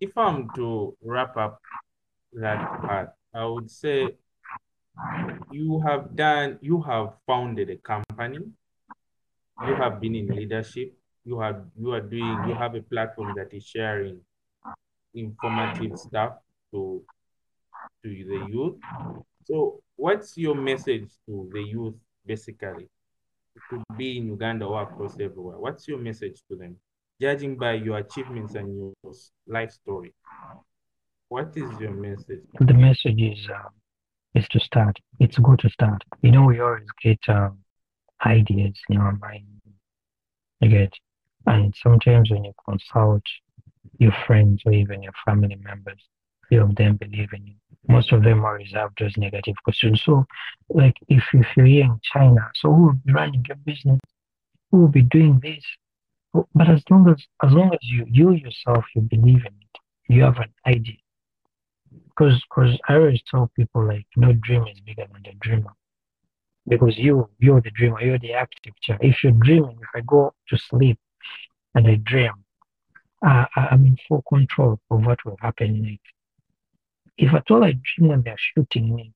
if 0.00 0.16
I'm 0.16 0.48
to 0.56 0.96
wrap 1.02 1.36
up 1.36 1.60
that 2.34 2.58
part, 2.82 3.10
I 3.34 3.44
would 3.44 3.70
say 3.70 4.16
you 5.50 5.80
have 5.86 6.14
done, 6.14 6.58
you 6.60 6.80
have 6.82 7.14
founded 7.26 7.70
a 7.70 7.76
company, 7.76 8.38
you 9.66 9.74
have 9.74 10.00
been 10.00 10.14
in 10.14 10.28
leadership, 10.28 10.94
you 11.24 11.40
have, 11.40 11.64
you 11.78 11.92
are 11.92 12.00
doing, 12.00 12.44
you 12.48 12.54
have 12.54 12.74
a 12.74 12.82
platform 12.82 13.34
that 13.36 13.52
is 13.52 13.64
sharing 13.64 14.20
informative 15.14 15.98
stuff 15.98 16.34
to 16.72 17.02
to 18.02 18.08
the 18.08 18.46
youth. 18.50 18.76
So 19.44 19.80
what's 19.96 20.36
your 20.36 20.54
message 20.54 21.08
to 21.26 21.48
the 21.52 21.62
youth 21.62 21.94
basically? 22.24 22.88
It 23.54 23.62
could 23.70 23.82
be 23.96 24.18
in 24.18 24.26
Uganda 24.26 24.66
or 24.66 24.82
across 24.82 25.14
everywhere. 25.14 25.58
What's 25.58 25.88
your 25.88 25.98
message 25.98 26.42
to 26.50 26.56
them? 26.56 26.76
Judging 27.20 27.56
by 27.56 27.74
your 27.74 27.98
achievements 27.98 28.54
and 28.54 28.76
your 28.76 29.14
life 29.46 29.70
story, 29.70 30.12
what 31.28 31.56
is 31.56 31.70
your 31.80 31.92
message? 31.92 32.42
The 32.60 32.74
message 32.74 33.20
is 33.20 33.48
uh, 33.48 33.68
is 34.36 34.48
to 34.48 34.60
start. 34.60 34.98
It's 35.18 35.38
good 35.38 35.60
to 35.60 35.70
start. 35.70 36.04
You 36.22 36.32
know, 36.32 36.44
we 36.44 36.60
always 36.60 36.88
get 37.02 37.18
um, 37.28 37.58
ideas 38.24 38.78
in 38.88 38.98
our 38.98 39.16
mind. 39.16 39.46
You 40.60 40.68
get, 40.68 40.92
and 41.46 41.74
sometimes 41.82 42.30
when 42.30 42.44
you 42.44 42.52
consult 42.68 43.22
your 43.98 44.12
friends 44.26 44.62
or 44.66 44.72
even 44.72 45.02
your 45.02 45.12
family 45.24 45.56
members, 45.56 46.00
few 46.48 46.62
of 46.62 46.74
them 46.76 46.96
believe 46.96 47.30
in 47.32 47.46
you. 47.46 47.54
Most 47.88 48.12
of 48.12 48.22
them 48.22 48.44
are 48.44 48.56
reserved 48.56 49.00
as 49.02 49.16
negative 49.16 49.54
questions. 49.62 50.02
So, 50.02 50.24
like 50.68 50.96
if, 51.08 51.22
if 51.32 51.46
you're 51.56 51.66
here 51.66 51.84
in 51.84 52.00
China, 52.02 52.50
so 52.54 52.72
who 52.72 52.82
will 52.86 53.00
be 53.04 53.12
running 53.12 53.44
your 53.46 53.56
business? 53.56 54.00
Who 54.70 54.78
will 54.78 54.88
be 54.88 55.02
doing 55.02 55.40
this? 55.40 55.64
But 56.54 56.68
as 56.68 56.82
long 56.90 57.08
as 57.08 57.24
as 57.42 57.52
long 57.52 57.72
as 57.72 57.78
you 57.82 58.04
you 58.10 58.32
yourself 58.32 58.84
you 58.94 59.02
believe 59.02 59.44
in 59.46 59.54
it, 59.64 59.78
you 60.08 60.22
have 60.22 60.38
an 60.38 60.52
idea. 60.66 60.96
Because 62.16 62.42
because 62.48 62.78
I 62.88 62.94
always 62.94 63.22
tell 63.30 63.50
people 63.56 63.86
like 63.86 64.06
no 64.16 64.32
dream 64.32 64.66
is 64.66 64.80
bigger 64.80 65.06
than 65.12 65.22
the 65.22 65.32
dreamer. 65.40 65.72
Because 66.66 66.96
you 66.96 67.28
you're 67.38 67.60
the 67.60 67.70
dreamer, 67.70 68.02
you're 68.02 68.18
the 68.18 68.34
architecture. 68.34 68.98
If 69.00 69.22
you're 69.22 69.32
dreaming, 69.32 69.78
if 69.82 69.88
I 69.94 70.00
go 70.00 70.34
to 70.48 70.58
sleep 70.58 70.98
and 71.74 71.86
I 71.86 71.96
dream, 71.96 72.32
uh, 73.24 73.46
I'm 73.56 73.86
in 73.86 73.98
full 74.08 74.22
control 74.28 74.80
of 74.90 75.04
what 75.06 75.24
will 75.24 75.36
happen 75.40 75.82
next. 75.82 76.00
If 77.18 77.34
at 77.34 77.50
all 77.50 77.64
I 77.64 77.72
dream 77.72 78.08
when 78.10 78.22
they're 78.22 78.36
shooting 78.38 78.94
me, 78.94 79.12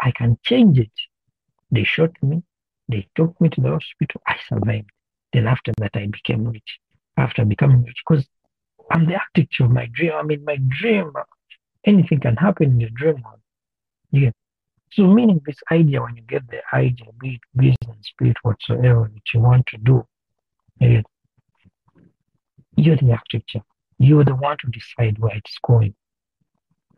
I 0.00 0.10
can 0.10 0.38
change 0.42 0.78
it. 0.78 0.92
They 1.70 1.84
shot 1.84 2.12
me, 2.22 2.42
they 2.88 3.08
took 3.14 3.40
me 3.40 3.48
to 3.50 3.60
the 3.60 3.70
hospital, 3.70 4.20
I 4.26 4.36
survived. 4.48 4.90
Then 5.32 5.46
after 5.46 5.72
that, 5.78 5.90
I 5.94 6.06
became 6.06 6.46
rich. 6.46 6.78
After 7.16 7.44
becoming 7.44 7.82
rich, 7.84 8.02
because 8.06 8.26
I'm 8.90 9.06
the 9.06 9.14
architect 9.14 9.60
of 9.60 9.70
my 9.70 9.86
dream. 9.92 10.12
I 10.14 10.22
mean, 10.22 10.44
my 10.44 10.58
dream, 10.68 11.12
anything 11.86 12.20
can 12.20 12.36
happen 12.36 12.72
in 12.72 12.80
your 12.80 12.90
dream 12.90 13.22
world. 13.22 13.40
Yeah. 14.10 14.30
So, 14.92 15.06
meaning 15.06 15.40
this 15.44 15.58
idea, 15.70 16.02
when 16.02 16.16
you 16.16 16.22
get 16.22 16.48
the 16.48 16.60
idea, 16.72 17.06
be 17.20 17.34
it 17.34 17.40
business, 17.56 18.12
be 18.18 18.30
it 18.30 18.36
whatsoever 18.42 19.10
that 19.12 19.22
you 19.34 19.40
want 19.40 19.66
to 19.68 19.78
do, 19.78 20.06
yeah, 20.80 21.02
you're 22.76 22.96
the 22.96 23.12
architecture. 23.12 23.62
You're 23.98 24.24
the 24.24 24.34
one 24.34 24.56
to 24.60 24.70
decide 24.70 25.18
where 25.18 25.34
it's 25.34 25.56
going. 25.66 25.94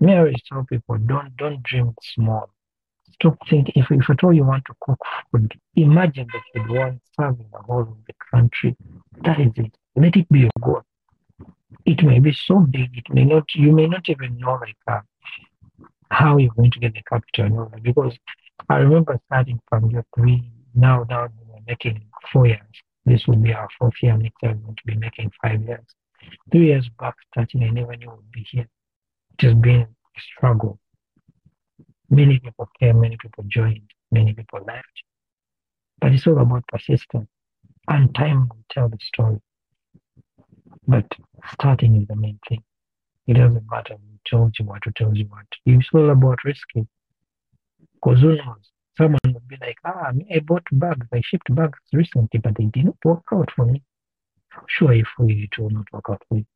Me, 0.00 0.12
I 0.12 0.18
always 0.18 0.42
tell 0.48 0.64
people, 0.64 0.98
don't 0.98 1.36
don't 1.36 1.62
dream 1.62 1.94
small. 2.02 2.50
Stop 3.14 3.38
thinking. 3.48 3.74
If, 3.76 3.90
if 3.90 4.10
at 4.10 4.22
all 4.22 4.32
you 4.32 4.44
want 4.44 4.64
to 4.66 4.74
cook 4.80 5.00
food, 5.30 5.54
imagine 5.74 6.28
that 6.32 6.42
you'd 6.54 6.70
want 6.70 7.00
serving 7.18 7.46
the 7.52 7.58
whole 7.58 7.82
of 7.82 7.96
the 8.06 8.14
country. 8.30 8.76
That 9.24 9.40
is 9.40 9.52
it. 9.56 9.74
Let 9.96 10.16
it 10.16 10.28
be 10.28 10.40
your 10.40 10.50
goal. 10.60 10.82
It 11.84 12.02
may 12.02 12.18
be 12.18 12.32
so 12.32 12.60
big, 12.60 12.96
it 12.96 13.12
may 13.12 13.24
not. 13.24 13.54
You 13.54 13.72
may 13.72 13.86
not 13.86 14.08
even 14.08 14.38
know 14.38 14.54
like 14.54 14.76
uh, 14.86 15.00
how 16.10 16.38
you're 16.38 16.54
going 16.56 16.70
to 16.70 16.78
get 16.78 16.94
the 16.94 17.02
capital. 17.02 17.70
Because 17.82 18.16
I 18.68 18.76
remember 18.78 19.20
starting 19.26 19.60
from 19.68 19.90
year 19.90 20.04
three. 20.14 20.50
Now, 20.74 21.04
now 21.08 21.28
we're 21.48 21.60
making 21.66 22.04
four 22.32 22.46
years. 22.46 22.60
This 23.04 23.26
will 23.26 23.36
be 23.36 23.52
our 23.52 23.68
fourth 23.78 23.94
year. 24.02 24.16
Next 24.16 24.36
year, 24.42 24.52
we're 24.52 24.60
going 24.60 24.76
to 24.76 24.86
be 24.86 24.96
making 24.96 25.32
five 25.42 25.62
years. 25.62 25.84
Three 26.52 26.66
years 26.66 26.88
back, 26.98 27.14
starting, 27.32 27.62
I 27.64 27.70
never 27.70 27.96
knew 27.96 28.10
we'd 28.10 28.32
be 28.32 28.46
here. 28.50 28.68
It 29.38 29.44
has 29.44 29.54
been 29.54 29.80
a 29.82 30.20
struggle. 30.20 30.78
Many 32.10 32.38
people 32.38 32.68
came, 32.78 33.00
many 33.00 33.16
people 33.20 33.44
joined, 33.48 33.90
many 34.10 34.32
people 34.32 34.60
left. 34.66 34.86
But 36.00 36.12
it's 36.12 36.26
all 36.26 36.38
about 36.38 36.66
persistence. 36.68 37.28
And 37.88 38.14
time 38.14 38.48
will 38.48 38.64
tell 38.70 38.88
the 38.88 38.98
story. 39.00 39.40
But 40.88 41.04
starting 41.52 42.00
is 42.00 42.08
the 42.08 42.16
main 42.16 42.40
thing. 42.48 42.62
It 43.26 43.34
doesn't 43.34 43.70
matter 43.70 43.94
who 43.94 44.18
told 44.28 44.56
you 44.58 44.64
what, 44.64 44.82
who 44.84 44.90
tells 44.92 45.18
you 45.18 45.26
what. 45.26 45.44
It's 45.66 45.86
all 45.92 46.08
about 46.08 46.38
risking. 46.46 46.88
Because 47.92 48.20
who 48.22 48.36
knows? 48.36 48.70
Someone 48.96 49.20
would 49.26 49.46
be 49.46 49.58
like, 49.60 49.76
ah, 49.84 50.12
I 50.34 50.38
bought 50.40 50.64
bags, 50.72 51.06
I 51.12 51.20
shipped 51.22 51.54
bags 51.54 51.78
recently, 51.92 52.40
but 52.40 52.56
they 52.56 52.64
did 52.64 52.86
not 52.86 52.96
work 53.04 53.22
out 53.32 53.50
for 53.54 53.66
me. 53.66 53.82
I'm 54.56 54.64
sure 54.66 54.94
if 54.94 55.06
we 55.18 55.48
it 55.52 55.60
will 55.60 55.70
not 55.70 55.84
work 55.92 56.06
out 56.08 56.22
for 56.26 56.38
you. 56.38 56.46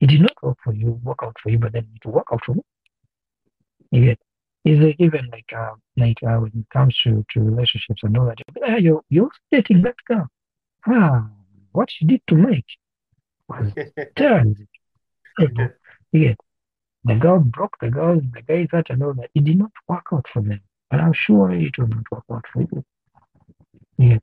It 0.00 0.08
did 0.08 0.20
not 0.20 0.36
work 0.42 0.58
for 0.62 0.74
you, 0.74 1.00
work 1.02 1.20
out 1.22 1.36
for 1.42 1.50
you, 1.50 1.58
but 1.58 1.72
then 1.72 1.88
it 1.96 2.04
will 2.04 2.12
work 2.12 2.28
out 2.30 2.44
for 2.44 2.54
me. 2.54 2.62
You 3.90 4.04
get 4.04 4.18
is 4.66 4.80
it 4.80 4.96
even 4.98 5.30
like 5.32 5.50
uh, 5.56 5.74
like 5.96 6.22
uh, 6.22 6.36
when 6.36 6.52
it 6.54 6.68
comes 6.70 6.94
to, 7.04 7.24
to 7.32 7.40
relationships 7.40 8.02
and 8.02 8.18
all 8.18 8.26
that, 8.26 8.38
ah, 8.68 8.76
you're 8.76 9.02
you're 9.08 9.30
dating 9.50 9.80
that 9.82 9.96
girl. 10.06 10.28
Ah, 10.86 11.26
what 11.72 11.88
she 11.90 12.04
did 12.04 12.20
to 12.28 12.34
Mike 12.34 12.66
was 13.48 13.72
terrible. 14.16 14.54
yeah. 16.12 16.34
The 17.04 17.14
girl 17.14 17.38
broke 17.40 17.76
the 17.80 17.90
girl, 17.90 18.20
the 18.20 18.42
guy 18.42 18.66
that 18.72 18.90
and 18.90 19.02
all 19.02 19.14
that. 19.14 19.30
It 19.34 19.44
did 19.44 19.58
not 19.58 19.70
work 19.88 20.06
out 20.12 20.26
for 20.32 20.42
them. 20.42 20.60
But 20.90 21.00
I'm 21.00 21.12
sure 21.12 21.50
it 21.52 21.78
will 21.78 21.88
not 21.88 22.04
work 22.10 22.24
out 22.30 22.44
for 22.52 22.62
you. 22.62 22.84
Yeah. 23.98 24.18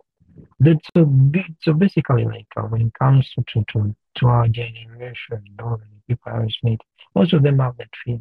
That's 0.60 0.88
so, 0.96 1.10
so 1.62 1.74
basically 1.74 2.26
like 2.26 2.48
uh, 2.58 2.64
when 2.64 2.82
it 2.82 2.94
comes 3.00 3.30
to, 3.36 3.44
to, 3.54 3.66
to, 3.72 3.96
to 4.16 4.28
our 4.28 4.48
generation 4.48 5.44
all 5.62 5.78
the 5.78 5.86
people 6.08 6.32
I 6.32 6.38
always 6.38 6.58
meet, 6.64 6.82
most 7.14 7.34
of 7.34 7.44
them 7.44 7.60
have 7.60 7.78
that 7.78 7.90
fear. 8.04 8.20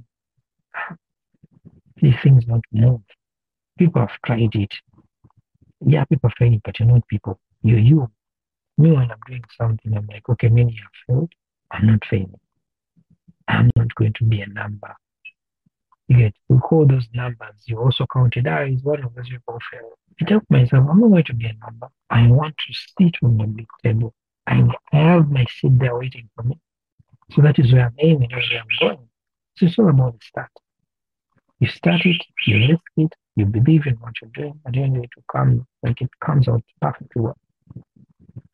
These 1.97 2.15
things 2.23 2.45
don't 2.45 2.65
move. 2.73 3.01
People 3.79 4.01
have 4.03 4.21
tried 4.25 4.55
it. 4.55 4.75
Yeah, 5.81 6.05
people 6.05 6.31
have 6.31 6.37
tried 6.37 6.55
it, 6.55 6.63
but 6.65 6.79
you're 6.79 6.89
not 6.89 7.07
people. 7.09 7.39
You're 7.63 7.79
you. 7.79 8.11
Me, 8.77 8.91
when 8.91 9.11
I'm 9.11 9.18
doing 9.27 9.45
something, 9.57 9.97
I'm 9.97 10.07
like, 10.07 10.29
okay, 10.29 10.49
many 10.49 10.72
have 10.72 10.91
failed. 11.07 11.33
I'm 11.70 11.87
not 11.87 12.05
failing. 12.09 12.41
I'm 13.47 13.70
not 13.77 13.95
going 13.95 14.12
to 14.14 14.25
be 14.25 14.41
a 14.41 14.47
number. 14.47 14.95
You 16.09 16.18
get, 16.18 16.35
we 16.49 16.59
call 16.59 16.87
those 16.87 17.07
numbers. 17.14 17.55
You 17.66 17.79
also 17.79 18.07
counted, 18.12 18.47
ah, 18.47 18.62
is 18.62 18.83
one 18.83 19.05
of 19.05 19.14
those 19.14 19.29
people 19.29 19.59
fail. 19.70 19.91
I 20.20 20.25
tell 20.25 20.41
myself, 20.51 20.87
I'm 20.89 21.01
not 21.01 21.11
going 21.11 21.25
to 21.25 21.35
be 21.35 21.47
a 21.47 21.55
number. 21.64 21.89
I 22.11 22.27
want 22.29 22.55
to 22.66 22.75
sit 22.99 23.16
on 23.22 23.39
the 23.39 23.47
big 23.47 23.66
table. 23.83 24.14
I, 24.47 24.66
have 24.93 25.31
my 25.31 25.47
seat 25.59 25.79
there 25.79 25.97
waiting 25.97 26.29
for 26.37 26.43
me. 26.43 26.59
So 27.33 27.43
that 27.43 27.59
is 27.59 27.72
where 27.72 27.87
I'm 27.87 27.95
aiming, 27.99 28.29
that's 28.31 28.51
where 28.51 28.61
I'm 28.61 28.66
going. 28.81 29.09
So 29.57 29.66
it's 29.66 29.79
all 29.79 29.89
about 29.89 30.12
the 30.14 30.25
start. 30.25 30.51
You 31.61 31.68
start 31.68 32.05
it, 32.05 32.22
you 32.47 32.68
risk 32.68 32.83
it, 32.97 33.14
you 33.37 33.47
believe 33.47 33.87
in 33.87 33.95
what 33.95 34.12
you're 34.20 34.31
doing, 34.35 34.61
at 34.66 34.75
then 34.75 34.97
it 34.97 35.11
will 35.16 35.25
come 35.33 35.66
like 35.83 36.01
it 36.03 36.11
comes 36.20 36.49
out 36.49 36.62
perfectly 36.81 37.22
well. 37.22 37.39
So 37.75 37.83
that 37.83 37.85
is 37.85 38.43
it. 38.43 38.54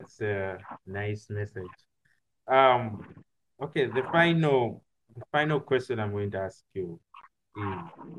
It's 0.00 0.20
a 0.20 0.58
nice 0.86 1.28
message. 1.30 1.64
Um, 2.46 3.04
okay, 3.62 3.86
the 3.86 4.02
final 4.12 4.82
the 5.16 5.24
final 5.32 5.60
question 5.60 5.98
I'm 5.98 6.12
going 6.12 6.30
to 6.32 6.38
ask 6.38 6.62
you 6.74 7.00
is 7.56 7.78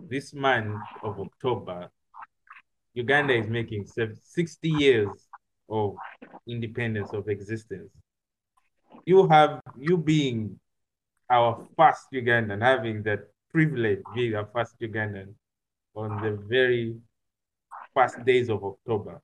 this 0.09 0.33
month 0.33 0.81
of 1.03 1.19
October, 1.19 1.89
Uganda 2.93 3.33
is 3.33 3.47
making 3.47 3.85
60 3.85 4.69
years 4.69 5.27
of 5.69 5.95
independence 6.47 7.13
of 7.13 7.27
existence. 7.29 7.91
You 9.05 9.27
have 9.27 9.61
you 9.79 9.97
being 9.97 10.59
our 11.29 11.65
first 11.77 12.07
Ugandan, 12.13 12.61
having 12.61 13.03
that 13.03 13.19
privilege 13.51 14.01
being 14.15 14.35
our 14.35 14.49
first 14.53 14.79
Ugandan 14.81 15.33
on 15.95 16.21
the 16.21 16.39
very 16.47 16.95
first 17.93 18.23
days 18.25 18.49
of 18.49 18.63
October. 18.63 19.21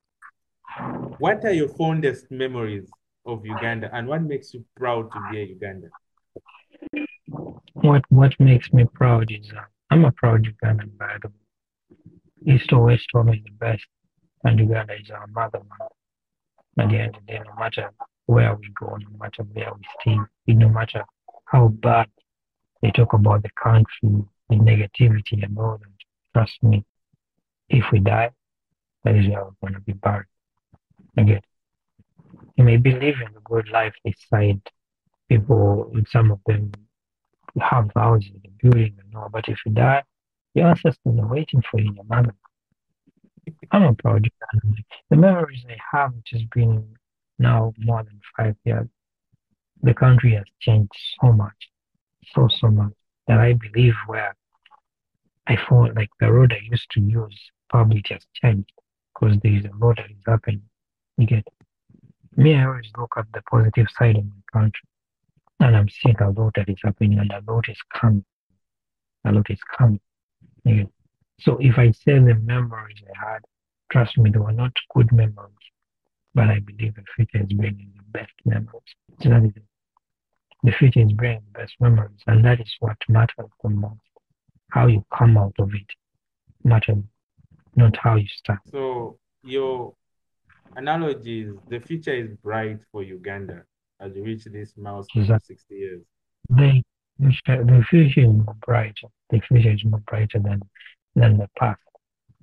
What 1.18 1.44
are 1.44 1.52
your 1.52 1.68
fondest 1.68 2.30
memories 2.30 2.90
of 3.24 3.46
Uganda 3.46 3.88
and 3.94 4.06
what 4.06 4.22
makes 4.22 4.52
you 4.52 4.64
proud 4.76 5.10
to 5.12 5.18
be 5.30 5.40
a 5.40 5.46
Ugandan? 5.54 5.90
What 7.72 8.04
what 8.10 8.38
makes 8.38 8.72
me 8.72 8.84
proud 8.92 9.30
is 9.30 9.50
uh, 9.56 9.62
I'm 9.90 10.04
a 10.04 10.12
proud 10.12 10.44
Ugandan 10.44 10.98
by 10.98 11.16
the 11.22 11.28
way. 11.28 12.54
East 12.54 12.72
or 12.72 12.84
West 12.84 13.06
home 13.12 13.30
is 13.30 13.42
the 13.44 13.52
best, 13.52 13.84
and 14.44 14.58
Uganda 14.58 14.94
is 14.94 15.10
our 15.10 15.26
motherland. 15.28 15.70
At 16.78 16.90
the 16.90 16.98
end 16.98 17.16
of 17.16 17.26
the 17.26 17.32
day, 17.32 17.40
no 17.44 17.54
matter 17.58 17.90
where 18.26 18.54
we 18.54 18.68
go, 18.78 18.96
no 18.96 19.18
matter 19.18 19.42
where 19.44 19.72
we 19.74 19.84
stay, 20.00 20.18
no 20.54 20.68
matter 20.68 21.04
how 21.46 21.68
bad 21.68 22.08
they 22.82 22.90
talk 22.90 23.14
about 23.14 23.42
the 23.42 23.50
country, 23.60 24.24
the 24.50 24.56
negativity 24.56 25.42
and 25.42 25.58
all 25.58 25.78
that, 25.78 25.88
trust 26.34 26.62
me, 26.62 26.84
if 27.70 27.84
we 27.90 27.98
die, 28.00 28.30
that 29.04 29.16
is 29.16 29.26
where 29.28 29.46
we're 29.62 29.70
to 29.70 29.80
be 29.80 29.94
buried. 29.94 30.26
Again, 31.16 31.40
you 32.56 32.64
may 32.64 32.76
be 32.76 32.92
living 32.92 33.28
a 33.36 33.40
good 33.44 33.68
life 33.70 33.94
inside 34.04 34.60
people, 35.28 35.90
and 35.94 36.06
some 36.08 36.30
of 36.30 36.40
them 36.46 36.72
have 37.60 37.90
houses 37.94 38.32
and 38.44 38.58
building 38.58 38.96
and 39.02 39.16
all, 39.16 39.28
but 39.30 39.48
if 39.48 39.58
you 39.64 39.72
die, 39.72 40.02
your 40.54 40.68
ancestors 40.68 41.18
are 41.18 41.26
waiting 41.26 41.62
for 41.70 41.80
you 41.80 41.88
in 41.88 41.94
your 41.96 42.04
mother. 42.04 42.34
I'm 43.70 43.82
a 43.84 43.94
proud. 43.94 44.28
The 45.10 45.16
memories 45.16 45.64
I 45.68 45.76
have, 45.96 46.14
which 46.14 46.30
has 46.32 46.42
been 46.54 46.96
now 47.38 47.72
more 47.78 48.02
than 48.02 48.20
five 48.36 48.56
years, 48.64 48.88
the 49.82 49.94
country 49.94 50.34
has 50.34 50.44
changed 50.60 50.92
so 51.20 51.32
much, 51.32 51.70
so, 52.34 52.48
so 52.48 52.68
much, 52.68 52.92
that 53.26 53.38
I 53.38 53.54
believe 53.54 53.94
where 54.06 54.34
I 55.46 55.56
feel 55.56 55.92
like 55.94 56.10
the 56.20 56.32
road 56.32 56.52
I 56.52 56.60
used 56.70 56.90
to 56.92 57.00
use 57.00 57.38
probably 57.70 58.02
just 58.02 58.26
changed 58.34 58.72
because 59.14 59.38
there 59.42 59.52
is 59.52 59.64
a 59.64 59.84
lot 59.84 59.96
that 59.96 60.10
is 60.10 60.16
happening. 60.26 60.62
You 61.16 61.26
get 61.26 61.46
me, 62.36 62.54
I 62.54 62.66
always 62.66 62.90
look 62.96 63.14
at 63.16 63.26
the 63.32 63.42
positive 63.42 63.86
side 63.98 64.16
of 64.16 64.24
my 64.24 64.60
country. 64.60 64.82
And 65.60 65.74
I'm 65.74 65.88
seeing 65.88 66.16
a 66.20 66.30
lot 66.30 66.54
that 66.56 66.68
is 66.68 66.78
happening 66.84 67.18
and 67.18 67.32
a 67.32 67.42
lot 67.50 67.68
is 67.68 67.78
coming. 67.94 68.24
A 69.24 69.32
lot 69.32 69.48
is 69.48 69.60
coming. 69.76 70.00
Yeah. 70.64 70.84
So 71.40 71.56
if 71.60 71.78
I 71.78 71.90
say 71.92 72.18
the 72.18 72.34
memories 72.34 72.98
I 73.08 73.32
had, 73.32 73.38
trust 73.90 74.18
me, 74.18 74.30
they 74.30 74.38
were 74.38 74.52
not 74.52 74.72
good 74.94 75.10
memories. 75.12 75.54
But 76.34 76.48
I 76.50 76.60
believe 76.60 76.94
the 76.94 77.04
future 77.14 77.42
is 77.42 77.52
bringing 77.52 77.92
the 77.96 78.02
best 78.18 78.32
memories. 78.44 78.82
So 79.22 79.30
that 79.30 79.44
is 79.44 79.56
it. 79.56 79.62
The 80.62 80.72
future 80.72 81.00
is 81.00 81.12
bringing 81.12 81.42
the 81.52 81.60
best 81.60 81.74
memories. 81.80 82.20
And 82.26 82.44
that 82.44 82.60
is 82.60 82.74
what 82.80 82.98
matters 83.08 83.50
the 83.62 83.70
most. 83.70 84.00
How 84.70 84.86
you 84.88 85.04
come 85.16 85.38
out 85.38 85.54
of 85.58 85.72
it 85.74 85.86
matters, 86.64 86.98
not 87.76 87.96
how 87.96 88.16
you 88.16 88.26
start. 88.28 88.58
So 88.70 89.18
your 89.42 89.94
analogy 90.76 91.42
is 91.42 91.54
the 91.68 91.80
future 91.80 92.14
is 92.14 92.30
bright 92.42 92.78
for 92.92 93.02
Uganda 93.02 93.64
as 94.00 94.14
you 94.14 94.22
reach 94.22 94.44
this 94.44 94.74
milestone 94.76 95.30
of 95.30 95.42
60 95.42 95.74
years. 95.74 96.02
The, 96.50 96.82
the 97.18 97.84
future 97.88 98.20
is 98.20 98.26
more 98.26 98.56
brighter. 98.64 99.08
The 99.30 99.40
future 99.40 99.72
is 99.72 99.84
more 99.84 100.02
brighter 100.06 100.38
than, 100.38 100.60
than 101.14 101.38
the 101.38 101.48
past. 101.58 101.80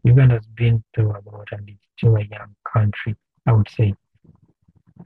Uganda's 0.03 0.45
been 0.55 0.83
through 0.93 1.11
a 1.11 1.21
lot 1.31 1.47
and 1.51 1.69
it's 1.69 1.79
still 1.97 2.15
a 2.17 2.23
young 2.23 2.55
country, 2.71 3.15
I 3.45 3.53
would 3.53 3.69
say. 3.69 3.93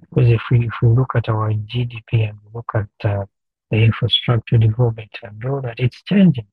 Because 0.09 0.31
if 0.31 0.41
we, 0.49 0.65
if 0.65 0.73
we 0.81 0.89
look 0.89 1.11
at 1.15 1.29
our 1.29 1.51
GDP 1.51 2.29
and 2.29 2.37
we 2.45 2.51
look 2.53 2.71
at 2.73 3.09
uh, 3.09 3.25
the 3.69 3.77
infrastructure 3.77 4.57
development 4.57 5.11
and 5.21 5.43
all 5.45 5.61
that, 5.61 5.79
it's 5.79 6.01
changing. 6.03 6.47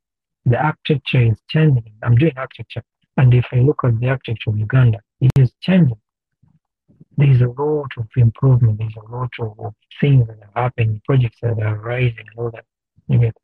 The 0.45 0.63
architecture 0.63 1.23
is 1.23 1.41
changing. 1.49 1.93
I'm 2.03 2.17
doing 2.17 2.35
architecture. 2.37 2.83
And 3.17 3.33
if 3.33 3.47
I 3.53 3.61
look 3.61 3.81
at 3.85 3.99
the 3.99 4.09
architecture 4.09 4.51
of 4.51 4.59
Uganda, 4.59 4.99
it 5.21 5.31
is 5.39 5.53
changing. 5.63 5.97
There's 7.17 7.41
a 7.43 7.49
lot 7.49 7.91
of 7.97 8.09
improvement. 8.17 8.79
There's 8.79 8.97
a 8.97 9.11
lot 9.11 9.31
of, 9.41 9.75
things 10.01 10.27
that 10.27 10.39
are 10.55 10.63
happening, 10.65 11.01
projects 11.05 11.39
that 11.43 11.61
are 11.63 11.77
rising 11.77 12.27
all 12.37 12.51
that. 12.51 12.65
You 13.09 13.19
get 13.19 13.37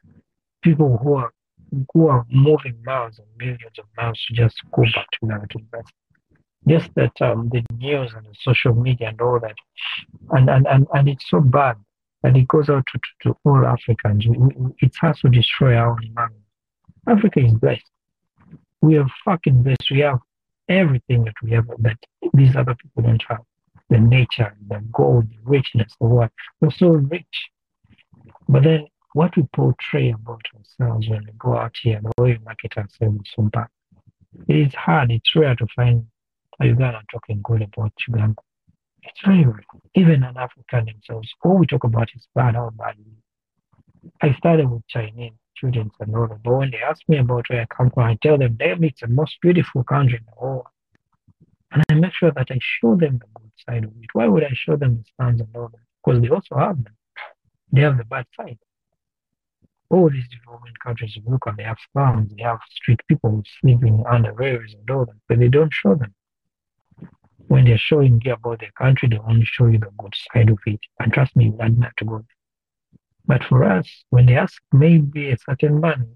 people 0.63 0.99
who 1.03 1.15
are 1.15 1.33
who 1.95 2.09
are 2.09 2.27
moving 2.31 2.77
miles 2.85 3.19
and 3.19 3.29
millions 3.39 3.79
of 3.79 3.85
miles 3.97 4.21
to 4.27 4.35
just 4.35 4.57
go 4.73 4.83
back 4.83 5.07
to 5.13 5.29
to 5.29 5.59
invest. 5.59 5.93
Just 6.69 6.91
that 6.97 7.13
um, 7.23 7.49
the 7.53 7.63
news 7.77 8.13
and 8.15 8.27
the 8.27 8.35
social 8.41 8.75
media 8.75 9.09
and 9.09 9.21
all 9.21 9.39
that, 9.41 9.55
and 10.31 10.51
and, 10.51 10.67
and, 10.67 10.87
and 10.93 11.09
it's 11.09 11.29
so 11.29 11.41
bad 11.41 11.77
that 12.23 12.37
it 12.37 12.49
goes 12.49 12.69
out 12.69 12.85
to, 12.93 12.99
to, 12.99 13.29
to 13.31 13.37
all 13.45 13.65
Africans. 13.65 14.27
It 14.81 14.93
has 15.01 15.21
to 15.21 15.29
destroy 15.29 15.75
our 15.75 15.97
environment. 16.03 16.45
Africa 17.07 17.41
is 17.41 17.55
blessed. 17.55 17.91
We 18.83 18.99
are 18.99 19.07
fucking 19.25 19.63
blessed. 19.63 19.91
We 19.91 20.01
have 20.01 20.19
everything 20.69 21.25
that 21.25 21.35
we 21.43 21.53
have 21.53 21.67
that 21.79 21.99
these 22.35 22.57
other 22.57 22.75
people 22.75 23.03
don't 23.03 23.23
have. 23.29 23.41
The 23.91 23.99
nature, 23.99 24.57
the 24.69 24.83
gold, 24.93 25.29
the 25.31 25.37
richness, 25.45 25.93
the 26.01 26.07
what. 26.07 26.33
We're 26.61 26.71
so 26.71 26.89
rich. 26.89 27.51
But 28.49 28.63
then 28.63 28.87
what 29.13 29.37
we 29.37 29.43
portray 29.55 30.11
about 30.11 30.43
ourselves 30.57 31.09
when 31.09 31.25
we 31.27 31.33
go 31.39 31.57
out 31.57 31.75
here, 31.83 32.01
the 32.03 32.23
way 32.23 32.33
we 32.33 32.45
market 32.45 32.77
ourselves. 32.77 33.31
It 34.49 34.57
is 34.57 34.75
hard, 34.75 35.11
it's 35.11 35.35
rare 35.35 35.57
to 35.57 35.67
find 35.75 36.07
a 36.61 36.65
Ugandan 36.65 37.03
talking 37.13 37.41
good 37.43 37.63
about 37.63 37.93
Uganda. 38.07 38.41
It's 39.03 39.21
very 39.25 39.45
rare. 39.45 39.65
Even 39.95 40.23
an 40.23 40.37
African 40.37 40.87
themselves, 40.87 41.29
all 41.43 41.59
we 41.59 41.67
talk 41.67 41.85
about 41.85 42.11
is 42.15 42.29
bad, 42.35 42.55
how 42.55 42.71
bad. 42.71 42.95
I 44.23 44.33
started 44.35 44.71
with 44.71 44.87
Chinese 44.87 45.33
students 45.57 45.97
and 46.01 46.15
all 46.15 46.27
but 46.43 46.57
when 46.57 46.71
they 46.71 46.79
ask 46.79 47.03
me 47.09 47.19
about 47.19 47.45
where 47.51 47.63
I 47.63 47.67
come 47.67 47.91
from, 47.91 48.05
I 48.05 48.19
tell 48.23 48.39
them, 48.39 48.57
damn, 48.59 48.83
it's 48.85 49.01
the 49.01 49.09
most 49.09 49.37
beautiful 49.43 49.85
country 49.85 50.19
in 50.19 50.25
the 50.25 50.41
world. 50.41 50.67
And 51.73 51.83
I 51.89 51.95
make 51.95 52.13
sure 52.15 52.33
that 52.33 52.51
I 52.51 52.59
show 52.61 52.97
them 52.97 53.19
the 53.19 53.27
good 53.41 53.53
side 53.69 53.85
of 53.85 53.91
it. 54.01 54.11
Why 54.13 54.27
would 54.27 54.45
I 54.45 54.53
show 54.55 54.77
them 54.77 54.97
the 54.97 55.05
slums 55.17 55.41
and 55.41 55.57
all 55.57 55.69
that? 55.69 55.81
Because 56.05 56.21
they 56.23 56.29
also 56.29 56.57
have 56.57 56.83
them. 56.83 56.95
They 57.73 57.83
have 57.83 57.99
the 57.99 58.05
bad 58.05 58.27
side 58.37 58.59
all 59.91 60.09
these 60.09 60.29
development 60.29 60.79
countries 60.79 61.17
you 61.17 61.23
look 61.27 61.47
at, 61.47 61.57
they 61.57 61.65
have 61.65 61.77
slums, 61.93 62.33
they 62.37 62.43
have 62.43 62.61
street 62.71 63.01
people 63.09 63.43
sleeping 63.61 64.03
under 64.09 64.33
rails 64.33 64.73
and 64.73 64.89
all 64.91 65.05
that, 65.05 65.17
but 65.29 65.39
they 65.39 65.49
don't 65.49 65.73
show 65.73 65.95
them. 65.95 66.15
When 67.49 67.65
they're 67.65 67.79
showing 67.79 68.21
you 68.25 68.33
about 68.33 68.61
their 68.61 68.71
country, 68.79 69.09
they 69.09 69.19
only 69.19 69.45
show 69.45 69.67
you 69.67 69.79
the 69.79 69.91
good 69.99 70.15
side 70.15 70.51
of 70.51 70.59
it. 70.67 70.79
And 71.01 71.13
trust 71.13 71.35
me, 71.35 71.47
you 71.47 71.57
don't 71.59 71.83
have 71.83 71.97
to 71.97 72.05
go. 72.05 72.25
But 73.27 73.43
for 73.43 73.65
us, 73.65 73.89
when 74.11 74.27
they 74.27 74.37
ask 74.37 74.63
maybe 74.73 75.33
a 75.33 75.37
certain 75.39 75.81
money, 75.81 76.07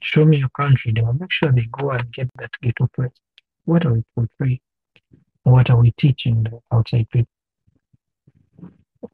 show 0.00 0.24
me 0.24 0.38
your 0.38 0.48
country, 0.50 0.92
they 0.94 1.00
will 1.00 1.14
make 1.14 1.32
sure 1.32 1.50
they 1.50 1.68
go 1.72 1.90
and 1.90 2.12
get 2.12 2.28
that 2.38 2.52
ghetto 2.62 2.88
first. 2.94 3.20
What 3.64 3.84
are 3.84 3.94
we 3.94 4.04
portraying? 4.14 4.60
What 5.44 5.70
are 5.70 5.80
we 5.80 5.92
teaching 5.98 6.44
the 6.44 6.60
outside 6.74 7.08
people? 7.10 7.32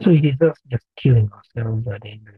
So 0.02 0.10
it 0.10 0.24
is 0.24 0.40
us 0.40 0.56
just 0.70 0.84
killing 0.96 1.30
ourselves 1.32 1.86
at 1.88 2.02
the 2.02 2.10
end. 2.10 2.28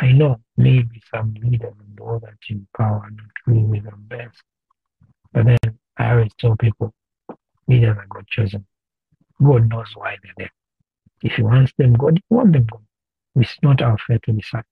I 0.00 0.12
know 0.12 0.40
maybe 0.56 1.00
some 1.14 1.34
leaders 1.42 1.72
and 1.78 2.00
all 2.00 2.18
that 2.20 2.34
in 2.50 2.66
power 2.76 3.02
are 3.04 3.10
not 3.10 3.30
really 3.46 3.80
the 3.80 3.92
best. 3.96 4.42
But 5.32 5.46
then 5.46 5.78
I 5.96 6.10
always 6.10 6.32
tell 6.38 6.56
people 6.56 6.92
leaders 7.66 7.96
are 7.96 8.06
God 8.08 8.26
chosen. 8.28 8.66
God 9.42 9.68
knows 9.68 9.88
why 9.94 10.16
they're 10.22 10.32
there. 10.36 10.50
If 11.22 11.34
He 11.34 11.42
wants 11.42 11.72
them 11.78 11.94
God, 11.94 12.18
He 12.28 12.34
wants 12.34 12.52
them 12.52 12.66
God. 12.70 12.84
It's 13.36 13.56
not 13.62 13.80
our 13.80 13.96
fate 14.06 14.22
to 14.24 14.32
decide. 14.32 14.64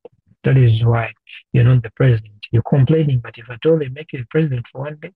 That 0.44 0.56
is 0.56 0.84
why 0.84 1.12
you're 1.52 1.64
not 1.64 1.82
the 1.82 1.90
president. 1.90 2.32
You're 2.50 2.62
complaining, 2.62 3.20
but 3.20 3.38
if 3.38 3.48
I 3.48 3.56
told 3.62 3.80
they 3.80 3.88
make 3.88 4.12
you 4.12 4.20
the 4.20 4.26
president 4.30 4.66
for 4.70 4.82
one 4.82 4.96
day, 5.00 5.12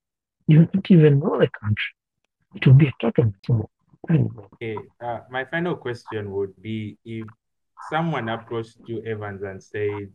you 0.46 0.66
don't 0.66 0.90
even 0.90 1.20
know 1.20 1.38
the 1.38 1.48
country. 1.60 1.92
It 2.54 2.66
will 2.66 2.74
be 2.74 2.88
a 2.88 2.92
total 3.00 3.32
mess. 3.48 3.66
Okay, 4.54 4.76
uh, 5.00 5.20
my 5.30 5.44
final 5.44 5.76
question 5.76 6.30
would 6.32 6.60
be 6.60 6.98
if 7.04 7.26
someone 7.90 8.28
approached 8.28 8.78
you, 8.86 9.02
Evans, 9.04 9.42
and 9.42 9.62
said, 9.62 10.08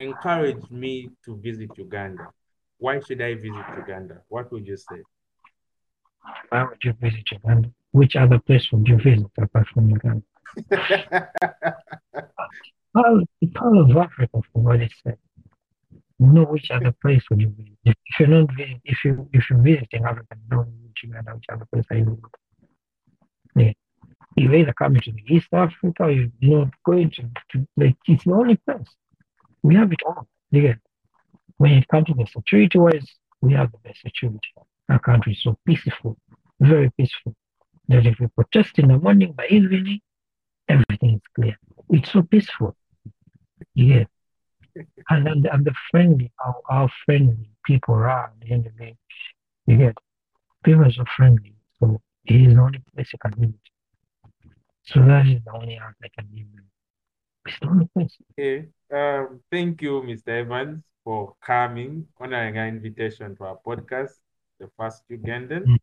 encourage 0.00 0.70
me 0.70 1.10
to 1.24 1.36
visit 1.36 1.70
Uganda. 1.76 2.28
Why 2.78 3.00
should 3.00 3.20
I 3.20 3.34
visit 3.34 3.64
Uganda? 3.76 4.22
What 4.28 4.50
would 4.52 4.66
you 4.66 4.76
say? 4.76 5.02
Why 6.48 6.64
would 6.64 6.82
you 6.82 6.94
visit 7.00 7.30
Uganda? 7.30 7.70
Which 7.92 8.16
other 8.16 8.38
place 8.38 8.70
would 8.72 8.88
you 8.88 8.96
visit 8.96 9.30
apart 9.38 9.66
from 9.68 9.90
Uganda? 9.90 10.22
Part, 12.94 13.24
part 13.54 13.76
of 13.78 13.96
Africa, 13.96 14.40
for 14.52 14.62
what 14.62 14.82
it 14.82 14.92
said. 15.02 15.16
Know 16.18 16.44
which 16.44 16.70
other 16.70 16.92
place 17.00 17.22
would 17.30 17.40
you 17.40 17.48
visit? 17.48 17.72
If, 17.86 17.94
if 18.04 18.20
you're 18.20 18.28
not 18.28 18.54
visit, 18.54 18.80
if 18.84 18.98
you 19.02 19.28
if 19.32 19.48
you're 19.48 19.60
visiting 19.60 20.04
Africa, 20.04 20.36
don't 20.50 20.68
visiting? 21.74 22.22
Yeah. 23.56 23.72
You're 24.36 24.54
either 24.54 24.72
coming 24.72 25.02
to 25.02 25.12
the 25.12 25.22
East 25.26 25.48
Africa, 25.52 26.10
you're 26.10 26.30
not 26.40 26.70
going 26.84 27.10
to, 27.10 27.22
to 27.50 27.66
like 27.76 27.96
it's 28.06 28.24
the 28.24 28.32
only 28.32 28.56
place. 28.56 28.88
We 29.62 29.74
have 29.74 29.92
it 29.92 30.00
all. 30.06 30.26
Again, 30.52 30.80
when 31.58 31.72
it 31.72 31.88
comes 31.88 32.06
to 32.06 32.14
the 32.14 32.26
security 32.26 32.78
wise, 32.78 33.06
we 33.40 33.52
have 33.52 33.72
the 33.72 33.78
best 33.78 34.00
security. 34.00 34.40
Our 34.88 34.98
country 34.98 35.32
is 35.32 35.42
so 35.42 35.58
peaceful, 35.66 36.16
very 36.60 36.90
peaceful. 36.90 37.34
That 37.88 38.06
if 38.06 38.18
we 38.20 38.26
protest 38.28 38.78
in 38.78 38.88
the 38.88 38.98
morning, 38.98 39.32
by 39.32 39.46
evening, 39.48 40.00
everything 40.68 41.16
is 41.16 41.22
clear. 41.34 41.58
It's 41.90 42.12
so 42.12 42.22
peaceful. 42.22 42.76
Yeah. 43.74 44.04
And 45.10 45.28
and, 45.28 45.46
and 45.46 45.64
the 45.64 45.74
friendly, 45.90 46.32
how, 46.38 46.62
how 46.68 46.88
friendly 47.04 47.50
people 47.64 47.94
are 47.94 48.24
at 48.24 48.40
the 48.40 48.50
end 48.50 48.66
of 48.66 48.76
the 48.76 48.84
day. 48.84 48.96
You 49.66 49.76
get 49.76 49.98
people 50.62 50.84
are 50.84 50.92
so 50.92 51.04
friendly. 51.16 51.54
So 51.78 52.00
it 52.24 52.34
is 52.34 52.54
the 52.54 52.60
only 52.60 52.82
place 52.94 53.12
you 53.12 53.18
can 53.18 53.34
visit. 53.38 53.60
So 54.84 55.00
that 55.04 55.26
is 55.26 55.40
the 55.44 55.52
only 55.52 55.74
answer 55.74 56.04
I 56.04 56.08
can 56.08 56.28
give 56.30 56.46
you. 56.54 56.62
It's 57.46 57.58
the 57.60 57.68
only 57.68 57.88
place. 57.94 58.16
Okay. 58.38 58.68
Um, 58.92 59.40
thank 59.50 59.82
you, 59.82 60.02
Mr. 60.02 60.40
Evans, 60.40 60.82
for 61.04 61.34
coming, 61.44 62.06
honoring 62.20 62.58
our 62.58 62.68
invitation 62.68 63.36
to 63.36 63.44
our 63.44 63.58
podcast, 63.66 64.10
The 64.58 64.68
First 64.76 65.02
Ugandan. 65.10 65.64
Mm. 65.66 65.76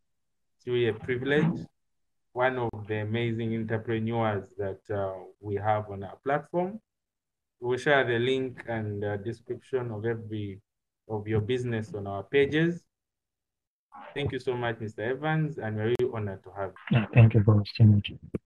It's 0.57 0.67
really 0.67 0.89
a 0.89 0.93
privilege. 0.93 1.65
One 2.33 2.59
of 2.59 2.87
the 2.87 2.97
amazing 3.01 3.55
entrepreneurs 3.55 4.47
that 4.57 4.81
uh, 4.93 5.13
we 5.39 5.55
have 5.55 5.89
on 5.89 6.03
our 6.03 6.17
platform. 6.23 6.79
We'll 7.59 7.77
share 7.77 8.05
the 8.05 8.19
link 8.19 8.63
and 8.67 9.03
uh, 9.03 9.17
description 9.17 9.91
of 9.91 10.05
every 10.05 10.61
of 11.09 11.27
your 11.27 11.41
business 11.41 11.93
on 11.93 12.07
our 12.07 12.23
pages. 12.23 12.83
Thank 14.13 14.31
you 14.31 14.39
so 14.39 14.55
much, 14.55 14.79
Mr. 14.79 14.99
Evans, 14.99 15.57
and 15.57 15.77
really 15.77 15.95
honored 16.13 16.43
to 16.43 16.51
have 16.51 16.73
you. 16.91 16.97
Yeah, 16.97 17.05
thank 17.13 17.33
you 17.33 17.43
for 17.43 17.55
listening. 17.55 18.03